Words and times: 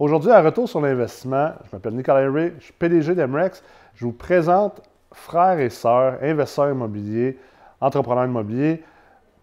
Aujourd'hui, 0.00 0.30
à 0.30 0.40
Retour 0.40 0.66
sur 0.66 0.80
l'investissement, 0.80 1.50
je 1.62 1.76
m'appelle 1.76 1.94
Nicolas 1.94 2.32
Ray, 2.32 2.54
je 2.58 2.64
suis 2.64 2.72
PDG 2.72 3.14
d'Emrex. 3.14 3.62
Je 3.92 4.06
vous 4.06 4.12
présente 4.12 4.80
frères 5.12 5.58
et 5.58 5.68
sœurs, 5.68 6.16
investisseurs 6.22 6.70
immobiliers, 6.70 7.38
entrepreneurs 7.82 8.24
immobiliers, 8.24 8.82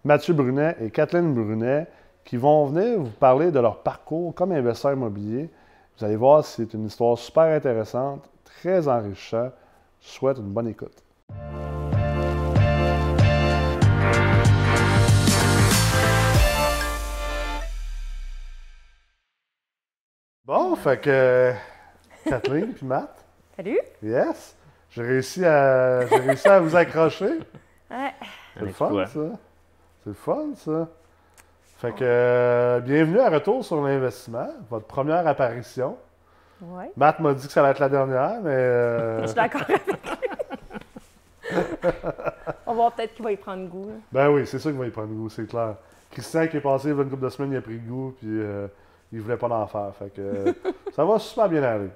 Mathieu 0.02 0.34
Brunet 0.34 0.74
et 0.80 0.90
Kathleen 0.90 1.32
Brunet, 1.32 1.86
qui 2.24 2.36
vont 2.36 2.66
venir 2.66 2.98
vous 2.98 3.10
parler 3.20 3.52
de 3.52 3.60
leur 3.60 3.84
parcours 3.84 4.34
comme 4.34 4.50
investisseurs 4.50 4.94
immobiliers. 4.94 5.48
Vous 5.96 6.04
allez 6.04 6.16
voir, 6.16 6.44
c'est 6.44 6.74
une 6.74 6.86
histoire 6.86 7.16
super 7.16 7.44
intéressante, 7.44 8.28
très 8.42 8.88
enrichissante. 8.88 9.52
Je 10.00 10.08
souhaite 10.08 10.38
une 10.38 10.52
bonne 10.52 10.66
écoute. 10.66 11.04
Bon, 20.48 20.74
fait 20.76 20.98
que 20.98 21.52
Kathleen 22.24 22.72
puis 22.72 22.86
Matt, 22.86 23.22
Salut! 23.54 23.78
yes, 24.02 24.56
j'ai 24.88 25.02
réussi 25.02 25.44
à, 25.44 26.06
j'ai 26.06 26.16
réussi 26.16 26.48
à 26.48 26.58
vous 26.58 26.74
accrocher. 26.74 27.40
Ouais. 27.90 28.14
C'est 28.54 28.64
le 28.64 28.72
fun, 28.72 29.04
ça. 29.04 29.20
C'est 30.02 30.06
le 30.06 30.14
fun, 30.14 30.46
ça. 30.56 30.88
Fait 31.76 31.92
que, 31.92 31.98
euh, 32.00 32.80
bienvenue 32.80 33.20
à 33.20 33.28
Retour 33.28 33.62
sur 33.62 33.86
l'investissement, 33.86 34.48
votre 34.70 34.86
première 34.86 35.26
apparition. 35.26 35.98
Ouais. 36.62 36.92
Matt 36.96 37.20
m'a 37.20 37.34
dit 37.34 37.46
que 37.46 37.52
ça 37.52 37.60
allait 37.60 37.72
être 37.72 37.80
la 37.80 37.90
dernière, 37.90 38.40
mais 38.42 38.50
euh, 38.50 39.20
Je 39.24 39.26
suis 39.26 39.34
d'accord 39.36 39.60
avec 39.68 39.86
lui. 39.86 39.94
On 42.66 42.70
va 42.70 42.74
voir 42.74 42.92
peut-être 42.92 43.12
qu'il 43.12 43.24
va 43.26 43.32
y 43.32 43.36
prendre 43.36 43.68
goût. 43.68 43.88
là. 43.88 43.96
ben 44.12 44.30
oui, 44.30 44.46
c'est 44.46 44.58
sûr 44.58 44.70
qu'il 44.70 44.80
va 44.80 44.86
y 44.86 44.90
prendre 44.90 45.12
goût, 45.12 45.28
c'est 45.28 45.46
clair. 45.46 45.74
Christian 46.10 46.46
qui 46.46 46.56
est 46.56 46.62
passé 46.62 46.88
il 46.88 46.96
y 46.96 46.98
a 46.98 47.02
une 47.02 47.10
couple 47.10 47.24
de 47.24 47.28
semaines, 47.28 47.52
il 47.52 47.58
a 47.58 47.60
pris 47.60 47.76
goût, 47.76 48.14
puis 48.18 48.28
euh, 48.30 48.66
il 49.12 49.20
voulait 49.20 49.36
pas 49.36 49.48
en 49.48 49.66
faire. 49.66 49.94
Fait 49.94 50.12
que 50.12 50.20
euh, 50.20 50.52
ça 50.92 51.04
va 51.04 51.18
super 51.18 51.48
bien 51.48 51.62
aller. 51.62 51.90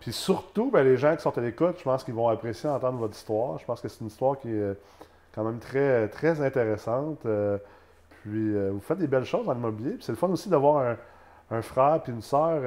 Puis 0.00 0.12
surtout, 0.12 0.70
ben, 0.70 0.82
les 0.82 0.96
gens 0.96 1.14
qui 1.14 1.22
sont 1.22 1.36
à 1.36 1.40
l'écoute, 1.40 1.76
je 1.78 1.84
pense 1.84 2.04
qu'ils 2.04 2.14
vont 2.14 2.28
apprécier 2.28 2.68
entendre 2.68 2.98
votre 2.98 3.14
histoire. 3.14 3.58
Je 3.58 3.64
pense 3.64 3.80
que 3.80 3.88
c'est 3.88 4.00
une 4.00 4.06
histoire 4.06 4.38
qui 4.38 4.48
est 4.48 4.60
euh, 4.60 4.74
quand 5.34 5.44
même 5.44 5.58
très, 5.58 6.08
très 6.08 6.40
intéressante. 6.40 7.24
Euh, 7.26 7.58
puis 8.22 8.54
vous 8.70 8.80
faites 8.80 8.98
des 8.98 9.06
belles 9.06 9.24
choses 9.24 9.46
dans 9.46 9.54
l'immobilier. 9.54 9.92
Puis 9.92 10.02
c'est 10.02 10.12
le 10.12 10.18
fun 10.18 10.28
aussi 10.28 10.50
d'avoir 10.50 10.86
un, 10.86 10.96
un 11.56 11.62
frère 11.62 12.02
puis 12.02 12.12
une 12.12 12.20
sœur 12.20 12.60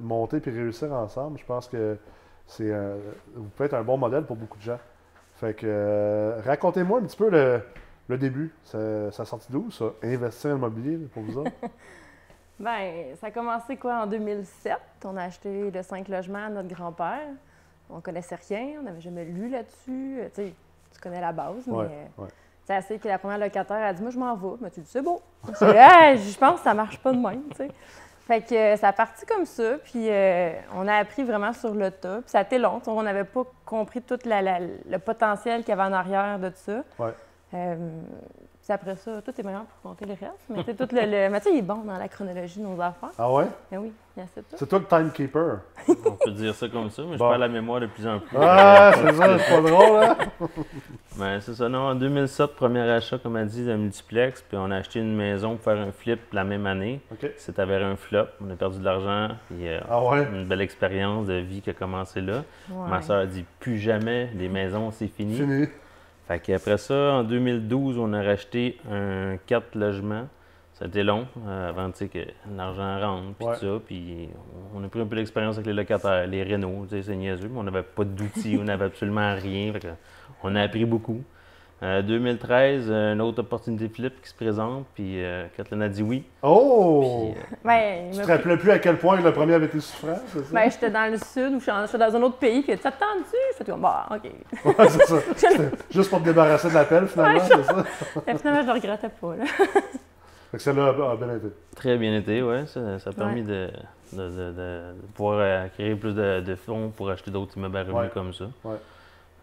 monter 0.00 0.40
puis 0.40 0.50
réussir 0.50 0.90
ensemble. 0.94 1.38
Je 1.38 1.44
pense 1.44 1.68
que 1.68 1.98
c'est 2.46 2.72
un- 2.72 2.96
vous 3.34 3.50
pouvez 3.54 3.66
être 3.66 3.74
un 3.74 3.82
bon 3.82 3.98
modèle 3.98 4.24
pour 4.24 4.36
beaucoup 4.36 4.56
de 4.56 4.62
gens. 4.62 4.78
Fait 5.34 5.52
que 5.52 6.36
racontez-moi 6.42 7.00
un 7.00 7.02
petit 7.02 7.18
peu 7.18 7.28
le, 7.28 8.16
début. 8.16 8.50
Ça, 8.64 9.10
ça 9.10 9.24
a 9.24 9.26
sorti 9.26 9.48
d'où 9.50 9.70
ça? 9.70 9.86
Investir 10.02 10.52
en 10.52 10.56
immobilier 10.56 10.96
pour 11.12 11.22
vous 11.22 11.36
autres? 11.38 11.52
Ben, 12.62 13.16
ça 13.20 13.26
a 13.26 13.30
commencé 13.30 13.76
quoi 13.76 14.02
en 14.02 14.06
2007? 14.06 14.76
On 15.04 15.16
a 15.16 15.24
acheté 15.24 15.70
le 15.70 15.82
5 15.82 16.08
logements 16.08 16.46
à 16.46 16.48
notre 16.48 16.68
grand-père. 16.74 17.28
On 17.90 18.00
connaissait 18.00 18.38
rien, 18.48 18.76
on 18.78 18.82
n'avait 18.82 19.00
jamais 19.00 19.24
lu 19.24 19.48
là-dessus. 19.48 20.18
Euh, 20.20 20.28
Tu 20.34 20.42
sais, 20.48 20.54
tu 20.94 21.00
connais 21.00 21.20
la 21.20 21.32
base, 21.32 21.66
mais 21.66 21.72
Ouais, 21.74 21.84
euh, 21.86 22.22
ouais. 22.22 22.28
c'est 22.64 22.74
assez 22.74 22.98
que 22.98 23.08
la 23.08 23.18
première 23.18 23.38
locataire 23.38 23.84
a 23.84 23.92
dit 23.92 24.00
Moi, 24.00 24.10
je 24.12 24.18
m'en 24.18 24.34
vais. 24.36 24.56
Mais 24.60 24.70
tu 24.70 24.80
dis 24.80 24.88
C'est 24.88 25.02
beau. 25.02 25.20
Je 25.60 25.64
dis, 25.72 25.76
Hey, 25.76 26.18
je 26.18 26.38
pense 26.38 26.58
que 26.58 26.64
ça 26.64 26.72
marche 26.74 26.98
pas 26.98 27.12
de 27.12 27.18
même. 27.18 27.42
tu 27.50 27.56
sais. 27.56 27.68
Fait 28.28 28.40
que 28.40 28.54
euh, 28.54 28.76
ça 28.76 28.88
a 28.88 28.92
parti 28.92 29.26
comme 29.26 29.44
ça, 29.44 29.78
puis 29.82 30.08
euh, 30.08 30.52
on 30.76 30.86
a 30.86 30.94
appris 30.94 31.24
vraiment 31.24 31.52
sur 31.52 31.74
le 31.74 31.90
tas. 31.90 32.20
Puis 32.20 32.30
ça 32.30 32.38
a 32.38 32.42
été 32.42 32.56
long. 32.56 32.80
On 32.86 33.02
n'avait 33.02 33.24
pas 33.24 33.42
compris 33.66 34.00
tout 34.00 34.18
la- 34.24 34.40
la- 34.40 34.60
le 34.60 34.98
potentiel 35.00 35.62
qu'il 35.64 35.70
y 35.70 35.72
avait 35.72 35.82
en 35.82 35.92
arrière 35.92 36.38
de 36.38 36.52
ça. 36.54 36.84
Ouais. 37.00 37.12
Euh, 37.54 37.76
puis 38.64 38.72
après 38.72 38.96
ça, 38.96 39.20
tout 39.22 39.32
est 39.38 39.42
meilleur 39.42 39.64
pour 39.64 39.90
compter 39.90 40.04
le 40.06 40.12
reste. 40.12 40.44
Mais 40.48 40.62
tu 40.64 40.70
sais, 40.70 40.74
tout 40.74 40.94
le, 40.94 41.00
le- 41.24 41.30
Mathieu, 41.30 41.50
il 41.52 41.58
est 41.58 41.62
bon 41.62 41.78
dans 41.84 41.98
la 41.98 42.08
chronologie 42.08 42.60
de 42.60 42.64
nos 42.64 42.80
affaires. 42.80 43.10
Ah 43.18 43.30
ouais? 43.32 43.46
Ben 43.70 43.78
oui, 43.78 43.92
il 44.16 44.20
y 44.20 44.22
a 44.22 44.26
ça 44.28 44.40
tout. 44.40 44.56
C'est 44.56 44.66
toi 44.68 44.78
le 44.78 44.84
timekeeper. 44.86 45.58
On 45.88 46.12
peut 46.24 46.30
dire 46.30 46.54
ça 46.54 46.68
comme 46.68 46.88
ça, 46.90 47.02
mais 47.02 47.16
Bon. 47.16 47.24
je 47.26 47.30
perds 47.30 47.38
la 47.38 47.48
mémoire 47.48 47.80
de 47.80 47.86
plus 47.86 48.06
en 48.06 48.20
plus. 48.20 48.36
Ah, 48.40 48.92
c'est 48.94 49.12
ça, 49.14 49.38
c'est 49.38 49.54
pas 49.62 49.68
drôle, 49.70 49.96
hein? 50.04 50.16
Ben, 51.18 51.40
c'est 51.40 51.52
ça, 51.54 51.68
non, 51.68 51.80
en 51.88 51.94
2007, 51.94 52.54
premier 52.56 52.80
achat, 52.80 53.18
comme 53.18 53.36
elle 53.36 53.46
dit, 53.46 53.66
d'un 53.66 53.76
multiplex, 53.76 54.40
puis 54.42 54.56
on 54.56 54.70
a 54.70 54.76
acheté 54.76 54.98
une 55.00 55.14
maison 55.14 55.56
pour 55.56 55.64
faire 55.64 55.78
un 55.78 55.92
flip 55.92 56.20
la 56.32 56.42
même 56.44 56.64
année. 56.66 57.00
OK. 57.12 57.30
C'est 57.36 57.58
avéré 57.58 57.84
un 57.84 57.96
flop, 57.96 58.26
on 58.40 58.50
a 58.50 58.54
perdu 58.56 58.78
de 58.78 58.84
l'argent, 58.84 59.34
puis 59.48 59.68
euh, 59.68 59.80
Ah 59.90 60.02
ouais? 60.02 60.26
une 60.32 60.46
belle 60.46 60.62
expérience 60.62 61.26
de 61.26 61.34
vie 61.34 61.60
qui 61.60 61.68
a 61.68 61.74
commencé 61.74 62.20
là. 62.22 62.44
Ouais. 62.70 62.88
Ma 62.88 63.02
soeur 63.02 63.18
a 63.20 63.26
dit 63.26 63.44
plus 63.60 63.76
jamais 63.78 64.30
les 64.34 64.48
maisons, 64.48 64.90
c'est 64.90 65.08
fini. 65.08 65.36
Fini. 65.36 65.66
Fait 66.28 66.38
qu'après 66.40 66.78
ça, 66.78 66.94
en 67.14 67.24
2012, 67.24 67.98
on 67.98 68.12
a 68.12 68.22
racheté 68.22 68.78
un 68.90 69.36
4 69.46 69.74
logements. 69.76 70.28
Ça 70.74 70.86
a 70.86 70.88
été 70.88 71.02
long 71.02 71.26
euh, 71.46 71.68
avant 71.68 71.90
que 71.90 72.18
l'argent 72.56 73.00
rentre, 73.00 73.34
puis 73.36 73.46
Ouais. 73.46 73.54
tout 73.54 73.60
ça. 73.60 73.80
Puis 73.86 74.28
on 74.74 74.82
a 74.82 74.88
pris 74.88 75.00
un 75.00 75.06
peu 75.06 75.16
l'expérience 75.16 75.56
avec 75.56 75.66
les 75.66 75.72
locataires, 75.74 76.26
les 76.26 76.42
rénaux, 76.42 76.86
c'est 76.88 77.14
niaiseux, 77.14 77.48
mais 77.52 77.58
on 77.58 77.62
n'avait 77.64 77.82
pas 77.82 78.04
d'outils, 78.04 78.56
on 78.60 78.64
n'avait 78.64 78.84
absolument 78.86 79.34
rien. 79.34 79.72
Fait 79.72 79.80
que 79.80 79.88
on 80.42 80.54
a 80.56 80.62
appris 80.62 80.84
beaucoup. 80.84 81.22
Euh, 81.82 82.00
2013, 82.00 82.90
une 82.90 83.20
autre 83.20 83.40
opportunité 83.40 83.88
flip 83.88 84.22
qui 84.22 84.28
se 84.28 84.34
présente, 84.34 84.86
puis 84.94 85.20
euh, 85.24 85.46
Kathleen 85.56 85.82
a 85.82 85.88
dit 85.88 86.02
oui. 86.04 86.22
Oh! 86.40 87.32
Puis, 87.34 87.40
euh, 87.42 87.56
Ben, 87.64 88.10
Tu 88.12 88.20
te 88.20 88.26
rappelais 88.26 88.56
plus 88.56 88.70
à 88.70 88.78
quel 88.78 88.98
point 88.98 89.20
le 89.20 89.32
premier 89.32 89.54
avait 89.54 89.66
été 89.66 89.80
souffrant, 89.80 90.16
c'est 90.28 90.44
ça? 90.44 90.52
ben, 90.54 90.70
j'étais 90.70 90.90
dans 90.90 91.10
le 91.10 91.18
sud 91.18 91.54
ou 91.54 91.58
je 91.60 91.86
suis 91.88 91.98
dans 91.98 92.16
un 92.16 92.22
autre 92.22 92.36
pays, 92.36 92.62
puis 92.62 92.78
t'attends-tu? 92.78 93.36
Je 93.52 93.56
fais 93.56 93.64
comme, 93.64 93.80
bah, 93.80 94.06
OK. 94.12 94.30
Ouais, 94.78 94.88
c'est 94.88 95.06
ça. 95.06 95.16
Juste 95.90 96.08
pour 96.08 96.20
te 96.20 96.24
débarrasser 96.26 96.68
de 96.68 96.74
l'appel, 96.74 97.08
finalement, 97.08 97.40
Ouais, 97.40 97.46
c'est 97.48 97.62
ça? 97.64 97.84
Et 98.28 98.38
finalement, 98.38 98.62
je 98.62 98.66
le 98.68 98.72
regrettais 98.74 99.08
pas, 99.08 99.34
là. 99.36 99.44
Fait 100.52 100.58
que 100.58 100.62
celle-là 100.62 100.88
a 100.88 101.16
bien 101.16 101.34
été. 101.34 101.46
Très 101.74 101.96
bien 101.96 102.16
été, 102.16 102.42
oui. 102.42 102.64
Ça, 102.68 102.98
ça 103.00 103.10
a 103.10 103.12
permis 103.12 103.42
de, 103.42 103.68
de- 104.12 104.18
de- 104.18 104.28
de- 104.30 104.52
de 104.52 105.06
pouvoir 105.14 105.38
euh, 105.40 105.66
créer 105.74 105.96
plus 105.96 106.14
de, 106.14 106.40
de 106.42 106.54
fonds 106.54 106.92
pour 106.96 107.10
acheter 107.10 107.30
d'autres 107.32 107.56
immeubles 107.56 107.76
à 107.78 107.80
revenus 107.80 107.96
Ouais. 108.02 108.10
comme 108.14 108.32
ça. 108.32 108.44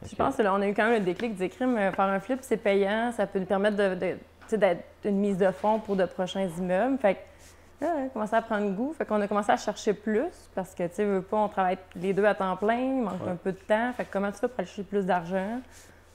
Je 0.05 0.15
pense 0.15 0.35
que 0.37 0.41
là, 0.41 0.53
on 0.53 0.61
a 0.61 0.67
eu 0.67 0.73
quand 0.73 0.85
même 0.85 0.99
le 0.99 1.05
déclic 1.05 1.33
de 1.33 1.37
dire, 1.37 1.49
crime, 1.49 1.77
euh, 1.77 1.91
faire 1.91 2.05
un 2.05 2.19
flip, 2.19 2.39
c'est 2.41 2.57
payant, 2.57 3.11
ça 3.11 3.27
peut 3.27 3.39
nous 3.39 3.45
permettre 3.45 3.75
de, 3.77 3.95
de- 3.95 4.57
d'être 4.57 4.83
une 5.03 5.17
mise 5.17 5.37
de 5.37 5.51
fonds 5.51 5.79
pour 5.79 5.95
de 5.95 6.05
prochains 6.05 6.47
immeubles. 6.57 6.97
Fait 6.99 7.15
que 7.15 7.85
là, 7.85 7.93
on 7.97 8.05
a 8.05 8.09
commencé 8.09 8.35
à 8.35 8.41
prendre 8.41 8.71
goût. 8.71 8.93
Fait 8.97 9.05
qu'on 9.05 9.19
a 9.21 9.27
commencé 9.27 9.51
à 9.51 9.57
chercher 9.57 9.93
plus 9.93 10.25
parce 10.55 10.73
que, 10.73 10.83
tu 10.87 10.95
sais, 10.95 11.05
veux 11.05 11.21
pas, 11.21 11.37
on 11.37 11.47
travaille 11.49 11.77
les 11.95 12.13
deux 12.13 12.25
à 12.25 12.33
temps 12.33 12.55
plein, 12.55 12.77
il 12.79 13.01
manque 13.01 13.23
Ouais. 13.25 13.31
un 13.31 13.35
peu 13.35 13.51
de 13.51 13.57
temps. 13.57 13.91
Fait 13.93 14.05
que 14.05 14.09
comment 14.11 14.31
tu 14.31 14.37
fais 14.39 14.47
pour 14.47 14.57
aller 14.59 14.67
chercher 14.67 14.83
plus 14.83 15.05
d'argent? 15.05 15.59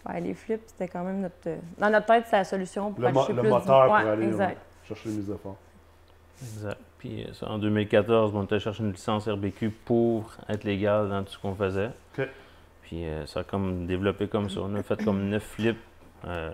Ouais, 0.08 0.20
les 0.20 0.34
flips, 0.34 0.62
c'était 0.66 0.88
quand 0.88 1.02
même 1.04 1.20
notre. 1.20 1.34
euh, 1.46 1.56
Dans 1.78 1.90
notre 1.90 2.06
tête, 2.06 2.24
c'est 2.28 2.36
la 2.36 2.44
solution 2.44 2.90
pour 2.92 3.00
Le, 3.00 3.06
aller 3.08 3.16
chercher 3.16 3.32
le 3.34 3.40
plus 3.42 3.50
moteur 3.50 3.84
pour 3.86 3.94
Ouais, 3.94 4.08
aller 4.08 4.26
Exact. 4.26 4.48
ouais, 4.48 4.56
chercher 4.88 5.08
les 5.10 5.14
mises 5.16 5.28
de 5.28 5.34
fonds. 5.36 5.56
Exact. 6.42 6.78
Puis 6.98 7.24
euh, 7.24 7.32
ça, 7.34 7.48
en 7.50 7.58
2014, 7.58 8.34
on 8.34 8.44
était 8.44 8.58
chercher 8.60 8.82
une 8.82 8.92
licence 8.92 9.28
RBQ 9.28 9.70
pour 9.70 10.32
être 10.48 10.64
légal 10.64 11.08
dans 11.08 11.22
tout 11.22 11.32
ce 11.32 11.38
qu'on 11.38 11.54
faisait. 11.54 11.90
OK. 12.18 12.26
Puis 12.84 13.04
euh, 13.06 13.26
ça 13.26 13.40
a 13.40 13.44
comme 13.44 13.86
développé 13.86 14.28
comme 14.28 14.48
ça. 14.50 14.60
On 14.62 14.74
a 14.76 14.82
fait 14.82 15.02
comme 15.04 15.28
neuf 15.28 15.42
flips 15.42 15.76
euh, 16.26 16.52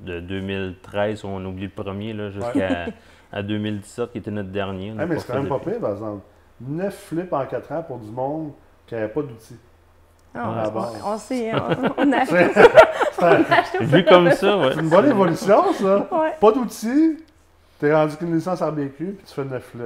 de 0.00 0.20
2013, 0.20 1.24
on 1.24 1.44
oublie 1.44 1.64
le 1.74 1.82
premier, 1.82 2.12
là, 2.12 2.30
jusqu'à 2.30 2.86
à 3.32 3.42
2017, 3.42 4.12
qui 4.12 4.18
était 4.18 4.30
notre 4.30 4.50
dernier. 4.50 4.92
On 4.92 4.98
Ah, 4.98 5.06
mais 5.06 5.18
c'est 5.18 5.26
quand 5.32 5.38
même 5.40 5.48
pas 5.48 5.58
pire, 5.58 5.80
par 5.80 5.92
exemple. 5.92 6.22
9 6.60 6.94
flips 6.94 7.32
en 7.32 7.44
4 7.46 7.72
ans 7.72 7.82
pour 7.82 7.98
du 7.98 8.10
monde 8.10 8.52
qui 8.86 8.94
n'avait 8.94 9.08
pas 9.08 9.22
d'outils. 9.22 9.56
Ah, 10.34 10.62
Ah, 10.64 10.68
on- 10.68 10.70
bon. 10.72 10.86
on, 11.06 11.18
sait, 11.18 11.52
on, 11.54 11.58
on 12.02 12.12
a 12.12 12.16
acheté 12.20 13.78
Vu 13.84 14.04
comme 14.04 14.30
ça, 14.32 14.58
ouais. 14.58 14.70
c'est 14.74 14.80
une 14.80 14.88
bonne 14.90 15.08
évolution, 15.10 15.72
ça. 15.72 15.96
Ouais. 16.12 16.32
Pas 16.40 16.52
d'outils, 16.52 17.16
t'es 17.78 17.92
rendu 17.94 18.16
qu'une 18.16 18.34
licence 18.34 18.60
RBQ, 18.62 18.92
puis 18.96 19.24
tu 19.26 19.34
fais 19.34 19.44
9 19.44 19.62
flips. 19.62 19.84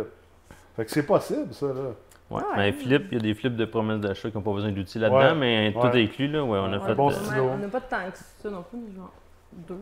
Fait 0.77 0.85
que 0.85 0.91
c'est 0.91 1.05
possible, 1.07 1.53
ça, 1.55 1.67
là. 1.67 1.93
Ouais. 2.31 2.37
Ouais. 2.41 2.43
Mais 2.57 2.73
flip, 2.73 3.07
il 3.11 3.19
y 3.19 3.21
a 3.21 3.23
des 3.23 3.35
flips 3.35 3.55
de 3.57 3.65
promesses 3.67 4.01
d'achat 4.01 4.31
qui 4.31 4.37
n'ont 4.37 4.43
pas 4.43 4.53
besoin 4.53 4.73
d'outils 4.73 4.99
là-dedans, 4.99 5.19
Ouais. 5.19 5.35
mais 5.35 5.73
tout 5.73 5.87
est 5.97 6.03
inclus, 6.05 6.29
là. 6.29 6.43
Ouais, 6.43 6.59
on 6.59 6.73
a 6.73 6.79
Ouais, 6.79 6.87
fait 6.87 6.95
bon 6.95 7.11
euh. 7.11 7.41
On 7.41 7.59
n'a 7.59 7.69
pas 7.69 7.81
tant 7.83 8.11
que 8.11 8.17
ça 8.17 8.51
non 8.51 8.63
plus, 8.63 8.79
mais 8.79 8.95
genre 8.97 9.13
deux. 9.53 9.81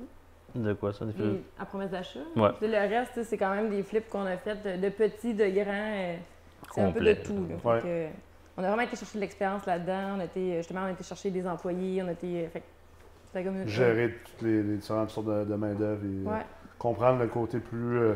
de 0.55 0.73
quoi 0.75 0.93
ça, 0.93 1.05
des 1.07 1.13
flips? 1.13 1.45
À 1.59 1.65
promesse 1.65 1.91
d'achat. 1.91 2.21
Ouais. 2.37 2.51
Puis 2.61 2.69
le 2.69 2.77
reste, 2.77 3.23
c'est 3.23 3.39
quand 3.39 3.55
même 3.55 3.71
des 3.71 3.83
flips 3.83 4.09
qu'on 4.11 4.27
a 4.27 4.37
fait 4.37 4.57
de, 4.63 4.83
de 4.83 4.89
petits, 4.91 5.35
de 5.35 5.47
grands. 5.49 5.65
euh, 5.73 6.17
c'est 6.75 6.81
un 6.83 6.91
peu 6.91 7.01
de 7.01 7.13
tout. 7.15 7.47
Là. 7.49 7.71
Ouais. 7.73 7.81
Fait 7.81 7.87
que, 7.87 8.07
on 8.59 8.65
a 8.65 8.67
vraiment 8.69 8.83
été 8.83 8.97
chercher 8.97 9.17
de 9.19 9.21
l'expérience 9.21 9.65
là-dedans. 9.65 10.17
On 10.17 10.21
a 10.21 10.25
été, 10.25 10.57
justement, 10.59 10.81
on 10.83 10.87
a 10.87 10.91
été 10.91 11.05
chercher 11.05 11.31
des 11.31 11.47
employés. 11.47 12.03
On 12.03 12.09
a 12.09 12.13
été. 12.13 12.49
Fait 13.33 13.45
comme 13.45 13.57
une- 13.63 13.69
Gérer 13.69 14.15
toutes 14.27 14.43
les, 14.43 14.63
les 14.63 14.77
différentes 14.77 15.09
sortes 15.11 15.27
de, 15.27 15.45
de 15.45 15.55
main-d'œuvre 15.55 16.03
et 16.05 16.29
euh, 16.29 16.31
Ouais. 16.31 16.45
comprendre 16.79 17.21
le 17.21 17.29
côté 17.29 17.59
plus 17.61 17.97
euh, 17.99 18.15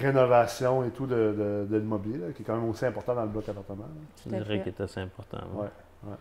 rénovation 0.00 0.84
et 0.84 0.90
tout 0.90 1.06
de, 1.06 1.14
de, 1.14 1.66
de 1.70 1.76
l'immobilier, 1.78 2.32
qui 2.34 2.42
est 2.42 2.44
quand 2.44 2.56
même 2.56 2.68
aussi 2.68 2.84
important 2.86 3.14
dans 3.14 3.22
le 3.22 3.28
bloc 3.28 3.48
appartement. 3.48 3.84
à 3.84 4.28
dirais 4.28 4.58
qu'il 4.60 4.68
est 4.68 4.80
assez 4.80 5.00
important. 5.00 5.38
Ouais, 5.54 5.68
ouais. 6.04 6.16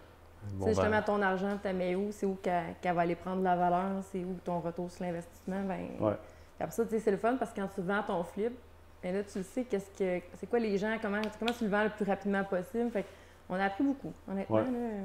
Tu 0.49 0.55
bon 0.55 0.65
sais, 0.65 0.71
justement, 0.71 0.89
verre. 0.91 1.05
ton 1.05 1.21
argent, 1.21 1.57
tu 1.63 1.73
mets 1.73 1.95
où? 1.95 2.09
C'est 2.11 2.25
où 2.25 2.37
qu'elle 2.41 2.75
qu'elle 2.81 2.95
va 2.95 3.01
aller 3.01 3.15
prendre 3.15 3.39
de 3.39 3.43
la 3.45 3.55
valeur? 3.55 4.03
C'est 4.11 4.19
où 4.19 4.37
ton 4.43 4.59
retour 4.59 4.91
sur 4.91 5.05
l'investissement? 5.05 5.61
Ben, 5.67 5.87
Ouais. 5.99 6.17
Après 6.59 6.71
ça, 6.75 6.83
tu 6.85 6.91
sais, 6.91 6.99
c'est 6.99 7.11
le 7.11 7.17
fun 7.17 7.35
parce 7.37 7.51
que 7.51 7.59
quand 7.59 7.67
tu 7.73 7.81
vends 7.81 8.03
ton 8.05 8.23
flip, 8.23 8.53
ben 9.01 9.13
là, 9.13 9.23
tu 9.23 9.39
le 9.39 9.43
sais, 9.43 9.63
qu'est-ce 9.63 9.89
que, 9.97 10.23
c'est 10.35 10.47
quoi 10.47 10.59
les 10.59 10.77
gens, 10.77 10.95
comment, 11.01 11.19
comment 11.39 11.51
tu 11.51 11.65
le 11.65 11.69
vends 11.69 11.83
le 11.83 11.89
plus 11.89 12.05
rapidement 12.05 12.43
possible? 12.43 12.89
Fait 12.91 13.05
on 13.49 13.55
a 13.55 13.65
appris 13.65 13.83
beaucoup, 13.83 14.13
honnêtement. 14.29 14.55
Ouais. 14.57 14.63
là. 14.63 15.03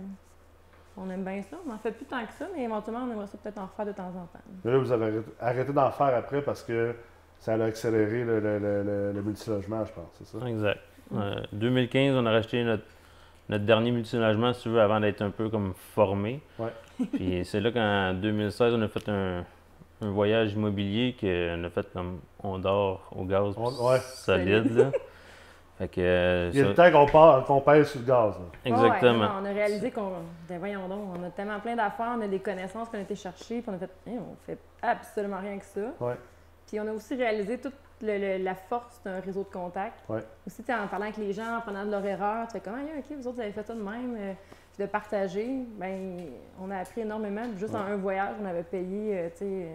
on 0.96 1.10
aime 1.10 1.24
bien 1.24 1.42
ça. 1.42 1.56
On 1.66 1.70
n'en 1.70 1.78
fait 1.78 1.90
plus 1.92 2.04
tant 2.04 2.24
que 2.24 2.32
ça, 2.32 2.46
mais 2.54 2.64
éventuellement, 2.64 3.04
on 3.08 3.12
aimerait 3.12 3.26
ça 3.26 3.38
peut-être 3.38 3.58
en 3.58 3.66
refaire 3.66 3.86
de 3.86 3.92
temps 3.92 4.08
en 4.08 4.26
temps. 4.26 4.44
Mais 4.64 4.70
là, 4.70 4.78
vous 4.78 4.92
avez 4.92 5.04
arrêté, 5.06 5.30
arrêté 5.40 5.72
d'en 5.72 5.90
faire 5.90 6.14
après 6.16 6.42
parce 6.42 6.62
que 6.62 6.94
ça 7.40 7.54
a 7.54 7.64
accéléré 7.64 8.24
le, 8.24 8.40
le, 8.40 8.58
le, 8.58 8.82
le- 8.82 9.12
le 9.12 9.22
multilogement, 9.22 9.84
je 9.84 9.92
pense, 9.92 10.10
c'est 10.18 10.26
ça? 10.26 10.46
Exact. 10.46 10.80
Euh, 11.14 11.34
2015, 11.52 12.16
on 12.16 12.26
a 12.26 12.30
racheté 12.32 12.62
notre, 12.64 12.82
notre 13.48 13.64
dernier 13.64 13.90
multilogement, 13.90 14.52
si 14.52 14.62
tu 14.62 14.68
veux, 14.68 14.80
avant 14.80 15.00
d'être 15.00 15.22
un 15.22 15.30
peu 15.30 15.48
comme 15.48 15.72
formé. 15.94 16.40
Ouais. 16.58 16.72
Puis 17.14 17.44
c'est 17.44 17.60
là 17.60 17.70
qu'en 17.70 18.14
2016, 18.14 18.74
on 18.74 18.82
a 18.82 18.88
fait 18.88 19.08
un, 19.08 19.44
un 20.02 20.10
voyage 20.10 20.52
immobilier 20.52 21.16
qu'on 21.18 21.64
a 21.64 21.70
fait 21.70 21.86
comme 21.92 22.20
on 22.42 22.58
dort 22.58 23.08
au 23.16 23.24
gaz 23.24 23.54
On- 23.56 23.88
ouais. 23.90 23.98
solide. 24.00 24.76
Là. 24.76 24.90
Fait 25.78 25.86
que, 25.86 26.00
euh, 26.00 26.50
Il 26.52 26.58
y 26.58 26.60
a 26.60 26.64
ça- 26.64 26.68
le 26.70 26.74
temps 26.74 26.90
qu'on 26.90 27.06
part- 27.06 27.44
qu'on 27.44 27.60
pèse 27.60 27.88
sur 27.92 28.00
le 28.00 28.06
gaz. 28.06 28.34
là. 28.36 28.44
exactement. 28.64 29.20
Ouais, 29.20 29.30
on 29.40 29.44
a 29.44 29.52
réalisé 29.52 29.92
qu'on. 29.92 30.10
ben 30.48 30.58
voyons 30.58 30.88
donc, 30.88 30.98
on 31.16 31.22
a 31.24 31.30
tellement 31.30 31.60
plein 31.60 31.76
d'affaires, 31.76 32.16
on 32.18 32.20
a 32.20 32.26
des 32.26 32.40
connaissances 32.40 32.88
qu'on 32.88 32.98
a 32.98 33.02
été 33.02 33.14
chercher, 33.14 33.60
puis 33.60 33.68
on 33.70 33.74
a 33.74 33.78
fait. 33.78 33.90
Hein, 34.08 34.18
on 34.28 34.34
fait 34.44 34.58
absolument 34.82 35.38
rien 35.40 35.56
que 35.56 35.64
ça. 35.64 35.80
Ouais. 36.00 36.14
Puis 36.68 36.78
on 36.78 36.86
a 36.86 36.92
aussi 36.92 37.14
réalisé 37.16 37.58
toute 37.58 37.74
le- 38.02 38.18
le- 38.38 38.44
la 38.44 38.54
force 38.54 39.00
d'un 39.04 39.18
réseau 39.18 39.42
de 39.42 39.48
contacts. 39.52 40.08
Ouais. 40.08 40.20
Aussi, 40.46 40.62
tu 40.62 40.66
sais, 40.66 40.74
en 40.78 40.86
parlant 40.86 41.06
avec 41.06 41.16
les 41.16 41.32
gens, 41.32 41.56
en 41.56 41.60
prenant 41.60 41.84
de 41.84 41.90
leur 41.90 42.04
erreur, 42.04 42.46
tu 42.46 42.52
fais 42.52 42.60
comment, 42.60 42.76
Ah, 42.78 42.98
OK, 42.98 43.04
vous 43.16 43.26
autres, 43.26 43.36
vous 43.36 43.42
avez 43.42 43.50
fait 43.52 43.66
ça 43.66 43.74
de 43.74 43.82
même. 43.82 44.16
euh, 44.16 44.32
puis 44.76 44.84
de 44.84 44.88
partager, 44.90 45.48
ben 45.78 46.16
on 46.62 46.70
a 46.70 46.76
appris 46.78 47.00
énormément. 47.00 47.42
Puis 47.50 47.58
Juste 47.58 47.74
en 47.74 47.80
un 47.80 47.96
voyage, 47.96 48.36
on 48.40 48.46
avait 48.46 48.62
payé, 48.62 49.18
euh, 49.18 49.28
tu 49.30 49.38
sais. 49.38 49.44
euh, 49.44 49.74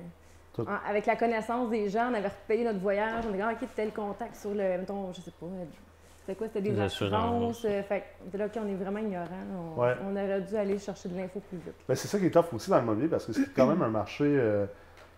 Tout. 0.54 0.62
en- 0.62 0.90
avec 0.90 1.06
la 1.08 1.16
connaissance 1.18 1.70
des 1.70 1.90
gens, 1.90 2.10
on 2.12 2.14
avait 2.14 2.30
repayé 2.30 2.64
notre 2.64 2.80
voyage. 2.80 3.26
On 3.28 3.34
a 3.34 3.36
dit, 3.36 3.42
ah, 3.42 3.52
OK, 3.52 3.68
tel 3.76 3.92
contact 3.92 4.36
sur 4.38 4.52
le. 4.52 4.78
Mettons, 4.78 5.12
je 5.12 5.20
sais 5.20 5.32
pas. 5.32 5.46
euh, 5.48 5.66
C'était 6.26 6.36
quoi? 6.38 6.48
C'était 6.48 6.62
des 6.62 6.80
assurances. 6.80 7.66
euh, 7.66 7.84
fait 7.84 8.04
que, 8.32 8.38
là, 8.38 8.46
OK, 8.46 8.54
on 8.64 8.68
est 8.70 8.76
vraiment 8.76 9.00
ignorant. 9.00 9.26
On, 9.76 9.82
Ouais. 9.82 9.94
on 10.08 10.12
aurait 10.16 10.40
dû 10.40 10.56
aller 10.56 10.80
chercher 10.80 11.10
de 11.10 11.18
l'info 11.18 11.42
plus 11.50 11.58
vite. 11.58 11.74
Ben, 11.86 11.96
c'est 11.96 12.08
ça 12.08 12.18
qui 12.18 12.28
est 12.28 12.32
tough 12.32 12.46
aussi 12.54 12.70
dans 12.70 12.78
le 12.80 12.86
mobilier 12.86 13.10
parce 13.10 13.26
que 13.26 13.34
c'est 13.34 13.54
quand 13.54 13.66
même 13.68 13.82
un 13.82 13.90
marché. 13.90 14.24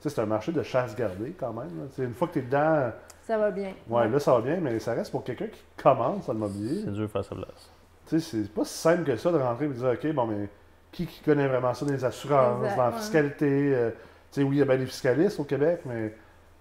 C'est 0.09 0.21
un 0.21 0.25
marché 0.25 0.51
de 0.51 0.63
chasse 0.63 0.95
gardée 0.95 1.31
quand 1.39 1.53
même. 1.53 1.69
Une 1.97 2.13
fois 2.13 2.27
que 2.27 2.33
tu 2.33 2.39
es 2.39 2.41
dedans, 2.43 2.91
Ça 3.27 3.37
va 3.37 3.51
bien. 3.51 3.73
ouais, 3.89 4.07
là 4.09 4.19
ça 4.19 4.33
va 4.33 4.41
bien, 4.41 4.57
mais 4.57 4.79
ça 4.79 4.93
reste 4.93 5.11
pour 5.11 5.23
quelqu'un 5.23 5.47
qui 5.47 5.61
commence 5.81 6.27
dans 6.27 6.33
le 6.33 6.39
mobilier. 6.39 6.81
C'est 6.85 6.91
dur 6.93 7.03
de 7.03 7.07
faire 7.07 7.23
sa 7.25 7.35
place. 7.35 7.69
Tu 8.07 8.19
sais, 8.19 8.43
c'est 8.43 8.51
pas 8.53 8.65
si 8.65 8.73
simple 8.77 9.03
que 9.03 9.15
ça 9.17 9.31
de 9.31 9.37
rentrer 9.37 9.65
et 9.65 9.69
de 9.69 9.73
dire, 9.73 9.89
OK, 9.93 10.13
bon, 10.13 10.27
mais 10.27 10.49
qui, 10.91 11.07
qui 11.07 11.21
connaît 11.21 11.47
vraiment 11.47 11.73
ça, 11.73 11.85
des 11.85 12.03
assurances, 12.05 12.61
dans 12.61 12.83
la 12.85 12.91
fiscalité? 12.91 13.73
euh, 13.75 13.89
tu 14.31 14.41
sais, 14.41 14.43
oui, 14.43 14.57
il 14.57 14.59
y 14.59 14.61
a 14.61 14.65
bien 14.65 14.77
des 14.77 14.85
fiscalistes 14.85 15.39
au 15.39 15.43
Québec, 15.43 15.81
mais 15.85 16.13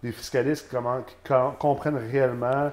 des 0.02 0.12
fiscalistes 0.12 0.68
qui, 0.68 0.74
comment- 0.74 1.02
qui 1.02 1.14
com- 1.26 1.52
comprennent 1.58 1.96
réellement 1.96 2.70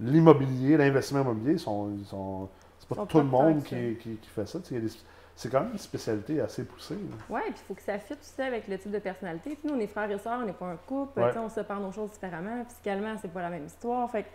l'immobilier, 0.00 0.76
l'investissement 0.76 1.22
immobilier, 1.22 1.52
ils 1.52 1.58
sont, 1.60 1.90
ils 1.98 2.04
sont, 2.06 2.48
c'est 2.78 2.88
pas 2.88 3.04
tout 3.06 3.18
le 3.18 3.24
monde 3.24 3.62
qui, 3.62 3.96
qui, 3.96 4.16
qui 4.16 4.28
fait 4.28 4.46
ça. 4.46 4.58
Tu 4.60 4.66
sais, 4.68 4.74
il 4.76 4.82
y 4.82 4.84
a 4.84 4.88
des- 4.88 4.94
c'est 5.40 5.48
quand 5.50 5.60
même 5.60 5.70
une 5.72 5.78
spécialité 5.78 6.40
assez 6.40 6.64
poussée. 6.64 6.96
Oui, 7.30 7.40
puis 7.44 7.54
il 7.54 7.66
faut 7.68 7.74
que 7.74 7.82
ça 7.82 7.96
fitte 8.00 8.18
aussi 8.20 8.42
avec 8.42 8.66
le 8.66 8.76
type 8.76 8.90
de 8.90 8.98
personnalité. 8.98 9.50
Puis 9.50 9.68
nous, 9.70 9.74
on 9.76 9.78
est 9.80 9.86
frères 9.86 10.10
et 10.10 10.18
sœurs, 10.18 10.40
on 10.42 10.46
n'est 10.46 10.52
pas 10.52 10.66
un 10.66 10.76
couple. 10.76 11.20
Ouais. 11.20 11.30
On 11.38 11.48
sépare 11.48 11.78
nos 11.78 11.92
choses 11.92 12.10
différemment. 12.10 12.64
Fiscalement, 12.64 13.14
c'est 13.22 13.30
pas 13.32 13.42
la 13.42 13.50
même 13.50 13.64
histoire. 13.66 14.10
Fait 14.10 14.24
que 14.24 14.28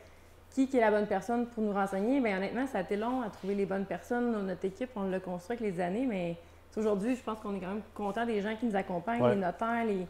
qui, 0.51 0.69
qui 0.69 0.77
est 0.77 0.81
la 0.81 0.91
bonne 0.91 1.05
personne 1.07 1.47
pour 1.47 1.61
nous 1.61 1.73
renseigner? 1.73 2.21
Bien, 2.21 2.37
honnêtement, 2.37 2.65
ça 2.67 2.77
a 2.77 2.81
été 2.83 2.95
long 2.95 3.21
à 3.21 3.29
trouver 3.29 3.53
les 3.55 3.65
bonnes 3.65 3.85
personnes. 3.85 4.45
Notre 4.47 4.63
équipe, 4.63 4.91
on 4.95 5.09
l'a 5.09 5.19
construit 5.19 5.57
avec 5.57 5.73
les 5.75 5.81
années, 5.81 6.05
mais 6.05 6.37
aujourd'hui, 6.77 7.17
je 7.17 7.21
pense 7.21 7.37
qu'on 7.39 7.53
est 7.55 7.59
quand 7.59 7.67
même 7.67 7.81
content 7.93 8.25
des 8.25 8.41
gens 8.41 8.55
qui 8.55 8.65
nous 8.67 8.75
accompagnent, 8.77 9.21
Ouais. 9.23 9.35
les 9.35 9.41
notaires, 9.41 9.83
les... 9.85 10.07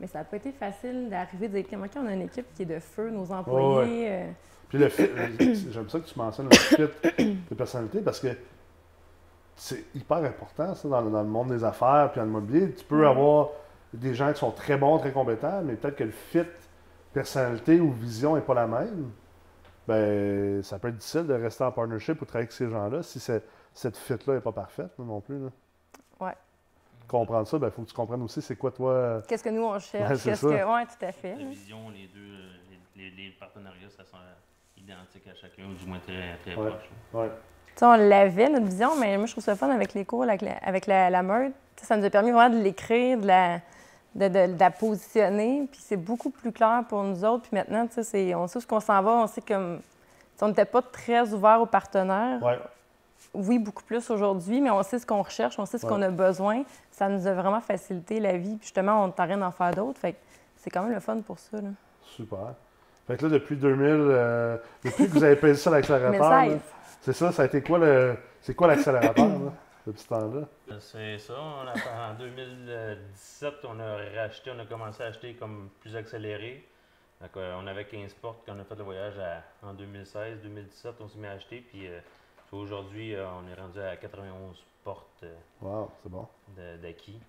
Mais 0.00 0.06
ça 0.06 0.18
n'a 0.20 0.24
pas 0.24 0.36
été 0.36 0.52
facile 0.52 1.08
d'arriver, 1.10 1.48
de 1.48 1.60
dire, 1.60 1.80
OK, 1.82 1.90
on 1.96 2.06
a 2.06 2.12
une 2.12 2.22
équipe 2.22 2.46
qui 2.54 2.62
est 2.62 2.66
de 2.66 2.78
feu, 2.78 3.10
nos 3.10 3.32
employés. 3.32 4.06
euh, 4.08 4.30
Puis 4.68 4.78
le 4.78 4.88
fit, 4.88 5.02
euh, 5.02 5.28
j'aime 5.72 5.88
ça 5.88 5.98
que 5.98 6.04
tu 6.06 6.16
mentionnes 6.16 6.48
le 6.48 6.56
fit 7.16 7.34
de 7.50 7.54
personnalité 7.56 8.00
parce 8.02 8.20
que 8.20 8.28
c'est 9.60 9.84
hyper 9.94 10.18
important 10.18 10.74
ça 10.74 10.88
dans, 10.88 11.00
le- 11.00 11.10
dans 11.10 11.22
le 11.22 11.28
monde 11.28 11.48
des 11.48 11.64
affaires 11.64 12.10
puis 12.12 12.20
dans 12.20 12.24
le 12.26 12.30
mobilier. 12.32 12.72
Tu 12.72 12.84
peux 12.84 13.06
avoir 13.06 13.48
des 13.92 14.14
gens 14.14 14.32
qui 14.32 14.38
sont 14.38 14.50
très 14.52 14.76
bons, 14.76 14.98
très 14.98 15.12
compétents, 15.12 15.60
mais 15.62 15.74
peut-être 15.74 15.96
que 15.96 16.04
le 16.04 16.10
fit 16.12 16.44
personnalité 17.12 17.80
ou 17.80 17.90
vision 17.92 18.34
n'est 18.36 18.42
pas 18.42 18.54
la 18.54 18.66
même. 18.66 19.10
Ben, 19.86 20.62
ça 20.62 20.78
peut 20.78 20.88
être 20.88 20.98
difficile 20.98 21.26
de 21.26 21.32
rester 21.34 21.64
en 21.64 21.72
partnership 21.72 22.20
ou 22.20 22.24
travailler 22.24 22.44
avec 22.44 22.52
ces 22.52 22.68
gens-là 22.68 23.02
si 23.02 23.18
c'est- 23.18 23.42
cette 23.72 23.96
fit-là 23.96 24.34
n'est 24.34 24.40
pas 24.40 24.52
parfaite 24.52 24.90
non 24.98 25.20
plus. 25.20 25.38
là. 25.44 25.48
Ouais. 26.20 26.34
Comprendre 27.06 27.46
ça, 27.48 27.56
il 27.60 27.70
faut 27.70 27.82
que 27.82 27.88
tu 27.88 27.94
comprennes 27.94 28.22
aussi 28.22 28.42
c'est 28.42 28.56
quoi 28.56 28.70
toi. 28.70 28.92
euh, 28.92 29.20
Qu'est-ce 29.26 29.42
que 29.42 29.48
nous, 29.48 29.64
on 29.64 29.78
cherche? 29.78 30.18
C'est 30.18 30.30
Qu'est-ce 30.30 30.46
ça. 30.46 30.58
que... 30.58 30.64
Oui, 30.64 30.86
tout 30.98 31.04
à 31.06 31.12
fait. 31.12 31.36
La 31.36 31.44
vision, 31.44 31.88
les 31.90 32.06
deux, 32.08 32.20
euh, 32.20 32.50
les, 32.96 33.02
les- 33.04 33.10
les 33.16 33.30
partenariats, 33.30 33.88
ça 33.88 34.04
sont 34.04 34.18
identiques 34.76 35.26
à 35.26 35.34
chacun, 35.34 35.64
ou 35.70 35.74
du 35.74 35.86
moins 35.86 36.00
très, 36.00 36.36
très 36.42 36.54
Ouais. 36.54 36.68
proches. 36.70 36.90
Ouais. 37.14 37.30
On 37.82 37.94
l'avait, 37.96 38.48
notre 38.48 38.66
vision, 38.66 38.96
mais 38.98 39.16
moi, 39.16 39.26
je 39.26 39.32
trouve 39.32 39.44
ça 39.44 39.54
fun 39.56 39.68
avec 39.70 39.94
les 39.94 40.04
cours, 40.04 40.22
avec 40.24 40.42
la, 40.42 40.52
avec 40.62 40.86
la, 40.86 41.10
la 41.10 41.22
meute. 41.22 41.52
Ça 41.82 41.96
nous 41.96 42.04
a 42.04 42.10
permis 42.10 42.30
vraiment 42.32 42.54
de 42.56 42.62
l'écrire, 42.62 43.18
de 43.18 43.26
la, 43.26 43.58
de, 44.14 44.26
de- 44.28 44.52
de 44.54 44.58
la 44.60 44.70
positionner, 44.70 45.68
puis 45.70 45.80
c'est 45.82 45.96
beaucoup 45.96 46.30
plus 46.30 46.50
clair 46.52 46.82
pour 46.88 47.02
nous 47.04 47.24
autres. 47.24 47.42
Puis 47.44 47.50
maintenant, 47.56 47.86
tu 47.86 47.94
sais, 47.94 48.02
c'est- 48.02 48.34
on 48.34 48.46
sait 48.48 48.58
où 48.58 48.62
qu'on 48.66 48.80
s'en 48.80 49.00
va, 49.02 49.10
on 49.12 49.26
sait 49.26 49.40
comme... 49.42 49.80
On 50.40 50.48
n'était 50.48 50.64
pas 50.64 50.82
très 50.82 51.32
ouvert 51.32 51.60
aux 51.60 51.66
partenaires. 51.66 52.40
Ouais. 52.42 52.58
Oui, 53.34 53.58
beaucoup 53.58 53.82
plus 53.82 54.08
aujourd'hui, 54.10 54.60
mais 54.60 54.70
on 54.70 54.82
sait 54.84 54.98
ce 54.98 55.06
qu'on 55.06 55.22
recherche, 55.22 55.58
on 55.58 55.66
sait 55.66 55.78
ce 55.78 55.84
Ouais. 55.86 55.92
qu'on 55.92 56.02
a 56.02 56.10
besoin. 56.10 56.62
Ça 56.92 57.08
nous 57.08 57.26
a 57.26 57.32
vraiment 57.34 57.60
facilité 57.60 58.20
la 58.20 58.36
vie. 58.36 58.54
Puis 58.56 58.62
justement, 58.66 59.04
on 59.04 59.10
train 59.10 59.36
d'en 59.36 59.50
faire 59.50 59.72
d'autres. 59.72 59.98
Fait 60.00 60.12
que 60.12 60.18
c'est 60.56 60.70
quand 60.70 60.82
même 60.82 60.92
le 60.94 61.00
fun 61.00 61.18
pour 61.26 61.38
ça. 61.38 61.56
Là. 61.58 61.68
Super. 62.04 62.54
Fait 63.06 63.16
que 63.16 63.24
là, 63.26 63.30
depuis 63.32 63.56
2000, 63.56 63.86
euh, 63.90 64.56
depuis 64.84 65.06
que 65.06 65.10
vous 65.10 65.24
avez 65.24 65.36
payé 65.36 65.54
ça 65.54 65.70
l'accélérateur, 65.70 66.20
c'est 67.00 67.12
ça, 67.12 67.32
ça 67.32 67.42
a 67.42 67.46
été 67.46 67.62
quoi 67.62 67.78
le. 67.78 68.16
C'est 68.40 68.54
quoi 68.54 68.68
l'accélérateur, 68.68 69.26
là, 69.28 69.52
depuis 69.86 70.00
ce 70.00 70.08
temps-là? 70.08 70.46
C'est 70.80 71.18
ça. 71.18 71.34
on 71.38 71.66
a- 71.66 72.10
en 72.10 72.14
2017, 72.14 73.54
on 73.64 73.78
a 73.80 73.96
racheté, 74.22 74.50
on 74.54 74.58
a 74.58 74.64
commencé 74.66 75.02
à 75.02 75.06
acheter 75.06 75.34
comme 75.34 75.68
plus 75.80 75.94
accéléré. 75.96 76.66
Donc, 77.20 77.30
euh, 77.36 77.56
on 77.60 77.66
avait 77.66 77.84
15 77.86 78.14
portes 78.14 78.42
quand 78.46 78.54
on 78.56 78.60
a 78.60 78.64
fait 78.64 78.76
le 78.76 78.84
voyage 78.84 79.18
à- 79.18 79.42
en 79.66 79.74
2016. 79.74 80.40
2017, 80.42 80.94
on 81.00 81.08
s'est 81.08 81.18
mis 81.18 81.26
à 81.26 81.32
acheter. 81.32 81.60
Puis 81.68 81.88
euh, 81.88 81.98
aujourd'hui, 82.52 83.14
euh, 83.14 83.26
on 83.28 83.48
est 83.50 83.60
rendu 83.60 83.80
à 83.80 83.96
91 83.96 84.62
portes 84.84 85.24
euh, 85.24 85.34
Wow, 85.60 85.90
c'est 86.02 86.08
bon. 86.10 86.26
d'acquis, 86.80 87.20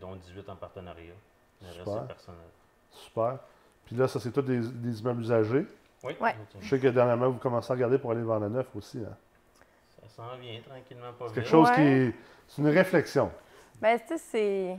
dont 0.00 0.16
18 0.16 0.48
en 0.50 0.56
partenariat. 0.56 1.14
Le 1.62 1.66
reste, 1.68 1.78
Super. 1.78 2.00
c'est 2.00 2.06
personnel. 2.08 2.40
Super. 2.90 3.38
Puis 3.86 3.96
là, 3.96 4.06
ça, 4.08 4.20
c'est 4.20 4.30
tous 4.32 4.42
des, 4.42 4.58
des 4.60 5.00
immeubles 5.00 5.22
usagés? 5.22 5.66
Oui, 6.04 6.16
Ouais. 6.20 6.34
Je 6.60 6.68
sais 6.68 6.78
que 6.80 6.88
dernièrement, 6.88 7.30
vous 7.30 7.38
commencez 7.38 7.70
à 7.70 7.74
regarder 7.74 7.98
pour 7.98 8.10
aller 8.12 8.22
vers 8.22 8.40
le 8.40 8.48
neuf 8.48 8.66
aussi. 8.74 8.98
hein. 8.98 9.14
ça 10.02 10.08
s'en 10.22 10.36
vient 10.40 10.60
tranquillement, 10.68 11.12
pas 11.18 11.26
C'est 11.28 11.34
quelque 11.34 11.44
vite. 11.44 11.50
chose 11.50 11.68
Ouais. 11.70 11.74
qui 11.76 11.80
est. 11.82 12.14
C'est 12.48 12.62
une 12.62 12.68
réflexion. 12.68 13.30
Ben, 13.80 13.98
tu 13.98 14.06
sais, 14.08 14.18
c'est. 14.18 14.76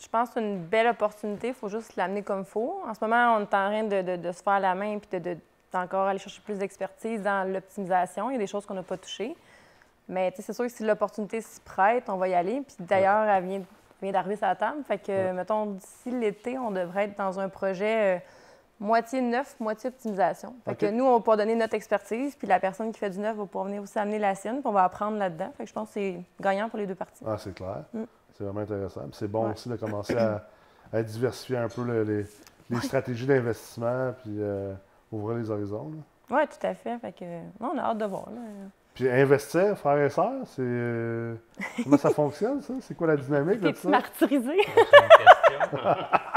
Je 0.00 0.06
pense 0.08 0.28
que 0.28 0.34
c'est 0.34 0.40
une 0.40 0.64
belle 0.64 0.86
opportunité. 0.88 1.48
Il 1.48 1.54
faut 1.54 1.68
juste 1.68 1.96
l'amener 1.96 2.22
comme 2.22 2.40
il 2.40 2.44
faut. 2.44 2.80
En 2.86 2.94
ce 2.94 3.00
moment, 3.02 3.34
on 3.36 3.40
est 3.40 3.42
en 3.42 3.46
train 3.46 3.82
de, 3.84 4.02
de- 4.02 4.16
de 4.16 4.32
se 4.32 4.42
faire 4.42 4.60
la 4.60 4.74
main 4.74 4.98
puis 4.98 5.18
de, 5.18 5.34
de- 5.34 5.40
d'encore 5.72 6.06
aller 6.06 6.18
chercher 6.20 6.40
plus 6.42 6.58
d'expertise 6.58 7.20
dans 7.20 7.50
l'optimisation. 7.52 8.30
Il 8.30 8.34
y 8.34 8.36
a 8.36 8.38
des 8.38 8.46
choses 8.46 8.64
qu'on 8.64 8.74
n'a 8.74 8.82
pas 8.84 8.96
touchées. 8.96 9.36
Mais 10.08 10.30
tu 10.30 10.36
sais, 10.36 10.42
c'est 10.44 10.52
sûr 10.52 10.64
que 10.66 10.70
si 10.70 10.84
l'opportunité 10.84 11.40
s'y 11.40 11.60
prête, 11.60 12.08
on 12.08 12.16
va 12.16 12.28
y 12.28 12.34
aller. 12.34 12.62
Puis 12.64 12.76
d'ailleurs, 12.78 13.24
elle 13.28 13.44
vient, 13.44 13.62
vient 14.00 14.12
d'arriver 14.12 14.36
sur 14.36 14.46
la 14.46 14.54
table. 14.56 14.84
Fait 14.86 14.98
que, 14.98 15.10
Ouais. 15.10 15.32
mettons, 15.32 15.66
d'ici 15.66 16.10
l'été, 16.12 16.56
on 16.58 16.70
devrait 16.70 17.04
être 17.06 17.18
dans 17.18 17.40
un 17.40 17.48
projet 17.48 18.16
euh, 18.16 18.18
moitié 18.80 19.20
neuf, 19.20 19.56
moitié 19.60 19.88
optimisation. 19.88 20.54
Fait 20.64 20.74
que 20.76 20.86
nous, 20.86 21.04
on 21.04 21.12
va 21.14 21.18
pouvoir 21.18 21.36
donner 21.36 21.54
notre 21.54 21.74
expertise. 21.74 22.34
Puis 22.36 22.46
la 22.46 22.60
personne 22.60 22.92
qui 22.92 22.98
fait 22.98 23.10
du 23.10 23.18
neuf 23.18 23.36
va 23.36 23.44
pouvoir 23.46 23.64
venir 23.66 23.82
aussi 23.82 23.98
amener 23.98 24.18
la 24.18 24.34
sienne. 24.34 24.56
Puis 24.60 24.66
on 24.66 24.72
va 24.72 24.84
apprendre 24.84 25.16
là-dedans. 25.18 25.52
Fait 25.56 25.64
que 25.64 25.68
je 25.68 25.74
pense 25.74 25.88
que 25.88 25.94
c'est 25.94 26.20
gagnant 26.40 26.68
pour 26.68 26.78
les 26.78 26.86
deux 26.86 26.94
parties. 26.94 27.24
Ah, 27.26 27.36
c'est 27.38 27.54
clair. 27.54 27.84
Mm. 27.92 28.02
C'est 28.36 28.44
vraiment 28.44 28.60
intéressant. 28.60 29.00
Puis 29.02 29.14
c'est 29.14 29.28
bon 29.28 29.46
Ouais. 29.46 29.52
aussi 29.52 29.68
de 29.68 29.76
commencer 29.76 30.16
à, 30.16 30.44
à 30.92 31.02
diversifier 31.02 31.56
un 31.56 31.68
peu 31.68 31.82
le- 31.82 32.04
les, 32.04 32.24
les 32.70 32.80
stratégies 32.80 33.26
d'investissement 33.26 34.12
puis 34.22 34.36
euh, 34.38 34.72
ouvrir 35.10 35.38
les 35.38 35.50
horizons. 35.50 35.90
Oui, 36.30 36.40
tout 36.46 36.66
à 36.66 36.74
fait. 36.74 36.98
Fait 36.98 37.12
que, 37.12 37.24
non, 37.60 37.72
on 37.74 37.78
a 37.78 37.82
hâte 37.82 37.98
de 37.98 38.04
voir. 38.04 38.30
Là. 38.30 38.40
Puis 38.94 39.08
investir, 39.08 39.78
frères 39.78 39.98
et 40.04 40.10
sœurs, 40.10 40.42
c'est. 40.46 40.60
euh, 40.60 41.34
comment 41.84 41.96
ça 41.96 42.10
fonctionne, 42.10 42.60
ça? 42.62 42.74
C'est 42.80 42.94
quoi 42.96 43.06
la 43.06 43.16
dynamique 43.16 43.60
de 43.60 43.68
T'es-tu 43.68 43.80
ça? 43.82 43.88
martyrisé? 43.90 44.56
C'est 44.74 44.80
une 44.80 45.70
question. 45.70 45.78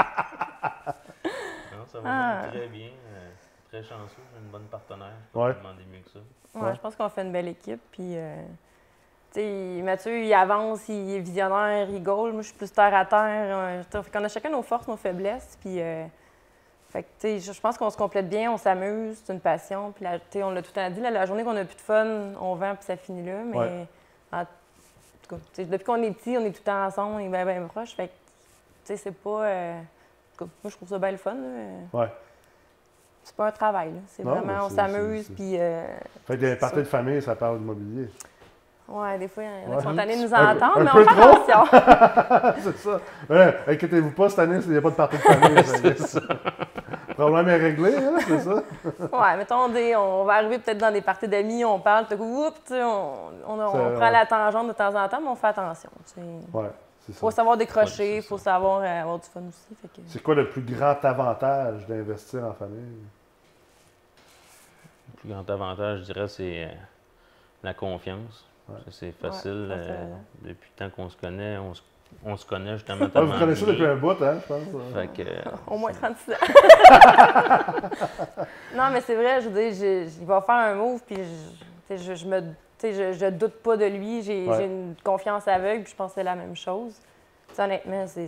Ah. 2.05 2.41
très 2.49 2.67
bien. 2.67 2.87
euh, 2.87 3.29
très 3.69 3.83
chanceux. 3.83 4.15
J'ai 4.33 4.39
une 4.43 4.51
bonne 4.51 4.65
partenaire. 4.65 5.13
Je 5.29 5.33
peux 5.33 5.39
pas 5.39 5.53
demander 5.53 5.83
mieux 5.91 5.99
que 5.99 6.09
ça. 6.09 6.19
Ouais, 6.55 6.61
Ouais. 6.67 6.75
je 6.75 6.79
pense 6.81 6.95
qu'on 6.95 7.09
fait 7.09 7.21
une 7.21 7.31
belle 7.31 7.47
équipe. 7.47 7.79
Puis, 7.91 8.17
euh, 8.17 8.35
tu 9.33 9.39
sais, 9.39 9.81
Mathieu, 9.83 10.23
il 10.23 10.33
avance, 10.33 10.87
il 10.89 11.15
est 11.15 11.19
visionnaire, 11.19 11.89
il 11.89 12.03
goal. 12.03 12.33
Moi, 12.33 12.41
je 12.41 12.47
suis 12.47 12.57
plus 12.57 12.71
terre 12.71 12.93
à 12.93 13.05
terre. 13.05 13.57
euh, 13.57 13.83
fait 14.03 14.11
qu'on 14.11 14.23
a 14.23 14.27
chacun 14.27 14.49
nos 14.49 14.61
forces, 14.61 14.87
nos 14.87 14.97
faiblesses. 14.97 15.57
Puis, 15.61 15.79
euh, 15.81 16.05
fait 16.89 17.03
que, 17.03 17.07
tu 17.21 17.39
sais, 17.39 17.53
je 17.53 17.61
pense 17.61 17.77
qu'on 17.77 17.89
se 17.89 17.95
complète 17.97 18.27
bien, 18.27 18.51
on 18.51 18.57
s'amuse, 18.57 19.21
c'est 19.23 19.31
une 19.31 19.39
passion. 19.39 19.93
Puis, 19.93 20.03
la- 20.03 20.19
tu 20.19 20.25
sais, 20.31 20.43
on 20.43 20.51
l'a 20.51 20.61
tout 20.61 20.71
le 20.75 20.81
temps 20.81 20.89
dit, 20.89 20.99
là, 20.99 21.09
la 21.11 21.25
journée 21.25 21.43
qu'on 21.45 21.55
a 21.55 21.63
plus 21.63 21.75
de 21.77 21.81
fun, 21.81 22.33
on 22.41 22.55
vend, 22.55 22.75
puis 22.75 22.83
ça 22.83 22.97
finit 22.97 23.25
là. 23.25 23.37
Mais, 23.45 23.57
Ouais. 23.57 23.87
en 24.33 24.43
tout 24.43 25.35
cas, 25.37 25.63
depuis 25.63 25.85
qu'on 25.85 26.03
est 26.03 26.11
petit, 26.11 26.35
on 26.37 26.41
est 26.41 26.51
tout 26.51 26.57
le 26.59 26.63
temps 26.65 26.85
ensemble, 26.85 27.15
on 27.15 27.19
est 27.19 27.29
bien, 27.29 27.45
bien 27.45 27.65
proches. 27.67 27.95
Fait 27.95 28.07
que, 28.07 28.11
tu 28.11 28.17
sais, 28.83 28.97
c'est 28.97 29.11
pas. 29.15 29.43
euh, 29.45 29.81
tout 30.45 30.45
cas, 30.45 30.51
moi, 30.63 30.69
je 30.71 30.75
trouve 30.75 30.89
ça 30.89 30.99
bien 30.99 31.11
le 31.11 31.17
fun. 31.17 31.33
là. 31.33 31.99
Ouais. 31.99 32.07
C'est 33.23 33.35
pas 33.35 33.47
un 33.47 33.51
travail. 33.51 33.93
C'est 34.07 34.23
vraiment, 34.23 34.65
on 34.65 34.69
s'amuse, 34.69 35.29
puis. 35.29 35.55
euh, 35.59 35.85
Fait 36.25 36.35
que 36.37 36.41
des 36.41 36.55
parties 36.55 36.77
de 36.77 36.83
famille, 36.85 37.21
ça 37.21 37.35
parle 37.35 37.59
d'immobilier. 37.59 38.09
Ouais, 38.87 39.17
des 39.19 39.27
fois, 39.29 39.43
il 39.43 39.47
y 39.47 39.73
en 39.73 39.73
a 39.73 39.77
qui 39.77 39.83
sont 39.83 39.95
tannés 39.95 40.17
de 40.17 40.21
nous 40.23 40.33
entendre, 40.33 40.77
un 40.79 40.83
mais 40.83 40.89
on 40.93 41.05
fait 41.05 41.21
attention. 41.21 42.61
c'est 42.63 42.77
ça. 42.77 42.99
Ouais, 43.29 43.57
inquiétez-vous 43.67 44.11
pas, 44.11 44.27
cette 44.29 44.39
année, 44.39 44.59
il 44.65 44.71
n'y 44.71 44.77
a 44.77 44.81
pas 44.81 44.89
de 44.89 44.95
partie 44.95 45.17
de 45.17 45.21
famille. 45.21 45.63
C'est 45.65 45.97
ça. 45.99 46.19
problème 47.13 47.47
est 47.49 47.57
réglé, 47.57 47.95
hein, 47.95 48.15
c'est 48.27 48.39
ça? 48.39 48.55
Ouais, 49.13 49.37
mettons, 49.37 49.69
des- 49.69 49.95
on 49.95 50.23
va 50.25 50.33
arriver 50.33 50.57
peut-être 50.59 50.79
dans 50.79 50.91
des 50.91 51.01
parties 51.01 51.27
d'amis, 51.27 51.63
on 51.63 51.79
parle, 51.79 52.05
tout 52.07 52.15
à 52.15 52.17
coup, 52.17 52.45
oups, 52.47 52.59
tu 52.65 52.73
sais, 52.73 52.83
on, 52.83 53.13
on, 53.47 53.59
on 53.59 53.91
prend 53.95 54.09
la 54.09 54.25
tangente 54.25 54.67
de 54.69 54.73
temps 54.73 54.95
en 54.95 55.07
temps, 55.07 55.21
mais 55.21 55.27
on 55.29 55.35
fait 55.35 55.47
attention. 55.47 55.89
Ouais, 56.53 56.65
ça. 57.11 57.19
faut 57.19 57.31
savoir 57.31 57.57
décrocher, 57.57 58.15
Ouais, 58.15 58.21
c'est 58.21 58.27
faut 58.27 58.37
ça. 58.37 58.43
savoir 58.45 58.81
euh, 58.81 59.01
avoir 59.01 59.19
du 59.19 59.27
fun 59.27 59.41
aussi. 59.47 59.75
Que... 59.83 60.01
C'est 60.07 60.21
quoi 60.23 60.35
le 60.35 60.49
plus 60.49 60.61
grand 60.61 61.03
avantage 61.03 61.85
d'investir 61.87 62.43
en 62.45 62.53
famille? 62.53 62.97
Le 65.13 65.19
plus 65.19 65.29
grand 65.29 65.49
avantage, 65.49 65.99
je 65.99 66.05
dirais, 66.13 66.27
c'est 66.27 66.65
euh, 66.65 66.69
la 67.63 67.73
confiance. 67.73 68.45
Ouais. 68.69 68.75
C'est 68.91 69.11
facile. 69.11 69.67
ça, 69.69 69.75
euh, 69.75 70.13
depuis 70.43 70.69
le 70.77 70.85
temps 70.89 70.95
qu'on 70.95 71.09
se 71.09 71.17
connaît, 71.17 71.57
on 71.57 71.73
se, 71.73 71.81
on 72.23 72.37
se 72.37 72.45
connaît 72.45 72.73
justement. 72.77 73.07
Ah, 73.13 73.21
vous 73.21 73.37
connaissez 73.37 73.65
depuis 73.65 73.85
un 73.85 73.95
bout, 73.95 74.11
hein, 74.21 74.37
je 74.41 74.47
pense. 74.47 74.63
Fait 74.93 75.07
que, 75.07 75.21
euh, 75.29 75.41
Au 75.67 75.77
moins 75.77 75.91
36 75.91 76.31
ans. 76.31 76.35
non, 78.75 78.89
mais 78.91 79.01
c'est 79.01 79.15
vrai, 79.15 79.41
je 79.41 79.49
veux 79.49 79.61
dire, 79.61 79.73
je- 79.73 80.09
je- 80.09 80.21
il 80.21 80.25
va 80.27 80.41
faire 80.41 80.55
un 80.55 80.75
move, 80.75 81.01
puis 81.05 81.17
je, 81.89 82.25
me, 82.27 82.41
je, 82.83 83.13
je 83.13 83.25
doute 83.27 83.53
pas 83.61 83.77
de 83.77 83.85
lui. 83.85 84.21
J'ai 84.23 84.47
Ouais. 84.47 84.65
une 84.65 84.95
confiance 85.03 85.47
aveugle, 85.47 85.83
puis 85.83 85.91
je 85.91 85.95
pense 85.97 86.11
que 86.11 86.15
c'est 86.15 86.23
la 86.23 86.35
même 86.35 86.55
chose. 86.55 86.95
Honnêtement, 87.57 88.05
c'est, 88.07 88.27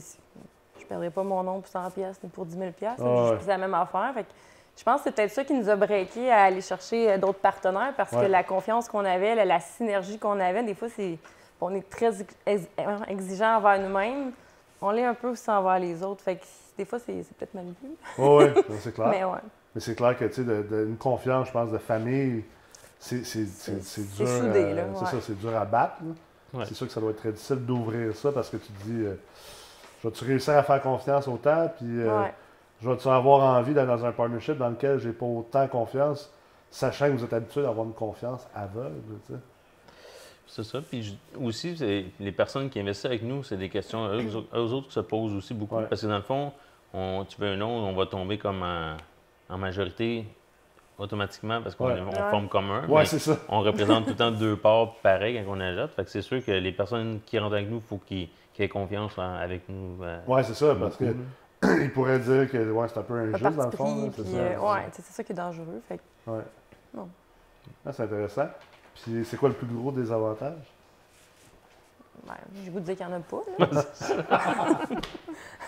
je 0.79 0.86
perdrais 0.86 1.10
pas 1.10 1.24
mon 1.24 1.41
nom 1.43 1.60
pour 1.62 1.67
100 1.67 1.91
pièces 1.91 2.19
ni 2.24 2.29
pour 2.29 2.45
10 2.45 2.57
000 2.57 2.72
pièces. 2.72 3.00
Ouais. 3.00 3.38
C'est 3.41 3.48
la 3.48 3.57
même 3.57 3.74
affaire. 3.74 4.12
Fait 4.13 4.24
que 4.24 4.29
je 4.77 4.83
pense 4.83 4.98
que 4.98 5.03
c'est 5.05 5.12
peut-être 5.15 5.31
ça 5.31 5.43
qui 5.43 5.53
nous 5.53 5.69
a 5.69 5.75
breaké 5.75 6.31
à 6.31 6.43
aller 6.43 6.62
chercher 6.62 7.12
euh, 7.12 7.17
d'autres 7.17 7.39
partenaires, 7.39 7.93
parce 7.95 8.12
Ouais. 8.12 8.25
que 8.25 8.31
la 8.31 8.43
confiance 8.43 8.88
qu'on 8.89 9.05
avait, 9.05 9.36
la, 9.36 9.45
la 9.45 9.60
synergie 9.60 10.17
qu'on 10.19 10.39
avait, 10.39 10.63
des 10.63 10.74
fois, 10.75 10.89
c'est 10.89 11.17
on 11.62 11.74
est 11.74 11.89
très 11.89 12.12
ex- 12.45 12.67
exigeant 13.07 13.57
envers 13.57 13.79
nous-mêmes. 13.79 14.31
On 14.81 14.91
l'est 14.91 15.05
un 15.05 15.13
peu 15.13 15.29
aussi 15.29 15.50
envers 15.50 15.79
les 15.79 16.03
autres. 16.03 16.22
Fait 16.24 16.36
que 16.36 16.43
des 16.77 16.83
fois, 16.83 17.00
c'est, 17.00 17.13
peut-être 17.38 17.53
mal 17.53 17.65
vu. 17.81 17.89
Oui, 18.17 18.45
c'est 18.81 18.93
clair. 18.93 19.07
Mais. 19.12 19.22
Mais 19.75 19.81
c'est 19.81 19.95
clair 19.95 20.17
que, 20.17 20.25
tu 20.25 20.33
sais, 20.33 20.43
de, 20.43 20.62
de- 20.63 20.86
une 20.88 20.98
confiance, 20.98 21.48
je 21.48 21.51
pense, 21.53 21.72
de 21.72 21.77
famille, 21.77 22.43
c'est 23.05 23.24
c'est- 23.25 23.45
c'est- 23.45 23.81
c'est 23.83 24.01
C'est 24.01 24.24
dur. 24.24 24.27
soudé, 24.27 24.60
euh, 24.63 24.88
C'est 24.95 25.05
ça, 25.05 25.22
c'est 25.22 25.38
dur 25.39 25.55
à 25.55 25.65
battre. 25.65 25.95
Ouais. 26.53 26.65
C'est 26.65 26.74
sûr 26.75 26.88
que 26.88 26.93
ça 26.93 27.01
doit 27.01 27.12
être 27.12 27.17
très 27.17 27.31
difficile 27.31 27.65
d'ouvrir 27.65 28.15
ça 28.15 28.31
parce 28.31 28.50
que 28.50 28.57
tu 28.57 28.67
te 28.72 28.83
dis, 28.83 29.03
euh, 29.05 29.15
je 30.01 30.07
vais-tu 30.07 30.24
réussir 30.25 30.53
à 30.55 30.63
faire 30.63 30.81
confiance 30.81 31.27
autant, 31.27 31.69
puis 31.77 31.86
euh, 32.01 32.22
Ouais. 32.22 32.33
je 32.81 32.89
vais-tu 32.89 33.07
avoir 33.07 33.57
envie 33.57 33.74
d'aller 33.74 33.88
dans 33.88 34.05
un 34.05 34.12
partnership 34.12 34.57
dans 34.57 34.69
lequel 34.69 35.00
j'ai 35.00 35.12
pas 35.13 35.25
autant 35.25 35.67
confiance, 35.67 36.31
sachant 36.72 37.07
que 37.07 37.12
vous 37.13 37.24
êtes 37.24 37.33
habitué 37.33 37.62
d'avoir 37.63 37.86
une 37.86 37.93
confiance 37.93 38.48
aveugle, 38.55 39.01
tu 39.27 39.33
sais? 39.33 39.39
C'est 40.45 40.63
ça. 40.63 40.79
Puis 40.81 41.03
je- 41.03 41.39
aussi, 41.39 41.74
les 42.19 42.31
personnes 42.31 42.69
qui 42.69 42.79
investissent 42.79 43.05
avec 43.05 43.24
nous, 43.24 43.43
c'est 43.43 43.57
des 43.57 43.69
questions 43.69 44.05
eux, 44.07 44.22
eux 44.53 44.57
autres 44.60 44.88
qui 44.88 44.93
se 44.93 45.00
posent 45.00 45.33
aussi 45.33 45.53
beaucoup. 45.55 45.77
Ouais. 45.77 45.86
Parce 45.89 46.01
que 46.01 46.07
dans 46.07 46.17
le 46.17 46.22
fond, 46.22 46.51
on, 46.93 47.25
tu 47.27 47.41
veux 47.41 47.48
un 47.48 47.55
nom, 47.57 47.69
on 47.89 47.93
va 47.95 48.05
tomber 48.05 48.38
comme 48.38 48.62
en, 48.62 48.95
en 49.50 49.57
majorité 49.57 50.25
automatiquement 50.98 51.62
parce 51.62 51.76
qu'on 51.76 51.88
Ouais. 51.88 51.98
est- 51.98 52.02
on 52.02 52.10
Ouais. 52.10 52.30
forme 52.30 52.48
comme 52.48 52.70
un. 52.72 52.88
Ouais, 52.88 53.06
c'est 53.06 53.20
ça. 53.20 53.38
on 53.50 53.62
représente 53.62 54.06
tout 54.06 54.12
le 54.12 54.16
temps 54.16 54.32
deux 54.32 54.56
parts 54.56 54.96
pareils 55.02 55.42
quand 55.44 55.52
on 55.56 55.60
achète. 55.60 55.92
Fait 55.96 56.04
que 56.06 56.10
c'est 56.10 56.22
sûr 56.22 56.44
que 56.44 56.52
les 56.52 56.72
personnes 56.72 57.20
qui 57.26 57.38
rentrent 57.40 57.56
avec 57.56 57.70
nous, 57.70 57.78
il 57.78 57.82
faut 57.84 57.98
qu'ils 57.98 58.30
qu'ils 58.54 58.66
aient 58.66 58.70
confiance 58.70 59.18
en- 59.18 59.34
avec 59.36 59.68
nous. 59.68 60.04
euh, 60.04 60.20
Ouais, 60.28 60.44
c'est 60.44 60.54
ça, 60.54 60.76
parce 60.76 60.96
que 60.96 61.06
il 61.82 61.92
pourrait 61.92 62.20
dire 62.20 62.50
que 62.52 62.72
ouais, 62.72 62.88
c'est 62.88 63.00
un 63.00 63.04
peu 63.04 63.16
injuste 63.16 63.42
dans 63.56 63.66
le 63.66 63.72
fond. 63.72 64.12
c'est 64.16 64.24
ça. 64.28 64.38
euh, 64.38 64.60
ouais, 64.60 64.82
c'est 64.92 65.04
ça 65.06 65.24
qui 65.24 65.32
est 65.32 65.36
dangereux. 65.36 65.82
Fait 65.88 66.00
Ouais. 66.28 66.42
Non. 66.94 67.10
Ah, 67.86 67.92
c'est 67.92 68.04
intéressant. 68.04 68.48
Puis 68.94 69.26
c'est 69.26 69.38
quoi 69.38 69.50
le 69.50 69.56
plus 69.56 69.66
gros 69.66 69.92
désavantage? 69.92 70.54
Ben, 72.25 72.34
j'ai 72.63 72.70
goût 72.72 72.79
de 72.79 72.86
dire 72.86 72.96
qu'il 72.98 73.05
n'y 73.08 73.13
en 73.13 73.17
a 73.17 73.20
pas. 73.22 73.41
Là. 73.60 73.84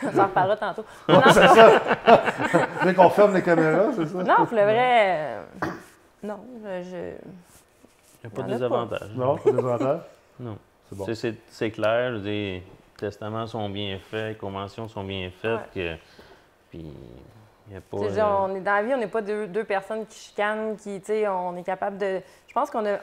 On 0.03 0.11
s'en 0.11 0.23
reparlera 0.23 0.57
tantôt. 0.57 0.85
non, 1.07 1.21
c'est 1.27 1.47
ça. 1.47 1.81
Dès 2.83 2.93
qu'on 2.93 3.09
ferme 3.09 3.33
les 3.33 3.41
caméras, 3.41 3.91
c'est 3.95 4.05
ça? 4.07 4.23
non, 4.23 4.45
pour 4.45 4.55
le 4.57 4.63
vrai, 4.63 5.37
euh, 5.37 5.41
non, 6.23 6.39
je, 6.63 6.83
je- 6.83 7.15
Il 8.23 8.27
n'y 8.27 8.27
a 8.27 8.29
pas 8.35 8.41
de 8.43 8.47
désavantage. 8.53 9.09
Non, 9.15 9.37
pas 9.37 9.49
de 9.51 9.55
désavantage? 9.55 9.99
Non. 10.39 10.57
C'est 10.89 10.97
bon. 10.97 11.05
C'est- 11.05 11.15
C'est 11.15 11.35
c'est 11.49 11.71
clair, 11.71 12.11
les 12.11 12.61
testaments 12.97 13.47
sont 13.47 13.69
bien 13.69 13.97
faits, 13.99 14.33
les 14.33 14.35
conventions 14.35 14.87
sont 14.89 15.03
bien 15.05 15.29
faites, 15.41 15.71
que, 15.73 15.95
puis 16.69 16.93
a 17.75 17.79
pas... 17.79 17.97
Euh, 17.97 18.13
genre, 18.13 18.47
on 18.49 18.55
est 18.55 18.59
dans 18.59 18.73
la 18.73 18.83
vie, 18.83 18.93
on 18.93 18.97
n'est 18.97 19.07
pas 19.07 19.21
deux, 19.21 19.47
deux 19.47 19.63
personnes 19.63 20.05
qui 20.05 20.19
chicanent, 20.19 20.75
qui, 20.75 20.99
tu 20.99 21.05
sais, 21.07 21.27
on 21.27 21.55
est 21.55 21.63
capable 21.63 21.97
de. 21.97 22.21
Je 22.47 22.53
pense 22.53 22.69
qu'on 22.69 22.85
a. 22.85 22.97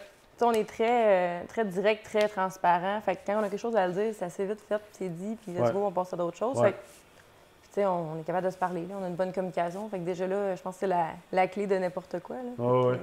on 0.46 0.52
est 0.52 0.68
très, 0.68 1.40
euh, 1.42 1.44
très 1.48 1.64
direct, 1.64 2.04
très 2.04 2.28
transparent. 2.28 3.00
Fait 3.02 3.16
que 3.16 3.20
quand 3.26 3.34
on 3.40 3.44
a 3.44 3.48
quelque 3.48 3.58
chose 3.60 3.76
à 3.76 3.86
le 3.86 3.92
dire, 3.92 4.14
c'est 4.16 4.24
assez 4.24 4.44
vite 4.44 4.60
fait, 4.68 4.80
c'est 4.92 5.08
dit, 5.08 5.36
puis 5.42 5.52
let's 5.52 5.66
Ouais. 5.68 5.72
go, 5.72 5.84
on 5.86 5.90
passe 5.90 6.12
à 6.12 6.16
d'autres 6.16 6.36
choses. 6.36 6.58
Ouais. 6.58 6.68
Fait 6.68 6.72
que, 6.72 6.78
tu 6.78 7.68
sais, 7.74 7.86
on, 7.86 8.12
on 8.12 8.20
est 8.20 8.24
capable 8.24 8.46
de 8.46 8.50
se 8.50 8.56
parler, 8.58 8.82
là, 8.86 8.94
on 9.00 9.04
a 9.04 9.08
une 9.08 9.14
bonne 9.14 9.32
communication. 9.32 9.88
Fait 9.88 9.98
que 9.98 10.04
déjà 10.04 10.26
là, 10.26 10.54
je 10.56 10.62
pense 10.62 10.74
que 10.74 10.80
c'est 10.80 10.86
la, 10.86 11.08
la 11.32 11.46
clé 11.48 11.66
de 11.66 11.76
n'importe 11.76 12.20
quoi. 12.20 12.36
Là. 12.36 12.42
Fait 12.56 12.62
Ouais, 12.62 12.82
que, 12.82 12.90
ouais. 12.92 13.00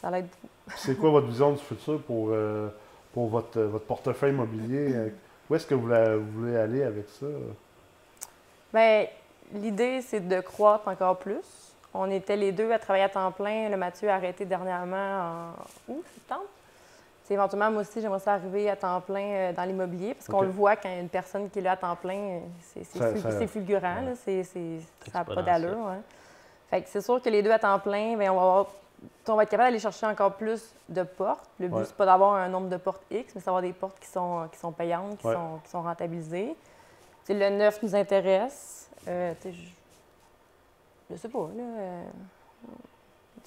ça 0.00 0.10
l'aide 0.10 0.26
beaucoup. 0.26 0.48
Puis 0.68 0.76
C'est 0.78 0.94
quoi 0.96 1.10
votre 1.10 1.26
vision 1.26 1.52
du 1.52 1.58
futur 1.58 2.00
pour, 2.02 2.28
euh, 2.30 2.68
pour 3.12 3.28
votre, 3.28 3.60
votre 3.60 3.84
portefeuille 3.84 4.32
immobilier? 4.32 4.94
Euh, 4.94 5.08
Où 5.50 5.54
est-ce 5.54 5.66
que 5.66 5.74
vous, 5.74 5.88
la- 5.88 6.16
vous 6.16 6.30
voulez 6.40 6.56
aller 6.56 6.82
avec 6.82 7.06
ça? 7.08 7.26
Bien, 8.72 9.06
l'idée, 9.52 10.00
c'est 10.00 10.20
de 10.26 10.40
croître 10.40 10.88
encore 10.88 11.18
plus. 11.18 11.61
On 11.94 12.10
était 12.10 12.36
les 12.36 12.52
deux 12.52 12.70
à 12.72 12.78
travailler 12.78 13.04
à 13.04 13.08
temps 13.08 13.30
plein. 13.32 13.68
Le 13.68 13.76
Mathieu 13.76 14.08
a 14.08 14.14
arrêté 14.14 14.44
dernièrement 14.44 15.52
en 15.88 15.92
août, 15.92 16.04
septembre. 16.14 16.44
Tu 17.22 17.28
sais, 17.28 17.34
éventuellement, 17.34 17.70
moi 17.70 17.82
aussi, 17.82 18.00
j'aimerais 18.00 18.18
ça 18.18 18.32
arriver 18.34 18.68
à 18.70 18.76
temps 18.76 19.00
plein 19.00 19.20
euh, 19.24 19.52
dans 19.52 19.64
l'immobilier 19.64 20.14
parce 20.14 20.26
qu'on 20.26 20.40
le 20.42 20.48
voit 20.48 20.74
quand 20.76 20.88
il 20.88 20.94
y 20.94 20.98
a 20.98 21.00
une 21.00 21.08
personne 21.08 21.48
qui 21.50 21.58
est 21.60 21.62
là 21.62 21.72
à 21.72 21.76
temps 21.76 21.94
plein, 21.96 22.18
euh, 22.18 22.40
c'est 22.82 23.46
fulgurant, 23.46 23.96
ouais. 24.00 24.04
là, 24.06 24.14
c'est- 24.16 24.42
c'est- 24.42 24.80
ça 25.12 25.18
n'a 25.20 25.24
pas 25.24 25.42
d'allure. 25.42 25.78
ouais. 25.86 26.00
Fait 26.68 26.82
que 26.82 26.88
c'est 26.88 27.00
sûr 27.02 27.20
que 27.22 27.28
les 27.28 27.42
deux 27.42 27.50
à 27.52 27.58
temps 27.58 27.78
plein, 27.78 28.16
bien, 28.16 28.32
on, 28.32 28.36
va 28.36 28.42
avoir- 28.42 28.66
on 29.28 29.34
va 29.36 29.42
être 29.44 29.50
capable 29.50 29.68
d'aller 29.68 29.78
chercher 29.78 30.06
encore 30.06 30.32
plus 30.34 30.74
de 30.88 31.02
portes. 31.04 31.48
Le 31.60 31.68
but, 31.68 31.74
Ouais. 31.76 31.84
c'est 31.84 31.94
pas 31.96 32.06
d'avoir 32.06 32.34
un 32.34 32.48
nombre 32.48 32.68
de 32.68 32.76
portes 32.78 33.02
X, 33.10 33.34
mais 33.34 33.40
c'est 33.40 33.46
d'avoir 33.46 33.62
des 33.62 33.72
portes 33.74 34.00
qui 34.00 34.08
sont, 34.08 34.48
qui 34.50 34.58
sont 34.58 34.72
payantes, 34.72 35.18
qui, 35.18 35.26
Ouais. 35.26 35.34
sont, 35.34 35.60
qui 35.62 35.70
sont 35.70 35.82
rentabilisées. 35.82 36.56
Le 37.28 37.50
neuf 37.50 37.80
nous 37.82 37.94
intéresse. 37.94 38.88
Euh, 39.06 39.32
je, 41.12 41.16
sais 41.16 41.28
pas, 41.28 41.48
là. 41.56 41.62
Euh, 41.62 42.02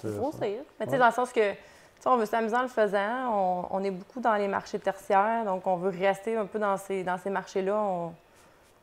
grossir. 0.04 0.60
Mais 0.78 0.86
tu 0.86 0.90
sais, 0.90 0.92
Ouais. 0.92 0.98
dans 0.98 1.06
le 1.06 1.12
sens 1.12 1.32
que, 1.32 1.52
tu 1.52 1.56
sais, 2.00 2.08
on 2.08 2.16
veut 2.16 2.26
s'amuser 2.26 2.56
en 2.56 2.62
le 2.62 2.68
faisant. 2.68 3.32
On, 3.32 3.66
on 3.70 3.84
est 3.84 3.90
beaucoup 3.90 4.20
dans 4.20 4.34
les 4.34 4.48
marchés 4.48 4.78
tertiaires, 4.78 5.44
donc 5.44 5.66
on 5.66 5.76
veut 5.76 5.90
rester 5.90 6.36
un 6.36 6.46
peu 6.46 6.58
dans 6.58 6.76
ces, 6.76 7.02
dans 7.02 7.18
ces 7.18 7.30
marchés-là. 7.30 7.74
On, 7.76 8.08
tu 8.10 8.14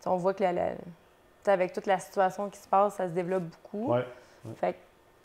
sais, 0.01 0.09
on 0.09 0.17
voit 0.17 0.33
que 0.33 0.43
la, 0.43 0.51
la- 0.53 0.71
tu 0.75 0.79
sais, 1.43 1.51
avec 1.51 1.73
toute 1.73 1.85
la 1.85 1.99
situation 1.99 2.49
qui 2.49 2.59
se 2.59 2.67
passe, 2.67 2.95
ça 2.95 3.07
se 3.07 3.13
développe 3.13 3.43
beaucoup. 3.43 3.93
Ouais. 3.93 4.05
Fait 4.57 4.73
que, 4.73 4.77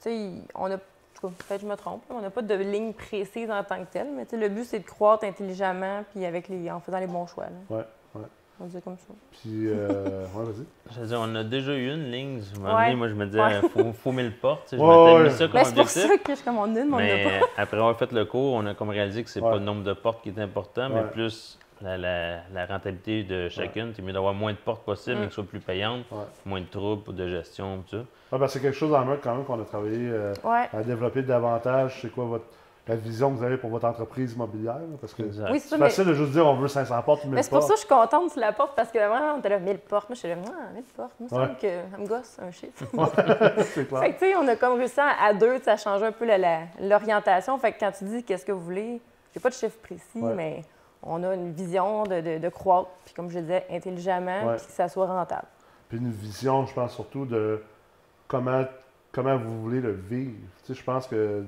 tu 0.02 0.10
sais, 0.10 0.30
on 0.54 0.70
a, 0.70 0.76
en 0.76 0.78
tout 1.20 1.28
cas, 1.28 1.34
peut-être 1.48 1.60
je 1.62 1.66
me 1.66 1.74
trompe, 1.74 2.02
on 2.10 2.20
n'a 2.20 2.30
pas 2.30 2.42
de 2.42 2.54
ligne 2.54 2.92
précise 2.92 3.50
en 3.50 3.64
tant 3.64 3.78
que 3.84 3.90
telle, 3.90 4.10
mais 4.14 4.24
tu 4.24 4.30
sais, 4.30 4.36
le 4.36 4.48
but, 4.48 4.64
c'est 4.64 4.78
de 4.80 4.84
croître 4.86 5.24
intelligemment 5.24 6.04
puis 6.12 6.24
avec 6.24 6.48
les, 6.48 6.70
en 6.70 6.78
faisant 6.80 6.98
les 6.98 7.06
bons 7.08 7.26
choix. 7.26 7.46
là. 7.46 7.76
Ouais, 7.76 7.84
ouais. 8.14 8.26
On 8.60 8.64
va 8.64 8.70
dire 8.70 8.80
comme 8.82 8.96
ça. 8.96 9.14
Puis, 9.30 9.68
euh, 9.68 10.24
ouais, 10.34 10.44
vas-y. 10.44 10.64
Je 10.94 11.00
veux 11.00 11.06
dire, 11.06 11.18
on 11.22 11.34
a 11.36 11.44
déjà 11.44 11.72
eu 11.74 11.92
une 11.94 12.10
ligne. 12.10 12.38
Ouais. 12.60 12.70
donné, 12.70 12.94
moi, 12.96 13.08
je 13.08 13.14
me 13.14 13.26
disais, 13.26 13.40
Ouais. 13.40 13.60
il 13.62 13.68
faut, 13.68 13.92
faut 13.92 14.12
1000 14.12 14.32
portes. 14.36 14.62
tu 14.64 14.70
sais, 14.70 14.76
Je 14.78 14.82
Ouais, 14.82 14.88
m'étais 14.88 15.12
ouais. 15.14 15.24
mis 15.24 15.30
ça 15.30 15.44
comme 15.46 15.52
Ben, 15.52 15.64
c'est 15.64 15.74
pour 15.74 15.88
ça 15.88 16.08
que 16.18 16.34
je 16.34 16.44
comme 16.44 16.58
on 16.58 16.66
une, 16.66 16.74
mais 16.74 16.82
on 16.82 16.94
en 16.94 16.98
a 16.98 17.02
Mais 17.02 17.40
pas. 17.40 17.46
après 17.62 17.76
avoir 17.76 17.96
fait 17.96 18.10
le 18.12 18.24
cours, 18.24 18.54
on 18.54 18.66
a 18.66 18.74
comme 18.74 18.88
réalisé 18.90 19.22
que 19.22 19.30
c'est 19.30 19.40
Ouais. 19.40 19.48
pas 19.50 19.58
le 19.58 19.64
nombre 19.64 19.84
de 19.84 19.92
portes 19.92 20.22
qui 20.22 20.30
est 20.30 20.38
important, 20.40 20.88
mais 20.88 21.02
plus 21.12 21.58
la, 21.80 21.96
la- 21.96 22.38
la 22.52 22.66
rentabilité 22.66 23.22
de 23.22 23.48
chacune. 23.48 23.92
C'est 23.94 24.02
mieux 24.02 24.12
d'avoir 24.12 24.34
moins 24.34 24.50
de 24.52 24.58
portes 24.58 24.82
possibles, 24.84 25.16
Mm. 25.18 25.20
mais 25.20 25.28
qui 25.28 25.34
soient 25.34 25.44
plus 25.44 25.60
payantes, 25.60 26.04
Ouais. 26.10 26.18
moins 26.44 26.60
de 26.60 26.66
troubles, 26.66 27.14
de 27.14 27.28
gestion, 27.28 27.84
tout 27.88 27.98
ça. 28.32 28.36
Ben, 28.36 28.48
c'est 28.48 28.60
quelque 28.60 28.74
chose 28.76 28.92
en 28.92 29.04
mode 29.04 29.20
quand 29.22 29.36
même 29.36 29.44
qu'on 29.44 29.60
a 29.62 29.64
travaillé 29.64 30.10
euh, 30.10 30.34
Ouais. 30.42 30.68
à 30.72 30.82
développer 30.82 31.22
davantage. 31.22 32.00
C'est 32.02 32.10
quoi 32.12 32.24
votre, 32.24 32.46
la 32.88 32.97
vision 32.97 33.30
que 33.30 33.37
vous 33.37 33.42
avez 33.45 33.57
pour 33.59 33.71
votre 33.71 33.85
entreprise 33.87 34.33
immobilière? 34.33 34.78
Parce 35.00 35.12
que 35.14 35.23
Exact. 35.23 35.50
Oui, 35.52 35.61
c'est 35.61 35.68
ça, 35.68 35.76
c'est 35.76 35.83
mais, 35.83 35.88
facile 35.90 36.04
de 36.07 36.14
juste 36.14 36.33
dire 36.33 36.47
on 36.47 36.57
veut 36.57 36.68
500 36.68 37.02
portes 37.02 37.25
ou 37.25 37.26
1000 37.28 37.35
mais 37.37 37.42
c'est 37.42 37.50
pour 37.50 37.59
portes. 37.59 37.68
ça 37.68 37.75
que 37.75 37.80
je 37.80 37.87
suis 37.87 37.95
contente 37.95 38.30
sur 38.33 38.40
la 38.40 38.52
porte 38.52 38.75
parce 38.75 38.90
que 38.90 38.99
vraiment, 38.99 39.35
on 39.35 39.38
était 39.38 39.50
là, 39.50 39.59
1000 39.59 39.78
portes. 39.78 40.09
Moi, 40.09 40.14
je 40.14 40.18
suis 40.21 40.28
là, 40.28 40.35
ah, 40.49 40.73
1000 40.75 40.83
portes. 40.97 41.12
Moi, 41.21 41.40
Ouais. 41.42 41.49
que 41.61 41.68
ça 41.90 41.99
me 41.99 42.07
gosse 42.07 42.37
un 42.40 42.50
chiffre. 42.50 42.85
c'est 43.75 43.87
clair. 43.88 44.00
Fait 44.00 44.12
que, 44.14 44.18
tu 44.18 44.25
sais, 44.26 44.37
on 44.37 44.49
a 44.49 44.57
comme 44.57 44.78
réussi 44.78 44.99
à, 45.00 45.26
à 45.26 45.35
deux, 45.35 45.59
ça 45.61 45.76
change 45.76 46.02
un 46.02 46.12
peu 46.12 46.25
la- 46.25 46.38
la- 46.38 46.62
l'orientation. 46.80 47.59
Fait 47.59 47.73
que 47.73 47.80
quand 47.80 47.92
tu 47.92 48.04
dis 48.04 48.25
qu'est-ce 48.25 48.45
que 48.45 48.52
vous 48.52 48.61
voulez, 48.64 49.00
j'ai 49.35 49.40
pas 49.40 49.50
de 49.50 49.54
chiffre 49.54 49.78
précis, 49.83 50.02
Ouais. 50.21 50.35
mais 50.35 50.64
on 51.02 51.23
a 51.23 51.35
une 51.35 51.52
vision 51.52 52.04
de, 52.04 52.21
de, 52.21 52.38
de 52.38 52.49
croître, 52.49 52.88
puis 53.04 53.14
comme 53.14 53.30
je 53.30 53.38
disais, 53.38 53.64
intelligemment, 53.71 54.47
Ouais. 54.47 54.57
puis 54.57 54.66
que 54.66 54.73
ça 54.73 54.88
soit 54.88 55.07
rentable. 55.07 55.47
Puis 55.88 55.99
une 55.99 56.11
vision, 56.11 56.66
je 56.66 56.75
pense 56.75 56.92
surtout 56.95 57.25
de 57.25 57.62
comment, 58.26 58.64
comment 59.12 59.37
vous 59.38 59.61
voulez 59.62 59.80
le 59.80 59.92
vivre. 59.92 60.33
Tu 60.64 60.75
sais, 60.75 60.78
je 60.80 60.85
pense 60.85 61.07
que 61.07 61.45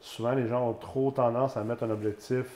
souvent 0.00 0.32
les 0.32 0.46
gens 0.48 0.68
ont 0.68 0.72
trop 0.74 1.10
tendance 1.10 1.56
à 1.56 1.64
mettre 1.64 1.84
un 1.84 1.90
objectif. 1.90 2.46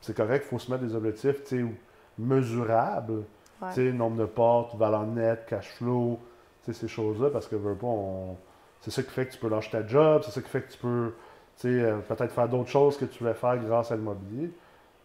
C'est 0.00 0.16
correct, 0.16 0.44
il 0.46 0.50
faut 0.50 0.58
se 0.58 0.70
mettre 0.70 0.84
des 0.84 0.94
objectifs 0.94 1.42
tu 1.44 1.56
sais, 1.58 1.62
ou- 1.62 1.74
mesurables. 2.18 3.22
Ouais. 3.62 3.68
Tu 3.74 3.74
sais, 3.86 3.92
nombre 3.92 4.16
de 4.16 4.26
portes, 4.26 4.74
valeur 4.76 5.04
nette, 5.06 5.46
cash 5.46 5.68
flow, 5.76 6.18
tu 6.64 6.72
sais, 6.72 6.78
ces 6.80 6.88
choses-là, 6.88 7.30
parce 7.30 7.46
que 7.46 7.56
veux 7.56 7.74
pas, 7.74 7.86
on- 7.86 8.36
c'est 8.80 8.90
ça 8.90 9.02
qui 9.02 9.10
fait 9.10 9.26
que 9.26 9.32
tu 9.32 9.38
peux 9.38 9.48
lâcher 9.48 9.70
ta 9.70 9.86
job, 9.86 10.22
c'est 10.24 10.30
ça 10.32 10.42
qui 10.42 10.48
fait 10.48 10.62
que 10.62 10.72
tu 10.72 10.78
peux 10.78 11.12
tu 11.56 11.68
sais, 11.68 11.82
euh, 11.84 11.98
peut-être 11.98 12.32
faire 12.32 12.48
d'autres 12.48 12.68
choses 12.68 12.96
que 12.96 13.04
tu 13.04 13.20
voulais 13.20 13.34
faire 13.34 13.56
grâce 13.58 13.92
à 13.92 13.96
l'immobilier. 13.96 14.50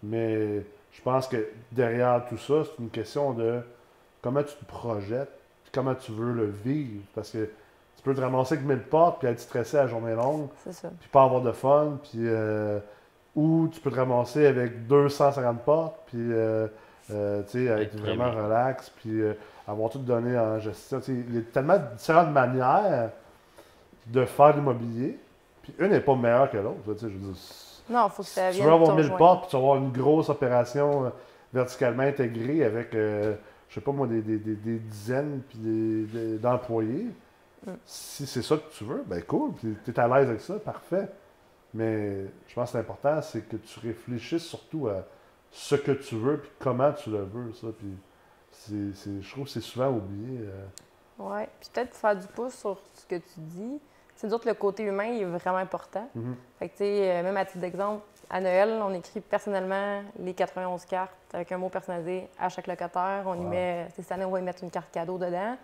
Mais 0.01 0.63
je 0.91 1.01
pense 1.03 1.27
que 1.27 1.47
derrière 1.71 2.25
tout 2.27 2.37
ça, 2.37 2.63
c'est 2.65 2.81
une 2.81 2.89
question 2.89 3.33
de 3.33 3.61
comment 4.23 4.41
tu 4.41 4.55
te 4.55 4.65
projettes, 4.65 5.29
comment 5.71 5.93
tu 5.93 6.11
veux 6.11 6.33
le 6.33 6.45
vivre. 6.47 7.03
Parce 7.13 7.29
que 7.31 7.47
tu 7.99 8.03
peux 8.03 8.15
te 8.15 8.21
ramasser 8.21 8.55
avec 8.55 8.65
1000 8.65 8.79
portes 8.79 9.19
puis 9.19 9.27
être 9.27 9.39
stressé 9.41 9.77
à 9.77 9.81
la 9.81 9.87
journée 9.87 10.15
longue, 10.15 10.47
C'est 10.63 10.71
ça. 10.71 10.89
puis 10.99 11.09
pas 11.09 11.23
avoir 11.23 11.41
de 11.41 11.51
fun, 11.51 11.97
puis 12.01 12.11
euh, 12.19 12.79
ou 13.35 13.67
tu 13.71 13.81
peux 13.81 13.91
te 13.91 13.97
ramasser 13.97 14.47
avec 14.47 14.87
250 14.87 15.59
portes, 15.63 15.95
puis 16.07 16.17
euh, 16.17 16.67
euh, 17.11 17.41
tu 17.43 17.65
sais, 17.67 17.81
être 17.83 17.97
vraiment 17.99 18.29
bien. 18.31 18.43
relax, 18.43 18.89
puis 18.89 19.19
euh, 19.21 19.33
avoir 19.67 19.89
tout 19.89 19.99
donné 19.99 20.37
en 20.39 20.59
gestion. 20.59 20.99
Tu 20.99 21.05
sais, 21.07 21.11
il 21.27 21.35
y 21.35 21.37
a 21.39 21.41
tellement 21.51 21.77
différentes 21.97 22.31
manières 22.31 23.09
de 24.07 24.23
faire 24.25 24.53
de 24.53 24.59
l'immobilier, 24.59 25.19
puis 25.61 25.73
une 25.79 25.89
n'est 25.89 25.99
pas 25.99 26.15
meilleure 26.15 26.49
que 26.49 26.57
l'autre. 26.57 26.77
Tu 26.85 26.91
sais, 26.99 26.99
je 27.09 27.17
veux 27.17 27.19
dire, 27.33 27.35
Non, 27.89 28.05
il 28.07 28.11
faut 28.11 28.23
que 28.23 28.29
ça 28.29 28.51
si 28.51 28.59
tu 28.59 28.63
veux 28.65 28.71
avoir 28.71 28.89
te 28.91 28.93
1000 28.95 29.01
rejoindre. 29.01 29.17
portes, 29.17 29.41
puis 29.41 29.49
tu 29.49 29.55
vas 29.57 29.61
avoir 29.61 29.75
une 29.77 29.91
grosse 29.91 30.29
opération 30.29 31.11
verticalement 31.53 32.03
intégrée 32.03 32.63
avec, 32.63 32.95
euh, 32.95 33.35
je 33.67 33.75
sais 33.75 33.81
pas 33.81 33.91
moi, 33.91 34.07
des, 34.07 34.21
des- 34.21 34.37
des- 34.37 34.55
des 34.55 34.77
dizaines 34.79 35.41
puis 35.49 35.57
des- 35.59 36.05
des- 36.05 36.37
d'employés. 36.37 37.07
Mm. 37.65 37.71
Si 37.85 38.25
c'est 38.25 38.41
ça 38.41 38.57
que 38.57 38.69
tu 38.71 38.83
veux, 38.85 39.03
ben 39.05 39.21
cool, 39.23 39.53
puis 39.53 39.75
tu 39.85 39.91
es 39.91 39.99
à 39.99 40.07
l'aise 40.07 40.29
avec 40.29 40.41
ça, 40.41 40.59
parfait. 40.59 41.07
Mais 41.73 42.25
je 42.47 42.55
pense 42.55 42.71
que 42.71 42.77
l'important, 42.77 43.21
c'est 43.21 43.41
que 43.41 43.57
tu 43.57 43.79
réfléchisses 43.79 44.45
surtout 44.45 44.87
à 44.87 45.03
ce 45.51 45.75
que 45.75 45.91
tu 45.91 46.15
veux, 46.15 46.37
puis 46.39 46.49
comment 46.59 46.91
tu 46.93 47.11
le 47.11 47.23
veux, 47.23 47.53
ça. 47.53 47.67
Puis 47.77 47.93
c'est, 48.51 48.93
c'est- 48.95 49.21
je 49.21 49.31
trouve 49.31 49.45
que 49.45 49.51
c'est 49.51 49.61
souvent 49.61 49.89
oublié. 49.89 50.39
euh. 50.47 50.65
Oui. 51.19 51.43
Puis 51.59 51.69
peut-être 51.73 51.95
faire 51.95 52.15
du 52.15 52.27
pouce 52.27 52.53
sur 52.55 52.79
ce 52.95 53.05
que 53.05 53.15
tu 53.15 53.39
dis, 53.39 53.79
c'est 54.15 54.27
nous 54.27 54.33
autres, 54.33 54.47
le 54.47 54.53
côté 54.53 54.83
humain 54.83 55.05
il 55.05 55.21
est 55.21 55.25
vraiment 55.25 55.57
important. 55.57 56.09
Mhm. 56.15 56.35
Fait 56.59 56.67
que, 56.69 56.73
tu 56.73 56.77
sais, 56.79 57.11
euh, 57.11 57.23
même 57.23 57.37
à 57.37 57.45
titre 57.45 57.59
d'exemple, 57.59 58.03
à 58.29 58.41
Noël, 58.41 58.79
on 58.81 58.93
écrit 58.93 59.21
personnellement 59.21 60.01
les 60.19 60.33
91 60.33 60.85
cartes 60.85 61.11
avec 61.33 61.51
un 61.51 61.57
mot 61.57 61.69
personnalisé 61.69 62.27
à 62.39 62.49
chaque 62.49 62.67
locataire. 62.67 63.23
On 63.25 63.35
y 63.35 63.45
met, 63.45 63.87
cette 63.95 64.11
année, 64.11 64.25
on 64.25 64.31
va 64.31 64.39
y 64.39 64.43
mettre 64.43 64.63
une 64.63 64.71
carte 64.71 64.91
cadeau 64.91 65.17
dedans 65.17 65.55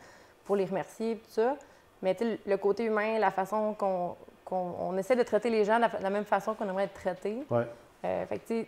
pour 0.45 0.55
les 0.55 0.65
remercier 0.65 1.11
et 1.11 1.17
tout 1.17 1.29
ça. 1.31 1.55
Mais 2.01 2.15
le 2.45 2.55
côté 2.57 2.85
humain, 2.85 3.19
la 3.19 3.31
façon 3.31 3.73
qu'on 3.73 4.15
qu'on- 4.43 4.75
on 4.79 4.95
essaie 4.97 5.15
de 5.15 5.23
traiter 5.23 5.49
les 5.49 5.65
gens 5.65 5.77
de 5.77 5.81
la, 5.81 5.87
de 5.87 6.03
la 6.03 6.09
même 6.11 6.23
façon 6.23 6.53
qu'on 6.53 6.69
aimerait 6.69 6.83
être 6.83 6.93
traité. 6.93 7.43
Ouais. 7.49 7.65
Euh, 8.05 8.25
fait 8.27 8.37
que, 8.37 8.65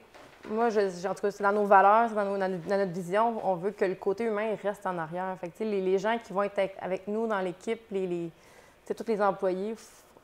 moi, 0.50 0.70
je, 0.70 1.08
en 1.08 1.14
tout 1.14 1.22
cas, 1.22 1.30
c'est 1.30 1.44
dans 1.44 1.52
nos 1.52 1.66
valeurs, 1.66 2.10
c'est 2.10 2.16
dans, 2.16 2.26
nos- 2.26 2.38
dans 2.40 2.78
notre 2.78 2.92
vision, 2.92 3.40
on 3.44 3.54
veut 3.54 3.70
que 3.70 3.86
le 3.86 3.94
côté 3.94 4.24
humain 4.24 4.54
il 4.54 4.68
reste 4.68 4.88
en 4.88 4.98
arrière. 4.98 5.38
Fait 5.40 5.50
que, 5.50 5.64
les, 5.64 5.80
les 5.82 6.00
gens 6.00 6.18
qui 6.18 6.34
vont 6.34 6.42
être 6.42 6.60
avec, 6.82 7.08
nous 7.08 7.28
dans 7.28 7.40
l'équipe, 7.42 7.82
les, 7.92 8.08
les, 8.08 8.32
tous 8.96 9.06
les 9.08 9.22
employés 9.22 9.76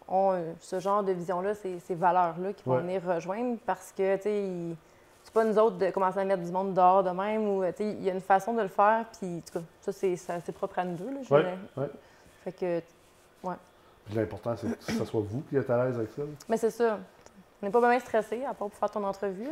ont 0.07 0.31
euh, 0.33 0.53
ce 0.59 0.79
genre 0.79 1.03
de 1.03 1.11
vision-là, 1.11 1.53
ces, 1.53 1.79
ces 1.81 1.93
valeurs-là 1.93 2.53
qui 2.53 2.63
vont 2.65 2.77
Ouais. 2.77 2.81
venir 2.81 3.03
rejoindre 3.05 3.57
parce 3.63 3.91
que, 3.95 4.15
tu 4.15 4.23
sais, 4.23 4.43
ils- 4.47 4.75
c'est 5.23 5.33
pas 5.35 5.43
nous 5.43 5.59
autres 5.59 5.77
de 5.77 5.91
commencer 5.91 6.17
à 6.17 6.25
mettre 6.25 6.41
du 6.41 6.51
monde 6.51 6.73
dehors 6.73 7.03
de 7.03 7.11
même 7.11 7.47
ou, 7.47 7.61
euh, 7.61 7.71
tu 7.71 7.83
sais, 7.83 7.89
il 7.91 8.03
y 8.03 8.09
a 8.09 8.13
une 8.13 8.21
façon 8.21 8.53
de 8.55 8.61
le 8.63 8.67
faire, 8.69 9.05
puis, 9.19 9.37
en 9.37 9.39
tout 9.41 9.59
cas, 9.59 9.65
ça, 9.81 9.91
c'est, 9.91 10.15
ça- 10.15 10.39
c'est 10.43 10.51
propre 10.51 10.79
à 10.79 10.83
nous 10.83 10.95
deux, 10.95 11.11
là, 11.11 11.19
je 11.21 11.31
ouais. 11.31 11.89
Fait 12.43 12.51
que, 12.51 12.81
Puis 14.05 14.15
l'important, 14.15 14.55
c'est 14.57 14.67
que 14.67 14.91
ce 14.91 15.05
soit 15.05 15.21
vous 15.21 15.41
qui 15.49 15.55
êtes 15.57 15.69
à 15.69 15.85
l'aise 15.85 15.97
avec 15.97 16.11
ça. 16.11 16.23
mais 16.49 16.57
c'est 16.57 16.71
ça. 16.71 16.99
On 17.61 17.65
n'est 17.65 17.71
pas 17.71 17.79
bien 17.79 17.99
stressé, 17.99 18.43
à 18.43 18.53
part 18.53 18.67
pour 18.67 18.73
faire 18.73 18.91
ton 18.91 19.03
entrevue. 19.05 19.47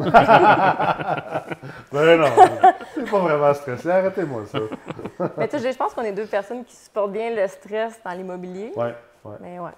Ben 1.93 2.17
non, 2.19 2.27
c'est 2.93 3.10
pas 3.10 3.19
vraiment 3.19 3.53
stressé. 3.53 3.89
Arrêtez-moi 3.89 4.45
ça. 4.45 4.60
Mais 5.38 5.48
tu 5.48 5.60
sais, 5.60 5.71
je 5.71 5.77
pense 5.77 5.93
qu'on 5.93 6.01
est 6.03 6.12
deux 6.12 6.25
personnes 6.25 6.65
qui 6.65 6.75
supportent 6.75 7.12
bien 7.13 7.33
le 7.33 7.48
stress 7.48 8.00
dans 8.03 8.12
l'immobilier. 8.12 8.71
Ouais, 8.75 8.95
ouais. 9.24 9.36
Mais 9.39 9.60
ouais. 9.60 9.71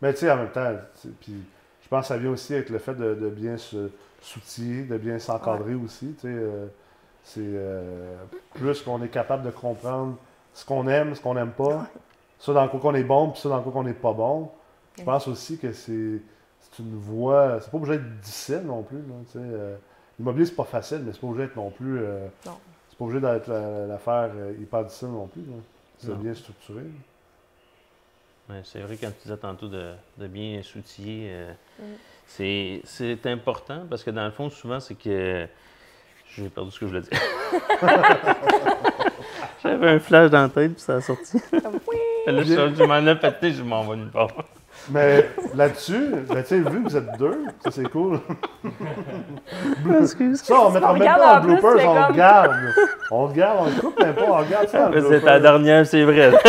Mais 0.00 0.12
tu 0.14 0.20
sais, 0.20 0.30
en 0.30 0.36
même 0.36 0.50
temps, 0.50 0.72
puis 1.20 1.44
je 1.82 1.88
pense 1.88 2.02
que 2.02 2.06
ça 2.08 2.16
vient 2.16 2.30
aussi 2.30 2.54
avec 2.54 2.70
le 2.70 2.78
fait 2.78 2.94
de, 2.94 3.14
de 3.14 3.28
bien 3.28 3.56
se 3.58 3.90
s'outiller, 4.22 4.84
de 4.84 4.96
bien 4.96 5.18
s'encadrer 5.18 5.74
aussi. 5.74 6.14
Tu 6.14 6.20
sais, 6.22 6.28
euh, 6.28 6.66
c'est 7.22 7.40
euh, 7.42 8.16
plus 8.54 8.80
qu'on 8.82 9.02
est 9.02 9.08
capable 9.08 9.42
de 9.44 9.50
comprendre 9.50 10.16
ce 10.54 10.64
qu'on 10.64 10.86
aime, 10.88 11.14
ce 11.14 11.20
qu'on 11.20 11.34
n'aime 11.34 11.52
pas, 11.52 11.86
ça 12.44 12.52
dans 12.52 12.68
quoi 12.68 12.80
qu'on 12.80 12.94
est 12.94 13.04
bon, 13.04 13.30
puis 13.30 13.40
ça 13.40 13.48
dans 13.48 13.62
quoi 13.62 13.72
qu'on 13.72 13.84
n'est 13.84 13.92
pas 13.94 14.12
bon. 14.12 14.50
Je 14.98 15.04
pense 15.04 15.26
aussi 15.28 15.58
que 15.58 15.72
c'est 15.72 16.20
c'est 16.60 16.78
une 16.82 16.96
voie, 16.96 17.58
c'est 17.60 17.70
pas 17.70 17.76
obligé 17.78 17.98
d'être 17.98 18.20
difficile 18.20 18.62
non 18.64 18.82
plus. 18.82 18.98
là, 18.98 19.14
tu 19.26 19.32
sais, 19.32 19.38
euh, 19.42 19.76
L'immobilier, 20.18 20.44
c'est 20.46 20.54
pas 20.54 20.64
facile, 20.64 21.02
mais 21.04 21.12
c'est 21.12 21.20
pas 21.20 21.26
obligé 21.26 21.46
d'être 21.46 21.56
non 21.56 21.70
plus. 21.70 21.98
euh, 22.00 22.26
Non. 22.46 22.52
c'est 22.88 22.98
pas 22.98 23.04
obligé 23.04 23.20
d'être 23.20 23.46
la- 23.48 23.86
l'affaire 23.86 24.30
euh, 24.36 24.52
hyper 24.60 24.84
difficile 24.84 25.08
non 25.08 25.26
plus. 25.26 25.40
là. 25.42 25.54
C'est 25.98 26.08
Non. 26.08 26.16
bien 26.16 26.34
structuré. 26.34 26.82
Ouais, 28.50 28.60
c'est 28.64 28.80
vrai, 28.80 28.96
quand 29.00 29.08
tu 29.08 29.22
disais 29.22 29.36
tantôt 29.36 29.68
de, 29.68 29.94
de 30.18 30.26
bien 30.26 30.60
s'outiller, 30.62 31.28
euh, 31.32 31.52
Mm. 31.78 31.82
c'est, 32.26 32.82
c'est 32.84 33.26
important 33.26 33.82
parce 33.88 34.02
que 34.04 34.10
dans 34.10 34.24
le 34.24 34.30
fond, 34.32 34.50
souvent, 34.50 34.80
c'est 34.80 34.94
que. 34.94 35.46
J'ai 36.34 36.48
perdu 36.48 36.70
ce 36.70 36.80
que 36.80 36.86
je 36.86 36.90
voulais 36.90 37.02
dire. 37.02 37.20
J'avais 39.62 39.88
un 39.90 39.98
flash 40.00 40.30
dans 40.30 40.42
la 40.42 40.48
tête, 40.48 40.72
puis 40.74 40.80
ça 40.82 40.96
a 40.96 41.00
sorti. 41.00 41.38
Là, 42.26 42.42
je, 42.42 42.74
je 42.76 42.84
m'en 42.84 43.06
ai 43.06 43.14
pété, 43.16 43.52
je 43.52 43.62
m'en 43.62 43.82
vais 43.84 43.96
nulle 43.96 44.10
part. 44.10 44.28
Mais 44.90 45.28
là-dessus, 45.54 46.10
ben, 46.28 46.42
tu 46.42 46.48
sais, 46.48 46.58
vu 46.58 46.82
que 46.82 46.88
vous 46.88 46.96
êtes 46.96 47.16
deux, 47.18 47.44
ça 47.62 47.70
c'est 47.70 47.88
cool. 47.90 48.18
Ça, 50.34 50.54
on 50.60 50.70
met 50.70 50.80
On 50.80 50.84
en 50.84 50.92
même 50.94 51.02
regarde 51.02 51.20
pas 51.20 51.36
en 51.36 51.40
bloopers, 51.40 51.74
c'est 51.78 51.86
on 51.86 51.94
le 51.94 52.06
comme- 52.06 52.16
garde. 52.16 52.52
On 53.10 53.26
le 53.28 53.32
garde, 53.32 53.58
on 53.60 53.64
le 53.66 53.80
coupe 53.80 54.00
même 54.00 54.14
pas, 54.14 54.22
on 54.28 54.38
le 54.40 54.44
garde 54.46 54.68
ça. 54.68 54.90
C'est 55.10 55.20
ta 55.20 55.38
dernière, 55.40 55.86
c'est 55.86 56.02
vrai. 56.04 56.32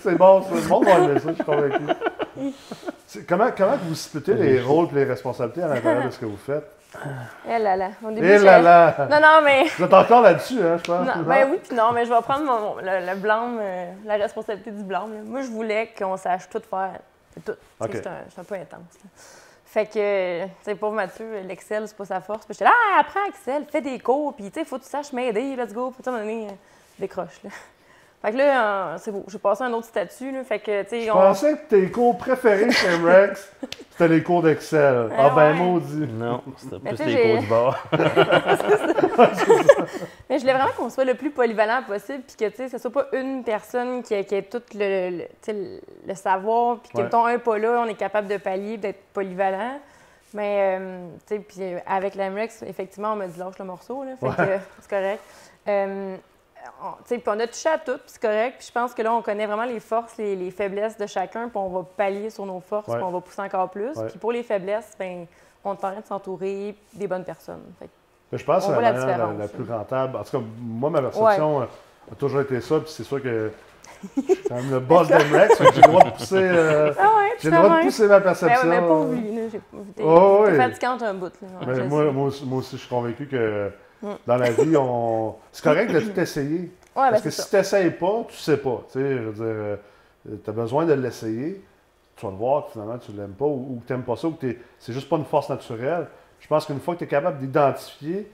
C'est 0.00 0.14
bon, 0.16 0.42
ça. 0.42 0.48
le 0.54 0.68
monde 0.68 0.84
va 0.84 0.92
aimer 0.98 1.18
ça, 1.18 1.28
je 1.30 1.34
suis 1.34 1.44
convaincu. 1.44 1.82
C'est- 3.06 3.26
Comment, 3.26 3.48
comment 3.56 3.76
vous 3.88 3.94
splittez 3.94 4.34
les 4.34 4.60
rôles 4.60 4.88
et 4.92 4.96
les 4.96 5.04
responsabilités 5.04 5.62
à 5.62 5.68
l'intérieur 5.68 6.04
de 6.06 6.10
ce 6.10 6.18
que 6.18 6.26
vous 6.26 6.36
faites? 6.36 6.70
Eh 7.48 7.58
là 7.58 7.76
là. 7.76 7.88
Au 8.04 8.10
début, 8.10 8.26
Eh 8.26 8.38
je- 8.38 8.44
là 8.44 8.58
là! 8.60 8.94
Non, 9.10 9.20
non, 9.20 9.40
mais. 9.44 9.64
Vous 9.78 9.84
êtes 9.84 9.94
encore 9.94 10.22
là-dessus, 10.22 10.60
hein, 10.62 10.76
je 10.78 10.82
pense. 10.84 11.06
Non, 11.06 11.22
ben 11.22 11.48
oui, 11.50 11.58
puis 11.66 11.76
non, 11.76 11.92
mais 11.92 12.04
je 12.04 12.12
vais 12.12 12.20
prendre 12.22 12.44
mon, 12.44 12.76
le, 12.76 13.06
le 13.06 13.14
blâme, 13.16 13.58
euh, 13.60 13.92
la 14.04 14.14
responsabilité 14.14 14.70
du 14.70 14.82
blâme. 14.82 15.12
là. 15.12 15.20
Moi, 15.24 15.42
je 15.42 15.48
voulais 15.48 15.92
qu'on 15.98 16.16
sache 16.16 16.48
tout 16.48 16.62
faire. 16.68 16.98
Tout. 17.44 17.52
Tu 17.52 17.52
sais, 17.52 17.56
Ok. 17.84 17.90
C'est 17.92 18.40
un, 18.40 18.44
peu 18.44 18.54
intense. 18.54 18.94
là. 19.04 19.10
Fait 19.64 19.84
que, 19.86 20.44
tu 20.46 20.50
sais, 20.62 20.74
pauvre 20.74 20.94
Mathieu, 20.94 21.40
l'Excel, 21.46 21.86
c'est 21.86 21.96
pas 21.96 22.06
sa 22.06 22.20
force. 22.20 22.46
Puis 22.46 22.54
j'étais 22.54 22.64
là, 22.64 22.72
ah, 22.94 23.00
apprends 23.00 23.24
Excel, 23.28 23.66
fais 23.70 23.82
des 23.82 23.98
cours, 23.98 24.34
puis 24.34 24.50
tu 24.50 24.58
sais, 24.60 24.64
faut 24.64 24.78
que 24.78 24.84
tu 24.84 24.88
saches 24.88 25.12
m'aider, 25.12 25.54
let's 25.54 25.74
go. 25.74 25.90
Puis 25.90 26.02
tu 26.02 26.08
moment 26.08 26.22
donné, 26.22 26.46
euh, 26.46 26.52
décroche, 26.98 27.42
là. 27.44 27.50
Fait 28.26 28.32
que 28.32 28.38
là, 28.38 28.88
euh, 28.94 28.96
c'est 28.98 29.12
beau, 29.12 29.24
j'ai 29.28 29.38
passé 29.38 29.62
un 29.62 29.72
autre 29.72 29.86
statut, 29.86 30.32
là. 30.32 30.42
Fait 30.42 30.58
que, 30.58 30.82
tu 30.82 30.88
sais, 30.88 31.00
Je 31.02 31.10
on. 31.12 31.14
pensais 31.14 31.52
que 31.58 31.68
tes 31.68 31.88
cours 31.92 32.18
préférés 32.18 32.72
chez 32.72 32.96
Rex, 32.96 33.52
c'était 33.92 34.08
les 34.08 34.20
cours 34.24 34.42
d'Excel. 34.42 35.10
Ah 35.16 35.26
Ah 35.26 35.30
ben 35.36 35.52
ouais. 35.52 35.58
maudit. 35.60 36.08
Non, 36.12 36.42
c'était 36.56 36.80
plus 36.80 37.04
les 37.04 37.22
cours 37.32 37.40
du 37.42 37.46
bord. 37.46 37.78
Mais 40.28 40.38
je 40.38 40.40
voulais 40.40 40.54
vraiment 40.54 40.72
qu'on 40.76 40.90
soit 40.90 41.04
le 41.04 41.14
plus 41.14 41.30
polyvalent 41.30 41.82
possible, 41.86 42.22
puis 42.26 42.36
que, 42.36 42.50
tu 42.50 42.56
sais, 42.56 42.68
ce 42.68 42.78
soit 42.78 42.90
pas 42.92 43.06
une 43.12 43.44
personne 43.44 44.02
qui, 44.02 44.14
ait 44.14 44.24
tout 44.42 44.62
le, 44.74 45.10
le, 45.18 45.22
tu 45.24 45.28
sais, 45.42 45.52
le- 45.52 45.80
le 46.06 46.14
savoir, 46.16 46.78
puis 46.80 46.90
que, 46.92 46.96
Ouais. 46.98 47.04
mettons, 47.04 47.26
un 47.26 47.38
pas 47.38 47.58
là, 47.58 47.80
on 47.84 47.86
est 47.86 47.94
capable 47.94 48.26
de 48.28 48.38
pallier, 48.38 48.76
d'être 48.76 49.02
polyvalent. 49.12 49.78
Mais, 50.34 50.78
euh, 50.80 51.06
tu 51.28 51.36
sais, 51.36 51.40
puis 51.40 51.62
avec 51.86 52.16
l'AMREX, 52.16 52.62
effectivement, 52.64 53.12
on 53.12 53.16
m'a 53.16 53.28
dit 53.28 53.38
lâche 53.38 53.58
le 53.58 53.64
morceau, 53.64 54.02
là, 54.02 54.16
fait 54.18 54.26
Ouais. 54.26 54.34
que 54.36 54.58
c'est 54.80 54.90
correct. 54.90 55.20
Euh, 55.68 56.16
puis 57.08 57.22
on 57.26 57.40
a 57.40 57.46
touché 57.46 57.68
à 57.68 57.78
tout, 57.78 57.92
puis 57.98 58.02
c'est 58.06 58.22
correct. 58.22 58.56
Puis 58.58 58.66
je 58.68 58.72
pense 58.72 58.94
que 58.94 59.02
là, 59.02 59.12
on 59.12 59.22
connaît 59.22 59.46
vraiment 59.46 59.64
les 59.64 59.80
forces, 59.80 60.16
les, 60.16 60.36
les 60.36 60.50
faiblesses 60.50 60.96
de 60.96 61.06
chacun, 61.06 61.48
puis 61.48 61.56
on 61.58 61.68
va 61.68 61.84
pallier 61.96 62.30
sur 62.30 62.46
nos 62.46 62.60
forces, 62.60 62.92
puis 62.92 63.02
on 63.02 63.10
va 63.10 63.20
pousser 63.20 63.42
encore 63.42 63.70
plus. 63.70 63.92
Puis 64.08 64.18
pour 64.18 64.32
les 64.32 64.42
faiblesses, 64.42 64.94
ben 64.98 65.26
on 65.64 65.70
est 65.70 65.72
en 65.72 65.76
train 65.76 66.00
de 66.00 66.06
s'entourer 66.06 66.76
des 66.94 67.06
bonnes 67.08 67.24
personnes. 67.24 67.62
Fait 67.78 67.88
Mais 68.30 68.38
je 68.38 68.44
pense 68.44 68.66
que 68.66 68.72
c'est 68.72 68.80
la 68.80 68.92
la 69.32 69.48
plus 69.48 69.64
rentable. 69.70 70.16
En 70.16 70.22
tout 70.24 70.38
cas, 70.38 70.44
moi, 70.60 70.90
ma 70.90 71.02
perception 71.02 71.62
euh, 71.62 71.66
a 72.12 72.14
toujours 72.14 72.40
été 72.40 72.60
ça. 72.60 72.78
Puis 72.80 72.90
c'est 72.90 73.04
sûr 73.04 73.20
que 73.22 73.50
suis 74.12 74.42
quand 74.48 74.54
même 74.56 74.70
le 74.70 74.80
boss 74.80 75.08
fait 75.08 75.18
que 75.18 75.72
j'ai 75.74 75.80
le 75.80 75.88
droit 75.88 76.04
de 76.04 76.10
pousser, 76.10 76.36
euh, 76.36 76.92
Ah 76.98 77.02
ouais, 77.16 77.32
j'ai 77.40 77.50
le 77.50 77.56
droit 77.56 77.78
de 77.78 77.84
pousser 77.84 78.08
ma 78.08 78.18
Ben 78.18 78.24
perception. 78.24 78.68
ouais, 78.68 78.80
mais 78.80 78.88
pas. 78.88 79.50
J'ai 79.50 79.58
pas 79.58 79.76
t'es- 79.96 80.02
Oh, 80.04 80.42
ouais. 80.44 80.56
fatigante 80.56 81.02
un 81.02 81.14
bout, 81.14 81.32
là. 81.42 81.48
Mais 81.66 81.74
je 81.74 81.82
moi, 81.82 82.12
moi, 82.12 82.28
aussi, 82.28 82.76
je 82.76 82.76
suis 82.76 82.88
convaincu 82.88 83.26
que. 83.26 83.70
Dans 84.02 84.36
la 84.36 84.50
vie, 84.50 84.76
on... 84.76 85.36
c'est 85.52 85.64
correct 85.64 85.92
de 85.92 86.00
tout 86.00 86.20
essayer. 86.20 86.60
Ouais, 86.60 87.10
Parce 87.10 87.22
ben 87.22 87.22
que 87.22 87.30
si 87.30 87.50
tu 87.50 87.56
n'essayes 87.56 87.90
pas, 87.90 88.24
tu 88.28 88.36
sais 88.36 88.56
pas. 88.56 88.84
Tu 88.90 88.98
sais, 88.98 89.16
je 89.18 89.28
veux 89.28 89.32
dire, 89.32 90.38
tu 90.42 90.50
as 90.50 90.52
besoin 90.52 90.86
de 90.86 90.94
l'essayer. 90.94 91.62
Tu 92.16 92.24
vas 92.24 92.32
le 92.32 92.38
voir 92.38 92.66
que 92.66 92.72
finalement 92.72 92.98
tu 92.98 93.12
l'aimes 93.12 93.34
pas 93.34 93.44
ou, 93.44 93.74
ou 93.74 93.80
que 93.80 93.86
tu 93.86 93.92
n'aimes 93.92 94.04
pas 94.04 94.16
ça 94.16 94.28
ou 94.28 94.32
que 94.32 94.56
c'est 94.78 94.92
juste 94.92 95.08
pas 95.08 95.16
une 95.16 95.26
force 95.26 95.50
naturelle. 95.50 96.06
Je 96.40 96.46
pense 96.46 96.64
qu'une 96.64 96.80
fois 96.80 96.94
que 96.94 97.00
tu 97.00 97.04
es 97.04 97.08
capable 97.08 97.38
d'identifier 97.38 98.30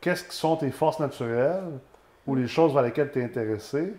qu'est-ce 0.00 0.24
qui 0.24 0.36
sont 0.36 0.56
tes 0.56 0.70
forces 0.70 1.00
naturelles 1.00 1.80
ou 2.26 2.34
les 2.34 2.46
choses 2.46 2.72
vers 2.72 2.82
lesquelles 2.82 3.10
tu 3.10 3.20
es 3.20 3.24
intéressé, 3.24 3.94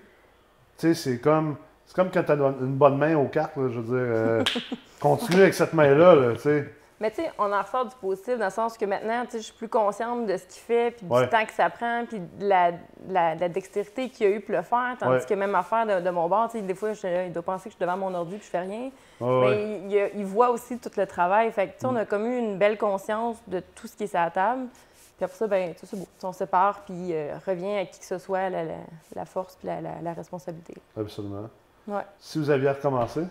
tu 0.78 0.88
sais, 0.88 0.94
c'est 0.94 1.20
comme, 1.20 1.58
c'est 1.86 1.96
comme 1.96 2.12
quand 2.12 2.24
tu 2.24 2.32
as 2.32 2.36
une 2.36 2.76
bonne 2.76 2.98
main 2.98 3.16
aux 3.18 3.28
cartes. 3.28 3.58
là, 3.58 3.70
je 3.70 3.80
veux 3.80 3.98
dire, 3.98 4.16
euh, 4.16 4.44
continue 5.00 5.42
avec 5.42 5.54
cette 5.54 5.74
main-là. 5.74 6.16
là, 6.16 6.34
tu 6.34 6.42
sais. 6.42 6.74
Mais 7.02 7.12
tu 7.12 7.22
sais, 7.22 7.32
on 7.38 7.52
en 7.54 7.62
ressort 7.62 7.86
du 7.86 7.96
positif 7.96 8.38
dans 8.38 8.46
le 8.46 8.52
sens 8.52 8.78
que 8.78 8.84
maintenant, 8.84 9.24
tu 9.26 9.32
sais, 9.32 9.38
je 9.40 9.44
suis 9.44 9.54
plus 9.54 9.70
consciente 9.70 10.26
de 10.26 10.36
ce 10.36 10.44
qu'il 10.44 10.62
fait, 10.62 10.92
puis 10.92 11.06
Ouais. 11.10 11.24
du 11.24 11.30
temps 11.30 11.46
que 11.46 11.54
ça 11.54 11.70
prend, 11.70 12.04
puis 12.06 12.20
de 12.20 12.46
la, 12.48 12.72
de 12.74 12.78
la, 13.10 13.36
de 13.36 13.40
la 13.40 13.48
dextérité 13.50 14.10
qu'il 14.10 14.30
y 14.30 14.34
a 14.34 14.36
eu 14.36 14.42
pour 14.42 14.54
le 14.56 14.62
faire. 14.64 14.98
Tandis 15.00 15.14
Ouais. 15.14 15.26
que 15.26 15.34
même 15.34 15.56
affaire 15.56 15.86
de, 15.88 16.04
de 16.06 16.10
mon 16.10 16.28
bord, 16.28 16.50
tu 16.52 16.58
sais, 16.60 16.62
des 16.64 16.76
fois, 16.76 16.92
je- 16.94 17.28
il 17.28 17.32
doit 17.32 17.42
penser 17.42 17.66
que 17.66 17.70
je 17.72 17.76
suis 17.78 17.86
devant 17.86 17.96
mon 17.98 18.14
ordi 18.14 18.36
puis 18.36 18.46
je 18.46 18.50
fais 18.50 18.60
rien. 18.60 18.92
Ouais. 19.22 19.40
Mais 19.50 19.80
il, 19.86 19.92
il- 19.94 20.12
il 20.20 20.26
voit 20.26 20.50
aussi 20.50 20.78
tout 20.78 20.92
le 20.98 21.08
travail. 21.08 21.52
Fait 21.54 21.68
que, 21.68 21.74
tu 21.74 21.80
sais, 21.80 21.86
on 21.86 21.96
a 21.96 22.04
comme 22.06 22.26
eu 22.26 22.38
une 22.38 22.58
belle 22.58 22.78
conscience 22.78 23.38
de 23.48 23.62
tout 23.76 23.88
ce 23.88 23.96
qui 23.96 24.04
est 24.04 24.08
sur 24.08 24.20
la 24.20 24.30
table. 24.32 24.68
Puis 25.16 25.24
après 25.26 25.38
ça, 25.38 25.48
ben, 25.48 25.74
tu 25.74 25.80
sais, 25.80 25.86
c'est 25.88 25.98
beau. 26.00 26.08
On 26.24 26.32
se 26.34 26.40
sépare, 26.40 26.82
puis 26.86 27.14
euh, 27.14 27.34
revient 27.46 27.78
à 27.78 27.86
qui 27.86 28.00
que 28.00 28.06
ce 28.06 28.18
soit 28.18 28.50
la, 28.50 28.64
la- 28.66 28.74
la 29.16 29.26
force 29.26 29.56
puis 29.56 29.68
la, 29.68 29.80
la- 29.80 30.02
la 30.02 30.14
responsabilité. 30.14 30.76
Absolument. 30.98 31.50
Ouais. 31.88 32.04
Si 32.20 32.38
vous 32.40 32.50
aviez 32.50 32.70
recommencé 32.70 33.22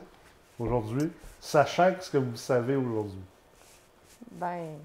aujourd'hui, 0.59 1.11
sachant 1.41 1.93
ce 2.01 2.11
que 2.11 2.19
vous 2.19 2.37
savez 2.37 2.75
aujourd'hui. 2.77 3.21
Ben, 4.33 4.77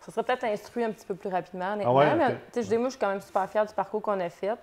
ça 0.00 0.12
serait 0.12 0.22
peut-être 0.22 0.44
instruit 0.44 0.84
un 0.84 0.92
petit 0.92 1.06
peu 1.06 1.14
plus 1.14 1.28
rapidement, 1.28 1.72
honnêtement. 1.72 1.92
Ah 1.98 1.98
ouais, 1.98 2.14
mais, 2.14 2.26
ok. 2.26 2.32
tu 2.46 2.52
sais, 2.52 2.62
je 2.62 2.68
dis, 2.68 2.76
moi, 2.78 2.86
je 2.86 2.90
suis 2.90 3.00
quand 3.00 3.08
même 3.08 3.20
super 3.20 3.48
fière 3.50 3.66
du 3.66 3.74
parcours 3.74 4.00
qu'on 4.02 4.20
a 4.20 4.28
fait. 4.28 4.56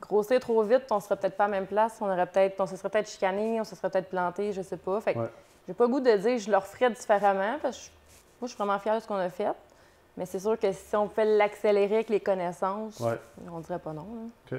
Grossir 0.00 0.40
trop 0.40 0.62
vite, 0.62 0.84
on 0.90 1.00
serait 1.00 1.16
peut-être 1.16 1.36
pas 1.36 1.44
à 1.44 1.48
la 1.48 1.52
même 1.52 1.66
place. 1.66 1.96
On 2.00 2.06
aurait 2.10 2.26
peut-être, 2.26 2.60
on 2.60 2.66
se 2.66 2.76
serait 2.76 2.90
peut-être 2.90 3.08
chicané, 3.08 3.60
on 3.60 3.64
se 3.64 3.74
serait 3.76 3.88
peut-être 3.88 4.10
planté, 4.10 4.52
je 4.52 4.60
sais 4.60 4.76
pas. 4.76 5.00
Fait 5.00 5.14
que 5.14 5.20
Ouais. 5.20 5.30
j'ai 5.66 5.72
pas 5.74 5.84
le 5.84 5.90
goût 5.90 6.00
de 6.00 6.14
dire 6.16 6.38
je 6.38 6.50
le 6.50 6.56
referais 6.56 6.90
différemment 6.90 7.58
parce 7.62 7.78
que 7.88 7.92
moi, 8.40 8.42
je 8.42 8.48
suis 8.48 8.56
vraiment 8.56 8.78
fière 8.78 8.96
de 8.96 9.00
ce 9.00 9.06
qu'on 9.06 9.14
a 9.16 9.30
fait. 9.30 9.52
Mais 10.16 10.26
c'est 10.26 10.40
sûr 10.40 10.58
que 10.58 10.70
si 10.72 10.94
on 10.96 11.08
pouvait 11.08 11.24
l'accélérer 11.24 11.94
avec 11.96 12.08
les 12.10 12.20
connaissances, 12.20 13.00
Ouais. 13.00 13.18
on 13.50 13.60
dirait 13.60 13.78
pas 13.78 13.92
non. 13.92 14.06
là. 14.50 14.58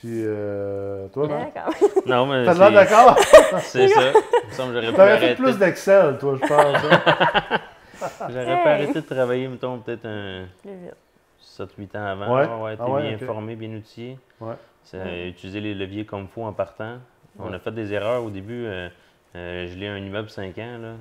Puis, 0.00 0.22
euh, 0.24 1.08
toi, 1.08 1.26
non? 1.26 1.34
Hein, 1.36 1.48
quand 1.54 1.66
même. 1.66 1.90
Non, 2.06 2.26
mais 2.26 2.44
T'as 2.44 2.54
l'air 2.54 2.72
d'accord? 2.72 3.16
c'est 3.60 3.88
ça. 3.88 4.00
Il 4.12 4.48
me 4.48 4.52
semble 4.52 4.74
que 4.74 4.82
j'aurais 4.82 5.18
pu 5.18 5.24
fait 5.26 5.34
plus 5.34 5.58
d'Excel, 5.58 6.18
toi, 6.18 6.36
je 6.40 6.46
pense. 6.46 6.52
hein? 6.52 7.58
J'aurais 8.28 8.44
pu 8.44 8.50
Hey. 8.50 8.68
arrêter 8.68 8.92
de 9.00 9.00
travailler, 9.00 9.48
mettons, 9.48 9.78
peut-être 9.78 10.04
un 10.04 10.44
Plus 10.62 10.70
vite. 10.72 10.94
7-8 11.42 11.96
ans 11.98 12.04
avant. 12.06 12.34
Ouais. 12.34 12.42
avoir 12.42 12.70
été 12.70 12.82
Ah 12.84 12.90
ouais, 12.90 13.02
bien 13.08 13.16
ok. 13.16 13.24
formé, 13.24 13.56
bien 13.56 13.70
outillé. 13.74 14.18
Ouais. 14.40 14.52
C'est, 14.84 14.98
Ouais. 14.98 15.04
euh, 15.06 15.28
utiliser 15.28 15.60
les 15.60 15.74
leviers 15.74 16.04
comme 16.04 16.22
il 16.22 16.28
faut 16.28 16.44
en 16.44 16.52
partant. 16.52 16.98
On 17.38 17.48
Ouais. 17.48 17.56
a 17.56 17.58
fait 17.58 17.70
des 17.72 17.92
erreurs 17.94 18.22
au 18.22 18.28
début. 18.30 18.66
euh, 18.66 18.88
euh, 19.36 19.66
je 19.68 19.76
l'ai 19.78 19.86
un 19.88 19.98
immeuble 19.98 20.28
5 20.30 20.56
ans. 20.58 20.78
Là. 20.78 20.94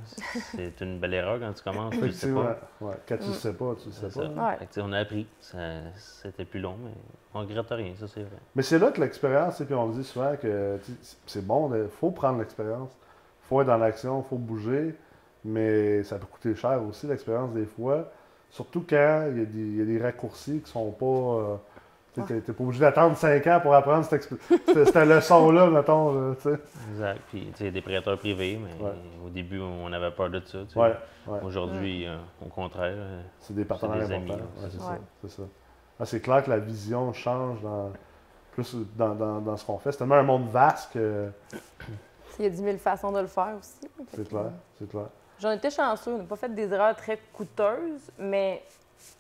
C'est 0.56 0.82
une 0.82 1.00
belle 1.00 1.14
erreur 1.14 1.40
quand 1.40 1.54
tu 1.54 1.64
commences. 1.64 1.94
Tu 1.94 2.02
le 2.02 2.12
sais 2.12 2.28
Effectivement. 2.28 2.44
pas. 2.44 2.86
Ouais. 2.86 2.94
Quand 3.08 3.18
tu 3.18 3.24
Mm. 3.24 3.28
le 3.30 3.34
sais 3.34 3.54
pas, 3.54 3.76
tu 3.82 3.86
le 3.88 3.92
sais 4.10 4.20
pas. 4.20 4.26
Ouais. 4.52 4.58
Fait 4.58 4.66
que, 4.68 4.82
on 4.82 4.92
a 4.94 5.00
appris. 5.00 5.28
Ça- 5.42 5.58
c'était 5.96 6.46
plus 6.46 6.60
long, 6.60 6.76
mais 6.84 6.92
on 7.34 7.40
regrette 7.40 7.70
rien, 7.70 7.94
ça 8.00 8.08
c'est 8.08 8.22
vrai. 8.22 8.38
Mais 8.56 8.62
c'est 8.64 8.80
là 8.80 8.92
que 8.92 9.00
l'expérience, 9.02 9.60
et 9.62 9.66
puis 9.66 9.76
on 9.76 9.88
dit 9.90 10.04
souvent 10.04 10.36
que 10.42 10.78
c'est 11.26 11.46
bon, 11.46 11.74
il 11.76 11.88
faut 11.90 12.12
prendre 12.12 12.40
l'expérience. 12.40 12.92
Il 13.44 13.48
faut 13.48 13.62
être 13.62 13.68
dans 13.68 13.78
l'action, 13.78 14.24
il 14.26 14.30
faut 14.30 14.38
bouger, 14.38 14.96
mais 15.44 16.04
ça 16.04 16.18
peut 16.18 16.26
coûter 16.26 16.56
cher 16.56 16.82
aussi, 16.84 17.08
l'expérience, 17.08 17.54
des 17.54 17.66
fois. 17.66 18.12
Surtout 18.50 18.86
quand 18.90 19.28
il 19.32 19.38
y, 19.40 19.42
a 19.42 19.46
des, 19.46 19.60
il 19.60 19.78
y 19.78 19.82
a 19.82 19.86
des 19.86 20.02
raccourcis 20.02 20.62
qui 20.62 20.72
sont 20.72 20.92
pas. 20.92 21.06
euh, 21.06 21.56
tu 22.22 22.42
t'es 22.42 22.54
pas 22.54 22.64
obligé 22.64 22.80
d'attendre 22.82 23.16
5 23.18 23.46
ans 23.48 23.60
pour 23.62 23.74
apprendre 23.74 24.06
cette, 24.06 24.24
cette- 24.66 24.86
cette 24.86 24.96
leçon-là, 25.08 25.68
mettons. 25.70 26.14
là. 26.14 26.34
Exact. 26.92 27.22
Puis, 27.30 27.48
tu 27.52 27.58
sais, 27.66 27.72
des 27.72 27.82
prêteurs 27.82 28.18
privés, 28.18 28.60
mais 28.62 28.86
Ouais. 28.86 28.92
au 29.26 29.30
début, 29.30 29.60
on 29.60 29.92
avait 29.94 30.12
peur 30.12 30.30
de 30.30 30.42
ça. 30.46 30.60
Ouais, 30.76 30.94
ouais. 31.28 31.40
Aujourd'hui, 31.44 32.08
euh, 32.08 32.18
au 32.46 32.50
contraire, 32.50 32.94
euh, 32.96 33.22
C'est 33.40 33.54
des 33.56 33.66
partenaires 33.66 34.00
des 34.08 34.14
amis, 34.14 34.32
importants. 34.32 34.44
là, 34.58 34.64
Ouais, 34.64 34.70
c'est 34.72 34.78
ça. 34.80 34.86
ça. 34.86 34.98
c'est 35.22 35.32
ça. 35.32 35.44
Ah, 36.00 36.06
c'est 36.06 36.20
clair 36.22 36.44
que 36.44 36.50
la 36.50 36.60
vision 36.60 37.14
change 37.14 37.62
dans, 37.62 37.92
plus 38.52 38.76
dans, 38.96 39.16
dans- 39.16 39.40
dans 39.42 39.58
ce 39.58 39.66
qu'on 39.66 39.78
fait. 39.78 39.92
C'est 39.92 40.00
tellement 40.00 40.16
un 40.16 40.24
monde 40.24 40.50
vaste 40.50 40.92
que 40.94 41.30
Il 42.38 42.44
y 42.44 42.48
a 42.48 42.50
10 42.50 42.58
000 42.64 42.78
façons 42.78 43.12
de 43.14 43.20
le 43.22 43.28
faire 43.28 43.54
aussi. 43.60 43.90
C'est 44.14 44.28
clair. 44.28 44.52
C'est 44.78 44.90
clair. 44.90 45.06
J'en 45.40 45.52
étais 45.52 45.70
chanceux. 45.70 46.14
On 46.14 46.18
n'a 46.20 46.24
pas 46.26 46.36
fait 46.38 46.54
des 46.54 46.72
erreurs 46.74 46.96
très 46.96 47.18
coûteuses, 47.34 48.12
mais 48.18 48.62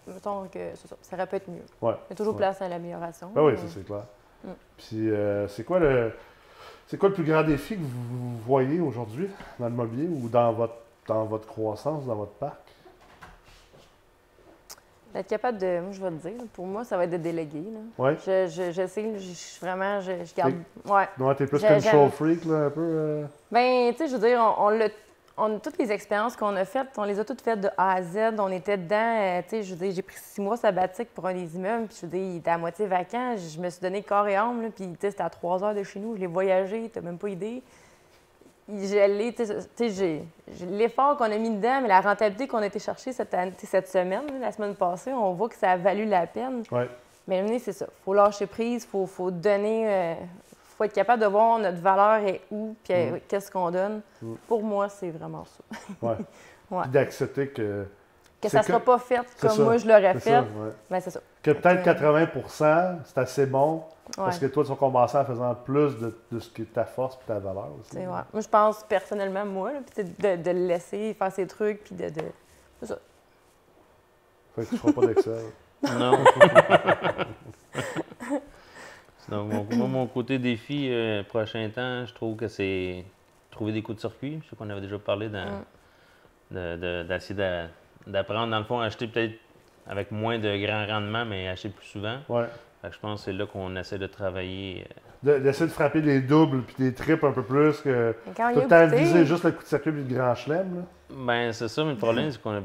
mettons 0.07 0.45
que 0.47 0.75
ça, 0.75 0.95
ça 1.01 1.15
aurait 1.15 1.27
pu 1.27 1.35
être 1.37 1.47
mieux. 1.49 1.63
Ouais. 1.81 1.93
Il 2.07 2.11
y 2.11 2.13
a 2.13 2.15
toujours 2.15 2.33
Ouais. 2.33 2.39
place 2.39 2.61
à 2.61 2.67
l'amélioration. 2.69 3.31
Ben 3.33 3.43
oui, 3.43 3.51
mais- 3.53 3.57
ça 3.57 3.63
c'est 3.73 3.85
clair. 3.85 4.03
Mm. 4.43 4.49
Puis 4.77 5.09
euh, 5.11 5.47
c'est 5.47 5.63
quoi 5.63 5.79
le 5.79 6.11
c'est 6.87 6.97
quoi 6.97 7.09
le 7.09 7.15
plus 7.15 7.23
grand 7.23 7.43
défi 7.43 7.75
que 7.75 7.81
vous 7.81 8.37
voyez 8.45 8.79
aujourd'hui 8.79 9.27
dans 9.59 9.65
le 9.65 9.71
mobilier 9.73 10.07
ou 10.07 10.29
dans 10.29 10.51
votre 10.53 10.75
dans 11.07 11.25
votre 11.25 11.47
croissance, 11.47 12.05
dans 12.05 12.15
votre 12.15 12.33
parc? 12.33 12.57
D'être 15.13 15.27
capable 15.27 15.57
de. 15.59 15.79
Moi, 15.79 15.91
je 15.93 16.01
vais 16.01 16.09
le 16.09 16.17
dire. 16.17 16.33
Pour 16.53 16.65
moi, 16.67 16.83
ça 16.83 16.97
va 16.97 17.05
être 17.05 17.11
de 17.11 17.17
déléguer. 17.17 17.63
Là. 17.71 17.79
Ouais. 18.03 18.17
Je, 18.25 18.47
je, 18.47 18.71
je 18.73 18.85
sais, 18.87 19.17
je, 19.17 19.59
vraiment, 19.65 20.01
je, 20.01 20.11
je 20.25 20.35
garde. 20.35 20.55
Ouais. 20.85 21.07
Non, 21.17 21.33
t'es 21.33 21.47
plus 21.47 21.61
control 21.61 21.79
j'aime- 21.81 22.11
freak 22.11 22.43
là, 22.45 22.65
un 22.65 22.69
peu. 22.69 22.81
euh? 22.81 23.25
Ben, 23.49 23.91
tu 23.93 23.99
sais, 23.99 24.07
je 24.09 24.17
veux 24.17 24.27
dire, 24.27 24.39
on, 24.59 24.65
on 24.65 24.69
l'a- 24.69 24.89
on- 25.37 25.59
toutes 25.59 25.77
les 25.77 25.91
expériences 25.91 26.35
qu'on 26.35 26.55
a 26.55 26.65
faites, 26.65 26.87
on 26.97 27.03
les 27.03 27.19
a 27.19 27.25
toutes 27.25 27.41
faites 27.41 27.59
de 27.61 27.69
A 27.77 27.93
à 27.95 28.01
Z. 28.01 28.35
On 28.39 28.51
était 28.51 28.77
dedans. 28.77 28.95
euh, 29.19 29.41
tu 29.43 29.49
sais, 29.49 29.63
je 29.63 29.75
veux 29.75 29.91
j'ai 29.91 30.01
pris 30.01 30.15
six 30.17 30.39
mois 30.41 30.57
sabbatique 30.57 31.13
pour 31.13 31.25
un 31.27 31.33
des 31.33 31.55
immeubles. 31.55 31.87
Puis, 31.87 31.97
je 32.01 32.05
veux 32.05 32.11
dire, 32.11 32.23
il 32.23 32.37
était 32.37 32.51
à 32.51 32.57
moitié 32.57 32.85
vacant. 32.85 33.35
Je 33.37 33.59
me 33.59 33.69
suis 33.69 33.81
donné 33.81 34.01
corps 34.03 34.27
et 34.27 34.35
âme. 34.35 34.61
Là, 34.61 34.69
puis, 34.75 34.85
tu 34.87 34.95
sais, 35.01 35.11
c'était 35.11 35.23
à 35.23 35.29
trois 35.29 35.63
heures 35.63 35.75
de 35.75 35.83
chez 35.83 35.99
nous. 35.99 36.15
Je 36.15 36.21
l'ai 36.21 36.27
voyagé. 36.27 36.89
T'as 36.93 37.01
même 37.01 37.17
pas 37.17 37.29
idée. 37.29 37.61
Je 38.67 39.35
tu 39.77 39.89
sais, 39.93 40.21
l'effort 40.71 41.17
qu'on 41.17 41.25
a 41.25 41.37
mis 41.37 41.51
dedans, 41.51 41.81
mais 41.81 41.87
la 41.87 42.01
rentabilité 42.01 42.47
qu'on 42.47 42.57
a 42.57 42.65
été 42.65 42.79
chercher 42.79 43.13
cette, 43.13 43.35
cette 43.59 43.87
semaine, 43.87 44.23
la 44.41 44.51
semaine 44.51 44.73
passée, 44.73 45.13
on 45.13 45.33
voit 45.33 45.49
que 45.49 45.55
ça 45.55 45.71
a 45.71 45.77
valu 45.77 46.05
la 46.05 46.25
peine. 46.25 46.63
Ouais. 46.71 46.89
Mais 47.27 47.59
c'est 47.59 47.73
ça. 47.73 47.85
faut 48.03 48.13
lâcher 48.13 48.47
prise, 48.47 48.83
il 48.85 48.87
faut, 48.89 49.05
faut 49.05 49.29
donner. 49.29 49.83
euh, 49.87 50.13
faut 50.77 50.83
être 50.83 50.93
capable 50.93 51.21
de 51.21 51.27
voir 51.27 51.57
notre 51.59 51.77
valeur 51.79 52.17
est 52.27 52.41
où, 52.51 52.75
puis 52.83 52.93
euh, 52.93 53.11
Mm. 53.11 53.19
qu'est-ce 53.27 53.49
qu'on 53.51 53.71
donne. 53.71 54.01
Mm. 54.21 54.33
Pour 54.47 54.63
moi, 54.63 54.89
c'est 54.89 55.09
vraiment 55.11 55.45
ça. 55.45 55.63
Ouais. 56.01 56.15
Ouais. 56.71 56.81
Puis 56.83 56.91
d'accepter 56.91 57.47
que 57.49 57.85
Que 58.41 58.49
ça 58.49 58.59
ne 58.59 58.63
sera 58.63 58.79
que- 58.79 58.85
pas 58.85 58.97
fait 58.99 59.21
comme 59.39 59.49
ça. 59.51 59.63
moi 59.63 59.77
je 59.77 59.87
l'aurais 59.87 60.13
fait, 60.15 60.31
ça, 60.31 60.41
ouais. 60.41 60.71
ben 60.89 60.99
c'est 60.99 61.11
ça. 61.11 61.19
Que 61.43 61.51
peut-être 61.51 61.79
Ok. 61.81 61.85
80% 61.85 62.97
c'est 63.05 63.17
assez 63.19 63.45
bon 63.45 63.83
parce 64.15 64.37
que 64.39 64.47
toi 64.47 64.63
tu 64.63 64.69
vas 64.69 64.75
compenser 64.75 65.17
en 65.17 65.25
faisant 65.25 65.53
plus 65.55 65.95
de, 65.99 66.17
de 66.31 66.39
ce 66.39 66.49
qui 66.49 66.63
est 66.63 66.73
ta 66.73 66.85
force 66.85 67.15
et 67.23 67.27
ta 67.27 67.39
valeur 67.39 67.69
aussi. 67.79 67.91
C'est- 67.91 67.99
ouais. 67.99 68.21
Moi, 68.33 68.41
je 68.41 68.47
pense 68.47 68.83
personnellement, 68.83 69.45
moi, 69.45 69.73
là, 69.73 69.79
de, 69.97 70.35
de 70.41 70.51
le 70.51 70.67
laisser 70.67 71.13
faire 71.13 71.31
ses 71.31 71.45
trucs, 71.47 71.83
puis 71.83 71.95
de. 71.95 72.09
de... 72.09 72.21
C'est 72.79 72.87
ça. 72.87 72.97
Fait 74.55 74.63
que 74.65 74.69
tu 74.69 74.77
feras 74.77 74.91
pas 74.93 75.05
d'Excel. 75.07 75.43
Non. 75.99 76.17
Sinon, 79.25 79.45
mon, 79.45 79.63
moi, 79.75 79.87
mon 79.87 80.07
côté 80.07 80.39
défi, 80.39 80.89
euh, 80.91 81.23
prochain 81.23 81.69
temps, 81.73 82.05
je 82.05 82.13
trouve 82.13 82.35
que 82.35 82.47
c'est 82.47 83.03
trouver 83.51 83.71
des 83.73 83.81
coups 83.81 83.97
de 83.97 84.01
circuit. 84.01 84.39
Je 84.43 84.49
sais 84.49 84.55
qu'on 84.55 84.69
avait 84.69 84.81
déjà 84.81 84.99
parlé 84.99 85.29
dans- 85.29 85.45
Mm. 85.45 86.55
de- 86.55 86.75
de- 86.77 87.03
d'essayer 87.07 87.35
d'a- 87.35 87.67
d'apprendre, 88.07 88.51
dans 88.51 88.59
le 88.59 88.65
fond, 88.65 88.79
à 88.79 88.85
acheter 88.85 89.07
peut-être 89.07 89.33
avec 89.87 90.11
moins 90.11 90.37
de 90.39 90.57
grand 90.65 90.85
rendement, 90.85 91.25
mais 91.25 91.47
acheter 91.47 91.69
plus 91.69 91.85
souvent. 91.87 92.17
Ouais. 92.29 92.45
Fait 92.81 92.89
que 92.89 92.95
je 92.95 92.99
pense 92.99 93.21
que 93.21 93.25
c'est 93.25 93.33
là 93.37 93.45
qu'on 93.45 93.75
essaie 93.75 93.97
de 93.97 94.07
travailler. 94.07 94.83
euh, 95.25 95.37
De- 95.37 95.39
D'essayer 95.43 95.65
de 95.65 95.71
frapper 95.71 96.01
des 96.01 96.21
doubles 96.21 96.61
puis 96.63 96.75
des 96.77 96.93
triples 96.93 97.25
un 97.25 97.31
peu 97.31 97.41
plus 97.41 97.79
que 97.81 98.13
tout 98.35 98.59
le 98.59 98.67
temps 98.67 98.85
viser 98.95 99.25
juste 99.25 99.43
le 99.43 99.51
coup 99.53 99.63
de 99.63 99.67
circuit 99.67 99.89
et 99.89 99.93
le 99.93 100.03
grand 100.03 100.35
chelem. 100.35 100.75
Là. 100.75 100.81
Ben, 101.09 101.51
c'est 101.51 101.67
ça, 101.67 101.83
mais 101.83 101.91
le 101.93 101.97
problème, 101.97 102.29
c'est 102.29 102.39
qu'on 102.39 102.57
a 102.57 102.61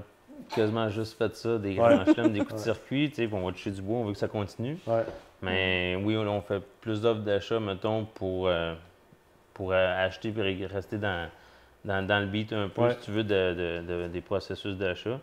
quasiment 0.54 0.90
juste 0.90 1.16
fait 1.16 1.34
ça, 1.36 1.56
des 1.56 1.70
Ouais. 1.70 1.76
grands 1.76 2.04
chelems, 2.04 2.32
des 2.32 2.40
coups 2.40 2.54
de 2.54 2.58
circuit. 2.74 3.08
Tu 3.08 3.14
sais, 3.16 3.26
puis 3.28 3.34
on 3.34 3.46
va 3.46 3.52
toucher 3.52 3.70
du 3.70 3.80
bois, 3.80 3.98
on 4.00 4.04
veut 4.04 4.12
que 4.12 4.18
ça 4.18 4.28
continue. 4.28 4.76
Ouais. 4.86 5.04
Mais 5.42 5.96
oui, 6.02 6.16
on 6.16 6.40
fait 6.42 6.62
plus 6.80 7.00
d'offres 7.00 7.20
d'achat, 7.20 7.60
mettons, 7.60 8.04
pour, 8.04 8.48
euh, 8.48 8.74
pour 9.54 9.72
euh, 9.72 10.06
acheter 10.06 10.32
et 10.36 10.66
rester 10.66 10.98
dans, 10.98 11.28
dans, 11.84 12.06
dans 12.06 12.20
le 12.20 12.26
beat 12.26 12.52
un 12.52 12.68
peu, 12.68 12.82
Ouais. 12.82 12.92
si 12.94 12.98
tu 13.06 13.10
veux, 13.10 13.24
de, 13.24 13.54
de- 13.54 13.86
de- 13.86 14.08
des 14.08 14.20
processus 14.20 14.76
d'achat. 14.76 15.18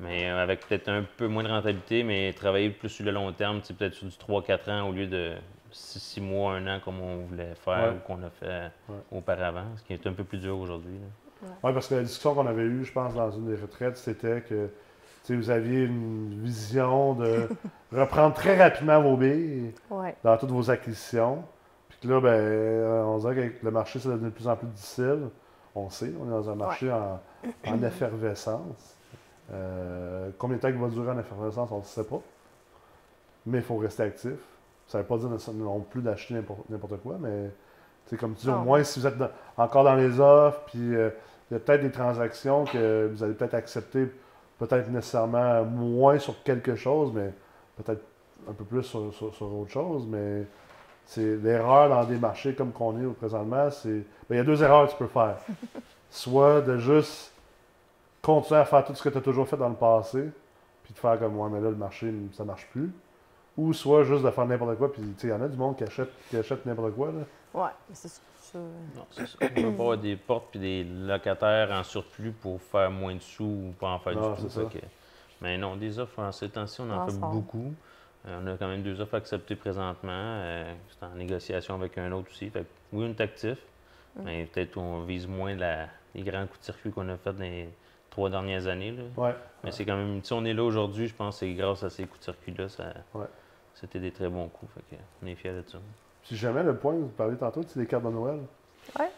Mais 0.00 0.28
euh, 0.30 0.42
avec 0.42 0.66
peut-être 0.66 0.88
un 0.88 1.04
peu 1.16 1.26
moins 1.28 1.42
de 1.44 1.48
rentabilité, 1.48 2.02
mais 2.02 2.32
travailler 2.32 2.70
plus 2.70 2.88
sur 2.88 3.04
le 3.04 3.12
long 3.12 3.30
terme, 3.32 3.62
sais, 3.62 3.74
peut-être 3.74 3.94
sur 3.94 4.06
du 4.08 4.16
3-4 4.16 4.70
ans 4.70 4.88
au 4.88 4.92
lieu 4.92 5.06
de 5.06 5.32
6 5.70 6.20
mois, 6.20 6.54
1 6.54 6.66
an 6.66 6.80
comme 6.84 7.00
on 7.00 7.24
voulait 7.26 7.54
faire 7.54 7.90
Ouais. 7.92 7.96
ou 7.96 7.98
qu'on 8.06 8.22
a 8.22 8.30
fait 8.30 8.70
Ouais. 8.88 8.96
auparavant, 9.12 9.64
ce 9.76 9.82
qui 9.84 9.92
est 9.94 10.06
un 10.06 10.12
peu 10.12 10.24
plus 10.24 10.38
dur 10.38 10.58
aujourd'hui. 10.58 10.94
là. 10.98 11.48
Oui, 11.62 11.72
parce 11.72 11.88
que 11.88 11.94
la 11.96 12.02
discussion 12.02 12.34
qu'on 12.34 12.46
avait 12.46 12.62
eue, 12.62 12.84
je 12.84 12.92
pense, 12.92 13.14
dans 13.14 13.30
une 13.30 13.46
des 13.54 13.60
retraites, 13.60 13.96
c'était 13.96 14.42
que 14.42 14.68
vous 15.30 15.50
aviez 15.50 15.84
une 15.84 16.40
vision 16.42 17.14
de 17.14 17.48
reprendre 17.92 18.34
très 18.34 18.56
rapidement 18.62 19.00
vos 19.00 19.16
billes 19.16 19.72
Ouais. 19.90 20.16
dans 20.24 20.36
toutes 20.36 20.50
vos 20.50 20.70
acquisitions. 20.70 21.44
Puis 21.88 21.98
que 22.02 22.08
là, 22.08 22.20
ben, 22.20 22.28
euh, 22.30 23.02
on 23.04 23.18
dirait 23.18 23.50
que 23.50 23.64
le 23.64 23.70
marché, 23.70 23.98
ça 24.00 24.08
devient 24.10 24.24
de 24.24 24.30
plus 24.30 24.48
en 24.48 24.56
plus 24.56 24.66
difficile. 24.68 25.28
On 25.74 25.88
sait, 25.90 26.12
on 26.20 26.26
est 26.26 26.30
dans 26.30 26.50
un 26.50 26.54
marché 26.54 26.90
en, 26.90 27.20
en 27.66 27.82
effervescence. 27.84 28.96
Euh, 29.52 30.30
combien 30.38 30.56
de 30.56 30.62
temps 30.62 30.68
il 30.68 30.74
va 30.74 30.88
durer 30.88 31.10
en 31.12 31.18
effervescence, 31.18 31.70
on 31.70 31.78
ne 31.78 31.84
sait 31.84 32.04
pas. 32.04 32.20
Mais 33.46 33.58
il 33.58 33.64
faut 33.64 33.76
rester 33.76 34.02
actif. 34.04 34.34
Ça 34.86 34.98
ne 34.98 35.02
veut 35.02 35.08
pas 35.08 35.18
dire 35.18 35.28
non 35.54 35.80
plus 35.80 36.02
d'acheter 36.02 36.34
n'importe 36.68 36.96
quoi, 37.02 37.16
mais 37.20 37.50
c'est 38.06 38.16
comme 38.18 38.34
tu 38.34 38.46
dis, 38.46 38.50
au 38.52 38.58
moins 38.58 38.82
si 38.82 39.00
vous 39.00 39.06
êtes 39.06 39.16
dans- 39.16 39.30
encore 39.56 39.84
dans 39.84 39.94
les 39.94 40.20
offres, 40.20 40.60
puis 40.66 40.94
euh, 40.94 41.10
il 41.50 41.54
y 41.54 41.56
a 41.56 41.60
peut-être 41.60 41.82
des 41.82 41.90
transactions 41.90 42.64
que 42.64 43.10
vous 43.12 43.22
allez 43.22 43.34
peut-être 43.34 43.54
accepter, 43.54 44.08
peut-être 44.66 44.88
nécessairement 44.90 45.64
moins 45.64 46.18
sur 46.18 46.42
quelque 46.42 46.76
chose, 46.76 47.10
mais 47.12 47.32
peut-être 47.76 48.02
un 48.48 48.52
peu 48.52 48.64
plus 48.64 48.82
sur, 48.84 49.12
sur- 49.14 49.34
sur 49.34 49.52
autre 49.52 49.70
chose. 49.70 50.06
Mais 50.06 50.46
c'est 51.06 51.36
l'erreur 51.36 51.88
dans 51.88 52.04
des 52.04 52.16
marchés 52.16 52.54
comme 52.54 52.70
qu'on 52.72 53.00
est 53.00 53.04
au 53.04 53.12
présentement, 53.12 53.70
c'est. 53.70 53.88
ben, 53.90 54.04
il 54.30 54.36
y 54.36 54.40
a 54.40 54.44
deux 54.44 54.62
erreurs 54.62 54.86
que 54.86 54.92
tu 54.92 54.98
peux 54.98 55.06
faire. 55.08 55.36
Soit 56.10 56.60
de 56.60 56.76
juste 56.78 57.32
continuer 58.20 58.60
à 58.60 58.64
faire 58.64 58.84
tout 58.84 58.94
ce 58.94 59.02
que 59.02 59.08
tu 59.08 59.18
as 59.18 59.20
toujours 59.20 59.48
fait 59.48 59.56
dans 59.56 59.68
le 59.68 59.74
passé, 59.74 60.30
puis 60.84 60.92
de 60.94 60.98
faire 60.98 61.18
comme 61.18 61.34
moi, 61.34 61.48
mais 61.50 61.60
là, 61.60 61.70
le 61.70 61.76
marché, 61.76 62.12
ça 62.32 62.44
marche 62.44 62.68
plus. 62.70 62.90
Ou 63.56 63.72
soit 63.72 64.04
juste 64.04 64.22
de 64.24 64.30
faire 64.30 64.46
n'importe 64.46 64.78
quoi, 64.78 64.92
puis 64.92 65.02
il 65.22 65.28
y 65.28 65.32
en 65.32 65.42
a 65.42 65.48
du 65.48 65.56
monde 65.56 65.76
qui 65.76 65.84
achète, 65.84 66.10
qui 66.30 66.36
achète 66.36 66.64
n'importe 66.64 66.94
quoi. 66.94 67.08
Là. 67.08 67.60
Ouais. 67.60 67.70
c'est 67.92 68.20
ça. 68.52 68.58
Non, 68.58 69.06
c'est 69.10 69.26
ça. 69.26 69.38
On 69.40 69.44
ne 69.44 69.48
peut 69.50 69.62
pas 69.62 69.68
avoir 69.68 69.98
des 69.98 70.16
portes 70.16 70.56
et 70.56 70.58
des 70.58 70.84
locataires 70.84 71.70
en 71.72 71.82
surplus 71.82 72.32
pour 72.32 72.60
faire 72.60 72.90
moins 72.90 73.14
de 73.14 73.20
sous 73.20 73.44
ou 73.44 73.74
pas 73.78 73.88
en 73.90 73.98
faire 73.98 74.14
Non, 74.14 74.30
du 74.30 74.36
tout. 74.42 74.48
c'est 74.48 74.60
ça. 74.62 74.68
Fait 74.68 74.80
que 74.80 74.84
Mais 75.40 75.58
non, 75.58 75.76
des 75.76 75.98
offres 75.98 76.18
en 76.20 76.30
ces 76.32 76.48
temps-ci, 76.48 76.80
on 76.80 76.90
en 76.90 77.06
fait 77.06 77.16
Ensemble. 77.16 77.34
beaucoup. 77.34 77.74
Euh, 78.28 78.40
on 78.42 78.46
a 78.46 78.56
quand 78.56 78.68
même 78.68 78.82
deux 78.82 79.00
offres 79.00 79.16
acceptées 79.16 79.56
présentement. 79.56 80.10
Euh, 80.12 80.72
c'est 80.88 81.04
en 81.04 81.14
négociation 81.16 81.74
avec 81.74 81.98
un 81.98 82.12
autre 82.12 82.28
aussi. 82.30 82.48
Fait 82.50 82.60
que 82.60 82.66
oui, 82.92 83.04
on 83.06 83.10
est 83.10 83.20
actif, 83.20 83.58
Mm. 84.14 84.22
mais 84.24 84.44
peut-être 84.44 84.76
on 84.76 85.00
vise 85.02 85.26
moins 85.26 85.54
la- 85.56 85.88
les 86.14 86.22
grands 86.22 86.46
coups 86.46 86.60
de 86.60 86.64
circuit 86.66 86.90
qu'on 86.92 87.08
a 87.08 87.16
fait 87.16 87.32
dans 87.32 87.40
les 87.42 87.68
trois 88.10 88.28
dernières 88.30 88.66
années. 88.68 88.92
là. 88.92 89.02
Ouais. 89.16 89.34
Mais 89.64 89.72
c'est 89.72 89.84
quand 89.86 89.96
même, 89.96 90.22
si 90.22 90.32
on 90.34 90.44
est 90.44 90.52
là 90.54 90.62
aujourd'hui, 90.62 91.08
je 91.08 91.14
pense 91.14 91.36
que 91.36 91.46
c'est 91.46 91.54
grâce 91.54 91.82
à 91.82 91.88
ces 91.90 92.04
coups 92.04 92.18
de 92.20 92.24
circuit-là, 92.24 92.68
ça, 92.68 92.92
Ouais. 93.14 93.24
c'était 93.74 93.98
des 94.00 94.12
très 94.12 94.28
bons 94.28 94.48
coups. 94.48 94.70
Fait 94.74 94.96
que 94.96 95.02
on 95.22 95.26
est 95.26 95.34
fiers 95.34 95.52
de 95.52 95.64
ça. 95.66 95.78
Puis 96.26 96.36
jamais 96.36 96.62
le 96.62 96.76
point, 96.76 96.92
vous 96.94 97.08
parliez 97.08 97.36
tantôt, 97.36 97.62
c'est 97.66 97.78
les 97.80 97.86
cartes 97.86 98.04
de 98.04 98.10
Noël. 98.10 98.38
Ouais. 98.98 99.10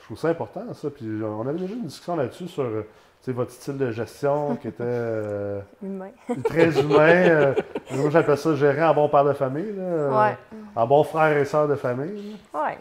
Je 0.00 0.04
trouve 0.06 0.18
ça 0.18 0.28
important, 0.28 0.62
ça. 0.74 0.90
Puis 0.90 1.06
on 1.22 1.46
avait 1.46 1.58
déjà 1.58 1.74
une 1.74 1.84
discussion 1.84 2.16
là-dessus 2.16 2.48
sur 2.48 2.64
euh, 2.64 2.82
votre 3.28 3.50
style 3.50 3.76
de 3.78 3.90
gestion 3.90 4.56
qui 4.56 4.68
était 4.68 4.82
euh, 4.84 5.60
Humain. 5.82 6.10
très 6.44 6.80
humain. 6.80 6.98
euh, 7.28 7.54
moi, 7.92 8.10
j'appelle 8.10 8.38
ça 8.38 8.54
gérer 8.54 8.82
en 8.84 8.94
bon 8.94 9.08
père 9.08 9.24
de 9.24 9.32
famille. 9.34 9.72
Là, 9.76 10.28
Ouais. 10.30 10.36
En 10.74 10.86
bon 10.86 11.04
frère 11.04 11.36
et 11.36 11.44
sœur 11.44 11.68
de 11.68 11.74
famille. 11.76 12.36
Ouais. 12.54 12.78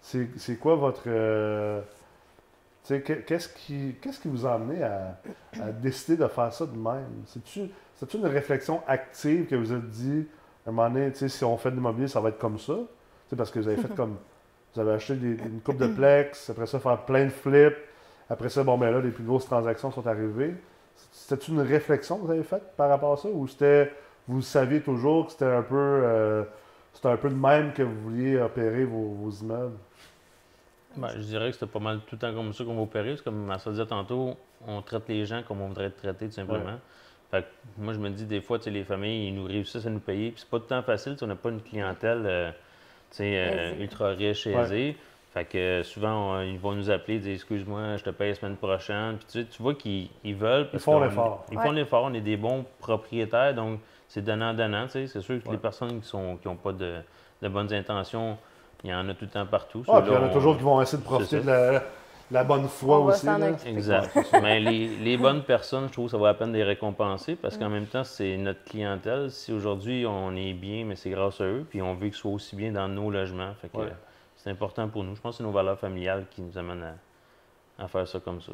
C'est 0.00 0.56
quoi 0.60 0.74
votre. 0.74 1.02
euh, 1.06 1.80
tu 2.86 2.88
sais, 2.94 3.00
que- 3.00 3.12
qu'est-ce 3.14 3.48
qui, 3.48 3.96
qu'est-ce 4.02 4.20
qui 4.20 4.28
vous 4.28 4.44
a 4.46 4.52
amené 4.54 4.82
à, 4.82 5.16
à 5.62 5.70
décider 5.72 6.18
de 6.22 6.26
faire 6.28 6.52
ça 6.52 6.66
de 6.66 6.76
même? 6.76 7.22
C'est-tu 7.96 8.16
une 8.18 8.26
réflexion 8.26 8.82
active 8.86 9.46
que 9.46 9.54
vous 9.54 9.72
avez 9.72 9.80
dit, 9.88 10.26
à 10.66 10.70
un 10.70 10.72
moment 10.72 10.90
donné, 10.90 11.10
si 11.14 11.44
on 11.44 11.56
fait 11.56 11.70
de 11.70 11.76
l'immobilier, 11.76 12.08
ça 12.08 12.20
va 12.20 12.28
être 12.28 12.38
comme 12.38 12.58
ça? 12.58 12.74
Tu 13.24 13.30
sais, 13.30 13.36
parce 13.36 13.50
que 13.50 13.58
vous 13.58 13.68
avez 13.68 13.76
fait 13.76 13.94
comme. 13.94 14.16
Vous 14.74 14.80
avez 14.80 14.92
acheté 14.92 15.14
des- 15.14 15.42
une 15.44 15.60
coupe 15.60 15.78
de 15.78 15.86
plex, 15.86 16.50
après 16.50 16.66
ça, 16.66 16.78
faire 16.80 16.98
plein 17.04 17.24
de 17.26 17.30
flips. 17.30 17.76
Après 18.28 18.48
ça, 18.48 18.64
bon, 18.64 18.76
ben 18.76 18.90
là, 18.90 19.00
les 19.00 19.10
plus 19.10 19.22
grosses 19.24 19.46
transactions 19.46 19.90
sont 19.92 20.06
arrivées. 20.06 20.54
C'était 21.12 21.44
une 21.46 21.60
réflexion 21.60 22.18
que 22.18 22.26
vous 22.26 22.30
avez 22.32 22.42
faite 22.42 22.72
par 22.76 22.88
rapport 22.88 23.12
à 23.12 23.16
ça? 23.16 23.28
Ou 23.28 23.46
c'était. 23.46 23.92
Vous 24.26 24.40
saviez 24.42 24.80
toujours 24.80 25.26
que 25.26 25.32
c'était 25.32 25.44
un 25.44 25.62
peu. 25.62 25.74
euh, 25.76 26.44
c'était 26.92 27.08
un 27.08 27.16
peu 27.16 27.28
de 27.28 27.34
même 27.34 27.72
que 27.72 27.82
vous 27.82 28.00
vouliez 28.02 28.38
opérer 28.40 28.84
vos, 28.84 29.10
vos 29.14 29.30
immeubles? 29.30 29.76
Ben, 30.96 31.08
je 31.16 31.22
dirais 31.22 31.46
que 31.48 31.52
c'était 31.54 31.70
pas 31.70 31.80
mal 31.80 31.98
tout 32.06 32.14
le 32.14 32.18
temps 32.18 32.32
comme 32.32 32.52
ça 32.52 32.64
qu'on 32.64 32.76
va 32.76 32.82
opérer. 32.82 33.16
que 33.16 33.22
Comme 33.22 33.44
Marcel 33.46 33.72
disait 33.72 33.86
tantôt, 33.86 34.36
on 34.66 34.80
traite 34.80 35.08
les 35.08 35.26
gens 35.26 35.42
comme 35.46 35.60
on 35.60 35.68
voudrait 35.68 35.86
être 35.86 35.96
traités, 35.96 36.26
tout 36.26 36.32
simplement. 36.34 36.78
Fait 37.30 37.42
que 37.42 37.46
moi, 37.82 37.92
je 37.94 37.98
me 37.98 38.10
dis, 38.10 38.26
des 38.26 38.40
fois, 38.40 38.58
tu 38.58 38.64
sais, 38.64 38.70
les 38.70 38.84
familles, 38.84 39.28
ils 39.28 39.34
nous 39.34 39.44
réussissent 39.44 39.86
à 39.86 39.90
nous 39.90 39.98
payer. 39.98 40.30
Puis 40.30 40.40
c'est 40.40 40.48
pas 40.50 40.58
tout 40.58 40.64
le 40.64 40.68
temps 40.68 40.82
facile. 40.84 41.16
On 41.22 41.26
n'a 41.26 41.34
pas 41.34 41.48
une 41.50 41.60
clientèle 41.62 42.22
euh, 42.26 42.50
euh, 43.22 43.72
ultra 43.80 44.08
riche 44.08 44.46
et 44.46 44.54
Ouais. 44.54 44.62
aisée. 44.62 44.96
Fait 45.32 45.44
que 45.44 45.58
euh, 45.58 45.82
souvent, 45.82 46.36
on- 46.36 46.42
ils 46.42 46.58
vont 46.58 46.72
nous 46.72 46.90
appeler, 46.90 47.18
dire 47.18 47.34
excuse-moi, 47.34 47.96
je 47.96 48.04
te 48.04 48.10
paye 48.10 48.30
la 48.30 48.34
semaine 48.34 48.56
prochaine. 48.56 49.16
Puis 49.16 49.26
tu, 49.32 49.40
sais, 49.40 49.46
tu 49.46 49.62
vois 49.62 49.74
qu'ils 49.74 50.08
ils 50.24 50.34
veulent. 50.34 50.68
parce 50.70 50.84
font 50.84 51.00
l'effort. 51.00 51.44
Ils 51.50 51.58
font 51.58 51.72
l'effort. 51.72 52.04
On 52.04 52.14
est 52.14 52.20
des 52.20 52.36
bons 52.36 52.64
propriétaires, 52.78 53.54
donc 53.54 53.80
c'est 54.08 54.22
donnant-donnant. 54.24 54.84
tu 54.86 54.90
sais. 54.92 55.06
C'est 55.08 55.20
sûr 55.22 55.40
que 55.42 55.46
Ouais. 55.48 55.52
les 55.54 55.58
personnes 55.60 56.00
qui 56.00 56.16
n'ont 56.16 56.36
qui 56.36 56.46
ont 56.48 56.56
pas 56.56 56.72
de, 56.72 56.96
de 57.42 57.48
bonnes 57.48 57.72
intentions, 57.72 58.38
il 58.84 58.90
y 58.90 58.94
en 58.94 59.08
a 59.08 59.14
tout 59.14 59.24
le 59.24 59.30
temps 59.30 59.46
partout. 59.46 59.82
Ah, 59.88 60.00
puis 60.02 60.10
il 60.12 60.14
y 60.14 60.16
en 60.16 60.22
a 60.22 60.26
on- 60.26 60.32
toujours 60.32 60.56
qui 60.56 60.62
vont 60.62 60.80
essayer 60.80 60.98
de 61.02 61.04
profiter 61.06 61.40
de 61.40 61.46
la, 61.46 61.82
la 62.30 62.44
bonne 62.44 62.66
foi 62.68 63.00
On 63.00 63.06
aussi. 63.06 63.26
là. 63.26 63.52
Exact. 63.66 64.16
Mais 64.42 64.60
les, 64.60 64.88
les 64.96 65.16
bonnes 65.16 65.42
personnes, 65.42 65.86
je 65.88 65.92
trouve 65.92 66.06
que 66.06 66.10
ça 66.12 66.16
vaut 66.18 66.24
la 66.26 66.34
peine 66.34 66.52
de 66.52 66.56
les 66.56 66.64
récompenser 66.64 67.36
parce 67.36 67.56
qu'en 67.58 67.68
même 67.70 67.86
temps, 67.86 68.04
c'est 68.04 68.36
notre 68.36 68.64
clientèle. 68.64 69.30
Si 69.30 69.52
aujourd'hui 69.52 70.06
on 70.06 70.34
est 70.34 70.52
bien, 70.54 70.84
mais 70.84 70.96
c'est 70.96 71.10
grâce 71.10 71.40
à 71.40 71.44
eux, 71.44 71.64
puis 71.68 71.82
on 71.82 71.94
veut 71.94 72.06
qu'ils 72.08 72.14
soient 72.14 72.32
aussi 72.32 72.56
bien 72.56 72.72
dans 72.72 72.88
nos 72.88 73.10
logements. 73.10 73.52
Fait 73.60 73.68
que, 73.68 73.76
Ouais. 73.78 73.92
c'est 74.36 74.50
important 74.50 74.88
pour 74.88 75.04
nous. 75.04 75.14
Je 75.16 75.20
pense 75.20 75.32
que 75.34 75.38
c'est 75.38 75.44
nos 75.44 75.52
valeurs 75.52 75.78
familiales 75.78 76.24
qui 76.30 76.42
nous 76.42 76.56
amènent 76.58 76.84
à, 77.78 77.84
à 77.84 77.88
faire 77.88 78.06
ça 78.08 78.20
comme 78.20 78.40
ça. 78.40 78.52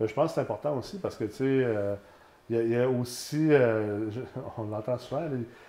Mais 0.00 0.08
je 0.08 0.14
pense 0.14 0.30
que 0.30 0.34
c'est 0.34 0.40
important 0.40 0.76
aussi 0.76 0.98
parce 0.98 1.16
que, 1.16 1.24
tu 1.24 1.32
sais, 1.32 1.44
euh, 1.44 1.94
il 2.50 2.56
y, 2.56 2.58
a- 2.58 2.62
il 2.62 2.70
y 2.70 2.76
a 2.76 2.88
aussi, 2.88 3.52
euh, 3.52 4.10
je- 4.10 4.20
on 4.58 4.64
l'entend 4.64 4.98
souvent, 4.98 5.22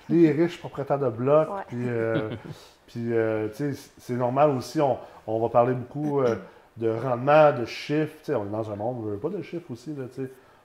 les, 0.10 0.18
les 0.18 0.32
riches 0.32 0.60
propriétaires 0.60 1.00
de 1.00 1.10
blocs. 1.10 1.48
Ouais. 1.50 1.62
Puis, 1.68 1.88
euh, 1.88 2.30
puis 2.88 3.14
euh, 3.14 3.48
tu 3.50 3.74
sais, 3.74 3.92
c'est 3.98 4.16
normal 4.16 4.50
aussi, 4.52 4.82
on, 4.82 4.98
on 5.28 5.40
va 5.40 5.50
parler 5.50 5.74
beaucoup 5.74 6.22
euh, 6.22 6.36
de 6.78 6.90
rendement, 6.90 7.54
de 7.54 7.66
chiffres. 7.66 8.18
On 8.30 8.46
est 8.46 8.52
dans 8.52 8.72
un 8.72 8.76
monde, 8.76 8.98
on 9.00 9.02
veut 9.04 9.18
pas 9.18 9.30
de 9.30 9.42
chiffres 9.42 9.72
aussi. 9.72 9.94
Là, 9.96 10.06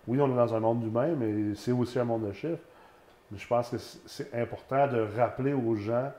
oui, 0.06 0.20
on 0.20 0.32
est 0.32 0.36
dans 0.36 0.54
un 0.54 0.60
monde 0.60 0.82
humain, 0.84 1.14
mais 1.16 1.54
c'est 1.54 1.72
aussi 1.72 1.98
un 1.98 2.04
monde 2.04 2.26
de 2.26 2.32
chiffres. 2.32 2.62
Mais 3.30 3.38
je 3.38 3.46
pense 3.46 3.68
que 3.68 3.76
c'est 3.78 4.34
important 4.34 4.88
de 4.88 5.06
rappeler 5.16 5.52
aux 5.52 5.76
gens, 5.76 6.10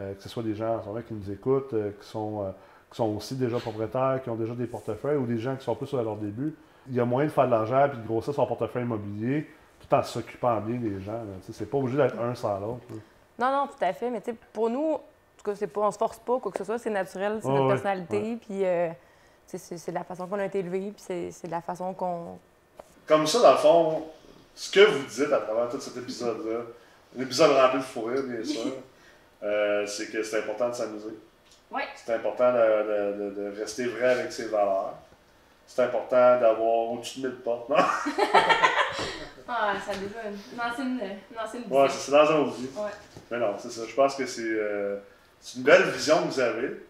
euh, 0.00 0.14
que 0.14 0.22
ce 0.22 0.28
soit 0.28 0.42
des 0.42 0.54
gens 0.54 0.76
en 0.76 1.00
qui 1.02 1.14
nous 1.14 1.30
écoutent, 1.30 1.74
euh, 1.74 1.92
qui, 2.00 2.08
sont, 2.08 2.42
euh, 2.42 2.50
qui 2.90 2.96
sont 2.96 3.14
aussi 3.14 3.36
déjà 3.36 3.58
propriétaires, 3.58 4.20
qui 4.22 4.30
ont 4.30 4.36
déjà 4.36 4.54
des 4.54 4.66
portefeuilles, 4.66 5.16
ou 5.16 5.26
des 5.26 5.38
gens 5.38 5.54
qui 5.54 5.64
sont 5.64 5.76
plus 5.76 5.92
à 5.94 6.02
leur 6.02 6.16
début. 6.16 6.56
Il 6.88 6.94
y 6.94 7.00
a 7.00 7.04
moyen 7.04 7.28
de 7.28 7.32
faire 7.32 7.46
de 7.46 7.52
l'argent 7.52 7.86
et 7.86 7.96
de 7.96 8.06
grossir 8.06 8.34
son 8.34 8.46
portefeuille 8.46 8.82
immobilier 8.82 9.48
tout 9.78 9.94
en 9.94 10.02
s'occupant 10.02 10.60
bien 10.60 10.76
des 10.76 11.00
gens. 11.00 11.22
C'est 11.52 11.70
pas 11.70 11.78
obligé 11.78 11.96
d'être 11.98 12.18
un 12.18 12.34
sans 12.34 12.58
l'autre. 12.58 12.84
Non, 13.38 13.50
non, 13.50 13.66
tout 13.66 13.82
à 13.82 13.92
fait. 13.92 14.10
Mais 14.10 14.20
pour 14.52 14.68
nous, 14.68 14.94
en 14.94 15.00
tout 15.36 15.44
cas, 15.44 15.54
c'est 15.54 15.68
pas, 15.68 15.82
on 15.82 15.90
se 15.90 15.98
force 15.98 16.18
pas, 16.18 16.38
quoi 16.38 16.50
que 16.52 16.58
ce 16.58 16.64
soit, 16.64 16.78
c'est 16.78 16.90
naturel, 16.90 17.38
c'est 17.40 17.48
notre 17.48 17.62
ouais, 17.62 17.68
personnalité, 17.68 18.38
puis 18.40 18.62
c'est 19.58 19.78
c'est 19.78 19.90
de 19.92 19.96
la 19.96 20.04
façon 20.04 20.26
qu'on 20.26 20.38
a 20.38 20.44
été 20.44 20.58
élevé, 20.60 20.78
puis 20.80 21.02
c'est 21.06 21.30
c'est 21.30 21.46
de 21.46 21.52
la 21.52 21.60
façon 21.62 21.92
qu'on. 21.94 22.38
Comme 23.06 23.26
ça, 23.26 23.40
dans 23.40 23.52
le 23.52 23.58
fond, 23.58 24.02
ce 24.54 24.70
que 24.70 24.80
vous 24.80 25.04
dites 25.06 25.32
à 25.32 25.38
travers 25.38 25.68
tout 25.68 25.80
cet 25.80 25.96
épisode-là, 25.96 26.60
un 27.18 27.22
épisode 27.22 27.50
rempli 27.52 27.78
de 27.78 27.84
fou 27.84 28.02
rire, 28.02 28.22
bien 28.22 28.44
sûr, 28.44 28.72
euh, 29.42 29.86
c'est 29.86 30.10
que 30.12 30.22
c'est 30.22 30.38
important 30.38 30.68
de 30.68 30.74
s'amuser. 30.74 31.18
Ouais. 31.70 31.84
C'est 31.96 32.14
important 32.14 32.52
de, 32.52 32.58
de- 32.58 33.30
de- 33.30 33.50
de 33.52 33.60
rester 33.60 33.86
vrai 33.86 34.10
avec 34.12 34.32
ses 34.32 34.46
valeurs. 34.46 34.94
C'est 35.66 35.82
important 35.84 36.40
d'avoir 36.40 36.90
au-dessus 36.90 37.20
de 37.20 37.28
1000 37.28 37.36
portes. 37.38 37.68
Non? 37.68 37.76
Ah, 39.52 39.74
ça 39.84 39.90
a 39.90 39.94
déjà 39.94 40.20
une 40.30 40.60
ancienne, 40.60 41.00
une 41.32 41.38
ancienne 41.38 41.64
Ouais, 41.68 41.88
c'est 41.88 41.98
c'est 41.98 42.12
dans 42.12 42.30
un 42.30 42.38
outil. 42.42 42.70
Ouais. 42.76 42.90
Mais 43.32 43.38
non, 43.38 43.54
c'est 43.58 43.70
ça. 43.70 43.82
Je 43.88 43.94
pense 43.96 44.14
que 44.14 44.24
c'est 44.24 44.42
euh, 44.44 44.98
c'est 45.40 45.56
une 45.58 45.64
belle 45.64 45.90
vision 45.90 46.18
que 46.22 46.28
vous 46.32 46.38
avez. 46.40 46.86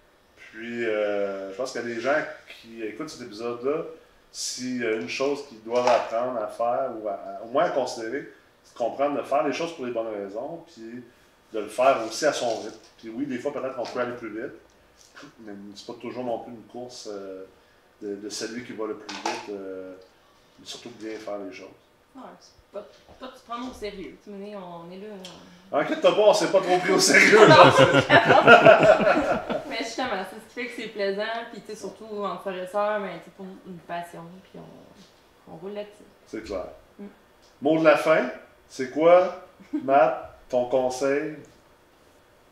Puis, 0.52 0.84
euh, 0.84 1.50
je 1.52 1.56
pense 1.56 1.72
qu'il 1.72 1.80
y 1.82 1.84
a 1.84 1.94
des 1.94 2.00
gens 2.00 2.16
qui 2.60 2.82
écoutent 2.82 3.08
cet 3.10 3.22
épisode-là, 3.22 3.84
s'il 4.32 4.82
y 4.82 4.86
a 4.86 4.92
une 4.92 5.08
chose 5.08 5.46
qu'ils 5.48 5.62
doivent 5.62 5.86
apprendre 5.88 6.38
à 6.40 6.46
faire, 6.48 6.90
ou 7.00 7.08
à- 7.08 7.40
au 7.44 7.48
moins 7.48 7.64
à 7.64 7.70
considérer, 7.70 8.28
c'est 8.64 8.74
de 8.74 8.78
comprendre 8.78 9.16
de 9.20 9.22
faire 9.26 9.46
les 9.46 9.52
choses 9.52 9.74
pour 9.74 9.86
les 9.86 9.92
bonnes 9.92 10.08
raisons, 10.14 10.64
puis 10.66 11.02
de 11.52 11.58
le 11.58 11.68
faire 11.68 11.98
aussi 12.06 12.26
à 12.26 12.32
son 12.32 12.60
rythme. 12.60 12.78
Puis 12.98 13.08
oui, 13.10 13.26
des 13.26 13.38
fois, 13.38 13.52
peut-être 13.52 13.74
qu'on 13.76 13.84
peut 13.84 14.00
aller 14.00 14.16
plus 14.16 14.28
vite, 14.30 14.52
mais 15.40 15.52
c'est 15.74 15.86
pas 15.86 15.94
toujours 16.00 16.24
non 16.24 16.40
plus 16.40 16.52
une 16.52 16.62
course 16.64 17.08
euh, 17.10 17.44
de, 18.02 18.28
celui 18.28 18.64
qui 18.64 18.72
va 18.72 18.86
le 18.86 18.94
plus 18.96 19.14
vite, 19.16 19.50
euh, 19.50 19.94
mais 20.58 20.66
surtout 20.66 20.90
bien 20.90 21.16
faire 21.18 21.38
les 21.38 21.52
choses. 21.52 21.68
Ouais, 22.14 22.22
c'est 22.40 22.52
pas, 22.72 22.86
pas 23.18 23.26
de 23.28 23.36
se 23.36 23.42
prendre 23.44 23.70
au 23.70 23.74
sérieux. 23.74 24.16
Tu 24.22 24.30
sais, 24.30 24.56
on 24.56 24.90
est 24.90 24.98
là. 24.98 25.80
Inquiète-toi 25.80 26.14
pas, 26.14 26.22
on 26.22 26.34
s'est 26.34 26.50
pas 26.50 26.60
trop 26.60 26.78
pris 26.78 26.92
au 26.92 26.98
sérieux. 26.98 27.46
là. 27.46 27.72
Mais 29.68 29.78
justement, 29.78 30.24
c'est 30.28 30.36
ce 30.36 30.48
qui 30.48 30.54
fait 30.54 30.66
que 30.66 30.82
c'est 30.82 30.88
plaisant, 30.88 31.22
puis 31.52 31.60
tu 31.60 31.68
sais, 31.68 31.76
surtout 31.76 32.24
en 32.24 32.36
frères 32.38 32.62
et 32.62 32.66
sœurs, 32.66 32.98
mais 33.00 33.20
sais, 33.24 33.30
pour 33.36 33.46
une 33.66 33.78
passion, 33.78 34.22
puis 34.42 34.58
on, 34.58 35.52
on 35.52 35.56
roule 35.56 35.74
là-dessus. 35.74 36.04
C'est 36.26 36.42
clair. 36.42 36.66
Mm. 36.98 37.06
Mot 37.62 37.78
de 37.78 37.84
la 37.84 37.96
fin, 37.96 38.30
c'est 38.68 38.90
quoi, 38.90 39.46
Matt, 39.84 40.38
ton 40.48 40.64
conseil 40.66 41.36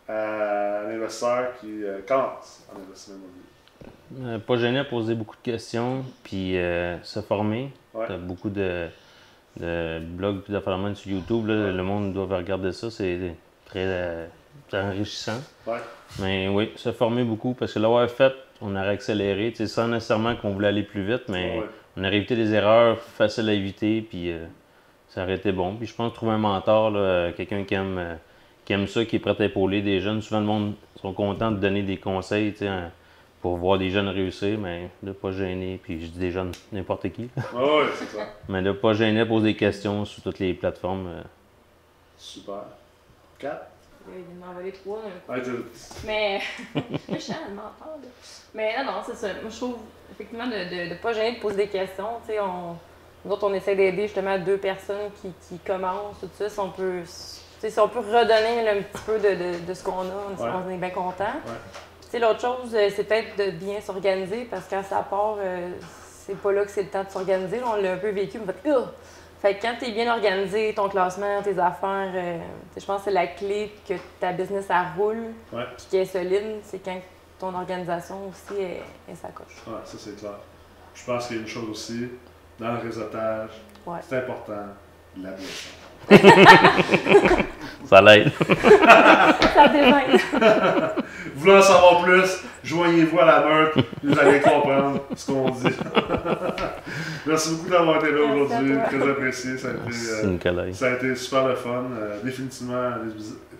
à 0.09 0.83
un 0.83 0.91
investisseur 0.95 1.59
qui 1.61 1.85
euh, 1.85 2.01
commence 2.07 2.65
en 2.73 2.81
investissement 2.81 3.17
immobilier? 3.17 4.35
Euh, 4.35 4.39
pas 4.39 4.57
gêné 4.57 4.79
à 4.79 4.85
poser 4.85 5.15
beaucoup 5.15 5.37
de 5.37 5.43
questions, 5.43 6.05
puis 6.23 6.57
euh, 6.57 7.03
se 7.03 7.21
former. 7.21 7.73
Ouais. 7.93 8.07
T'as 8.07 8.17
beaucoup 8.17 8.49
de, 8.51 8.89
de 9.61 9.99
blogs 10.01 10.41
et 10.49 10.53
d'affaires 10.53 10.79
même 10.79 10.95
sur 10.95 11.11
YouTube. 11.11 11.47
là. 11.47 11.73
Le 11.73 11.83
monde 11.83 12.13
doit 12.13 12.27
regarder 12.37 12.73
ça. 12.73 12.91
C'est 12.91 13.35
très 13.67 13.85
euh, 13.85 14.27
enrichissant. 14.73 15.41
Ouais. 15.67 15.79
Mais 16.21 16.49
oui, 16.49 16.71
se 16.77 16.93
former 16.93 17.25
beaucoup 17.25 17.55
parce 17.55 17.75
que 17.75 17.79
l'avoir 17.79 18.09
fait, 18.11 18.33
on 18.61 18.75
aurait 18.77 18.89
accéléré. 18.89 19.53
Sans 19.67 19.89
nécessairement 19.89 20.37
qu'on 20.37 20.51
voulait 20.53 20.69
aller 20.69 20.83
plus 20.83 21.03
vite, 21.05 21.25
mais 21.29 21.59
Ouais. 21.59 21.67
on 21.97 22.05
aurait 22.05 22.17
évité 22.17 22.37
des 22.37 22.53
erreurs 22.55 22.99
faciles 22.99 23.49
à 23.49 23.53
éviter. 23.53 24.01
Puis 24.03 24.31
euh, 24.33 24.47
ça 25.09 25.23
aurait 25.25 25.35
été 25.37 25.53
bon. 25.53 25.75
Puis 25.77 25.87
je 25.87 25.95
pense 25.95 26.13
trouver 26.15 26.33
un 26.33 26.39
mentor, 26.39 26.91
là, 26.91 26.99
euh, 27.01 27.33
quelqu'un 27.33 27.65
qui 27.65 27.75
aime, 27.75 27.99
euh, 27.99 28.15
qui 28.65 28.73
aime 28.73 28.87
ça, 28.87 29.05
qui 29.05 29.17
est 29.17 29.19
prêt 29.21 29.35
à 29.39 29.45
épauler 29.45 29.83
des 29.83 30.01
jeunes. 30.01 30.21
Souvent, 30.23 30.41
le 30.41 30.47
monde 30.47 30.75
sont 31.01 31.13
contents 31.13 31.51
de 31.51 31.57
donner 31.59 31.83
des 31.83 31.97
conseils. 31.97 32.55
Pour 33.41 33.57
voir 33.57 33.79
des 33.79 33.91
jeunes 33.91 34.09
réussir, 34.09 34.59
mais 34.59 34.91
de 35.03 35.13
pas 35.13 35.31
gêner, 35.31 35.81
puis 35.83 36.01
je 36.05 36.07
dis 36.11 36.19
des 36.19 36.31
jeunes, 36.31 36.53
n'importe 36.73 37.11
qui, 37.13 37.31
Ah 37.37 37.57
ouais, 37.57 37.87
c'est 37.97 38.11
clair. 38.11 38.29
mais 38.49 38.63
de 38.63 38.73
pas 38.73 38.93
gêner 38.95 39.21
à 39.21 39.27
poser 39.27 39.53
des 39.53 39.57
questions 39.57 40.05
sur 40.05 40.23
toutes 40.23 40.39
les 40.39 40.55
plateformes. 40.55 41.07
euh. 41.07 41.23
Super. 42.17 42.63
4. 43.39 43.57
Il 44.11 44.37
m'a 44.41 44.49
envolé 44.49 44.73
trois 44.73 45.01
d'un 45.03 45.35
coup. 45.35 45.41
Ouais, 45.41 45.43
t'es- 45.43 46.07
Mais. 46.07 46.41
je 47.13 47.19
suis 47.19 47.33
le 47.35 47.55
mentor, 47.55 47.99
là. 48.03 48.09
Mais 48.55 48.77
non, 48.79 48.85
non, 48.93 48.99
c'est 49.07 49.15
ça. 49.15 49.29
Moi, 49.43 49.51
je 49.51 49.57
trouve 49.57 49.77
effectivement 50.13 50.47
de 50.47 50.89
ne 50.89 50.95
pas 50.95 51.13
gêner 51.13 51.37
de 51.37 51.41
poser 51.41 51.57
des 51.59 51.69
questions. 51.69 52.07
Tu 52.27 52.33
sais, 52.33 52.41
on. 52.41 52.77
Nous 53.25 53.33
autres, 53.33 53.47
on 53.49 53.53
essaie 53.53 53.77
d'aider 53.77 54.03
justement 54.03 54.39
deux 54.39 54.57
personnes 54.57 55.11
qui, 55.21 55.31
qui 55.49 55.59
commencent, 55.59 56.21
tout 56.21 56.29
ça. 56.39 56.49
Si 56.49 56.59
on 56.59 56.71
peut, 56.71 57.01
tu 57.03 57.09
sais, 57.61 57.69
si 57.71 57.79
on 57.81 57.89
peut 57.89 57.99
redonner 57.99 58.65
là, 58.65 58.73
un 58.79 58.83
petit 58.83 59.03
peu 59.05 59.19
de, 59.19 59.29
de, 59.59 59.67
de 59.67 59.75
ce 59.75 59.85
qu'on 59.85 60.01
a, 60.01 60.05
on, 60.39 60.43
Ouais. 60.43 60.51
on 60.67 60.71
est 60.71 60.77
bien 60.79 60.91
content. 60.91 61.25
Ouais. 61.25 61.53
Sais, 62.09 62.19
l'autre 62.19 62.41
chose, 62.41 62.75
euh, 62.75 62.89
c'est 62.95 63.05
peut-être 63.05 63.37
de 63.37 63.51
bien 63.51 63.81
s'organiser 63.81 64.45
parce 64.51 64.65
que 64.67 64.71
quand 64.77 64.83
ça 64.83 65.03
part, 65.09 65.37
euh, 65.39 65.71
c'est 66.27 66.37
pas 66.39 66.53
là 66.53 66.65
que 66.65 66.71
c'est 66.71 66.85
le 66.85 66.89
temps 66.89 67.05
de 67.05 67.11
s'organiser. 67.11 67.61
On 67.65 67.77
l'a 67.77 67.93
un 67.95 67.97
peu 67.99 68.11
vécu, 68.11 68.39
on 68.43 68.47
fait! 68.47 68.73
Fait 69.41 69.55
que 69.55 69.63
quand 69.63 69.75
tu 69.79 69.87
es 69.87 69.93
bien 69.93 70.11
organisé, 70.13 70.73
ton 70.75 70.89
classement, 70.89 71.41
tes 71.43 71.57
affaires, 71.59 72.11
euh, 72.15 72.39
je 72.77 72.85
pense 72.85 72.99
que 72.99 73.05
c'est 73.05 73.11
la 73.13 73.27
clé 73.29 73.73
que 73.89 73.95
ta 74.19 74.33
business 74.33 74.67
elle 74.71 74.99
roule 75.01 75.27
Ouais. 75.53 75.63
puis 75.77 75.87
qu'elle 75.91 76.01
est 76.01 76.05
solide, 76.07 76.57
c'est 76.65 76.83
quand 76.85 76.99
ton 77.39 77.55
organisation 77.55 78.17
aussi 78.29 78.61
est, 78.61 78.83
est. 79.09 79.13
Ouais, 79.13 79.79
ça 79.85 79.97
c'est 79.99 80.17
clair. 80.19 80.33
Je 80.95 81.05
pense 81.05 81.29
qu'il 81.29 81.37
y 81.37 81.39
a 81.39 81.43
une 81.43 81.49
chose 81.49 81.69
aussi, 81.71 82.09
dans 82.59 82.73
le 82.73 82.79
réseautage, 82.79 83.51
Ouais. 83.87 83.99
c'est 84.09 84.17
important, 84.17 84.67
la 85.19 85.31
boisson. 85.31 85.69
Ça 87.89 88.03
l'aide. 88.03 88.31
Ça 89.55 89.73
voulez 91.37 91.57
en 91.57 91.63
savoir 91.63 92.03
plus, 92.03 92.43
joignez-vous 92.63 93.19
à 93.19 93.25
la 93.25 93.47
meute, 93.47 93.87
vous 94.03 94.19
allez 94.19 94.41
comprendre 94.41 95.01
ce 95.15 95.27
qu'on 95.27 95.51
dit. 95.51 95.75
Merci 97.27 97.55
beaucoup 97.55 97.71
d'avoir 97.71 97.97
été 97.97 98.13
là 98.13 98.21
aujourd'hui, 98.25 98.75
très 98.89 99.11
apprécié. 99.11 99.57
Ça 99.57 99.69
a 99.69 99.71
été, 99.71 99.81
Merci, 99.87 100.47
euh, 100.47 100.73
ça 100.73 100.87
a 100.87 100.91
été 100.97 101.17
super 101.17 101.49
le 101.49 101.55
fun. 101.55 101.85
Euh, 101.99 102.19
définitivement 102.23 102.75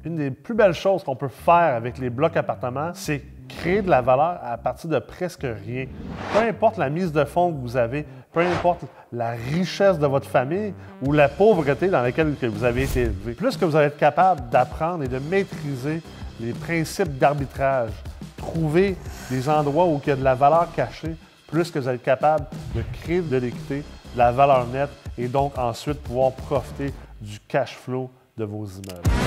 une 0.05 0.15
des 0.15 0.31
plus 0.31 0.53
belles 0.53 0.73
choses 0.73 1.03
qu'on 1.03 1.17
peut 1.17 1.27
faire 1.27 1.75
avec 1.75 1.97
les 1.97 2.09
blocs 2.09 2.37
appartements, 2.37 2.91
c'est 2.93 3.21
créer 3.49 3.81
de 3.81 3.89
la 3.89 4.01
valeur 4.01 4.39
à 4.41 4.57
partir 4.57 4.89
de 4.89 4.99
presque 4.99 5.45
rien. 5.65 5.87
Peu 6.31 6.39
importe 6.39 6.77
la 6.77 6.89
mise 6.89 7.11
de 7.11 7.25
fonds 7.25 7.51
que 7.51 7.59
vous 7.59 7.75
avez, 7.75 8.05
peu 8.31 8.39
importe 8.39 8.85
la 9.11 9.31
richesse 9.31 9.99
de 9.99 10.07
votre 10.07 10.29
famille 10.29 10.73
ou 11.05 11.11
la 11.11 11.27
pauvreté 11.27 11.89
dans 11.89 12.01
laquelle 12.01 12.33
que 12.39 12.45
vous 12.45 12.63
avez 12.63 12.83
été 12.83 13.01
élevé. 13.01 13.33
Plus 13.33 13.57
que 13.57 13.65
vous 13.65 13.75
allez 13.75 13.87
être 13.87 13.97
capable 13.97 14.49
d'apprendre 14.49 15.03
et 15.03 15.09
de 15.09 15.19
maîtriser 15.19 16.01
les 16.39 16.53
principes 16.53 17.17
d'arbitrage, 17.17 17.91
trouver 18.37 18.95
des 19.29 19.49
endroits 19.49 19.85
où 19.85 19.99
il 20.01 20.07
y 20.07 20.11
a 20.13 20.15
de 20.15 20.23
la 20.23 20.35
valeur 20.35 20.71
cachée, 20.73 21.17
plus 21.47 21.71
que 21.71 21.79
vous 21.79 21.87
allez 21.89 21.97
être 21.97 22.03
capable 22.03 22.45
de 22.73 22.81
créer 23.01 23.21
de 23.21 23.37
l'équité, 23.37 23.83
la 24.15 24.31
valeur 24.31 24.67
nette 24.67 24.89
et 25.17 25.27
donc 25.27 25.57
ensuite 25.57 26.01
pouvoir 26.01 26.31
profiter 26.31 26.93
du 27.21 27.39
cash 27.47 27.75
flow 27.75 28.09
de 28.37 28.45
vos 28.45 28.65
immeubles. 28.65 29.26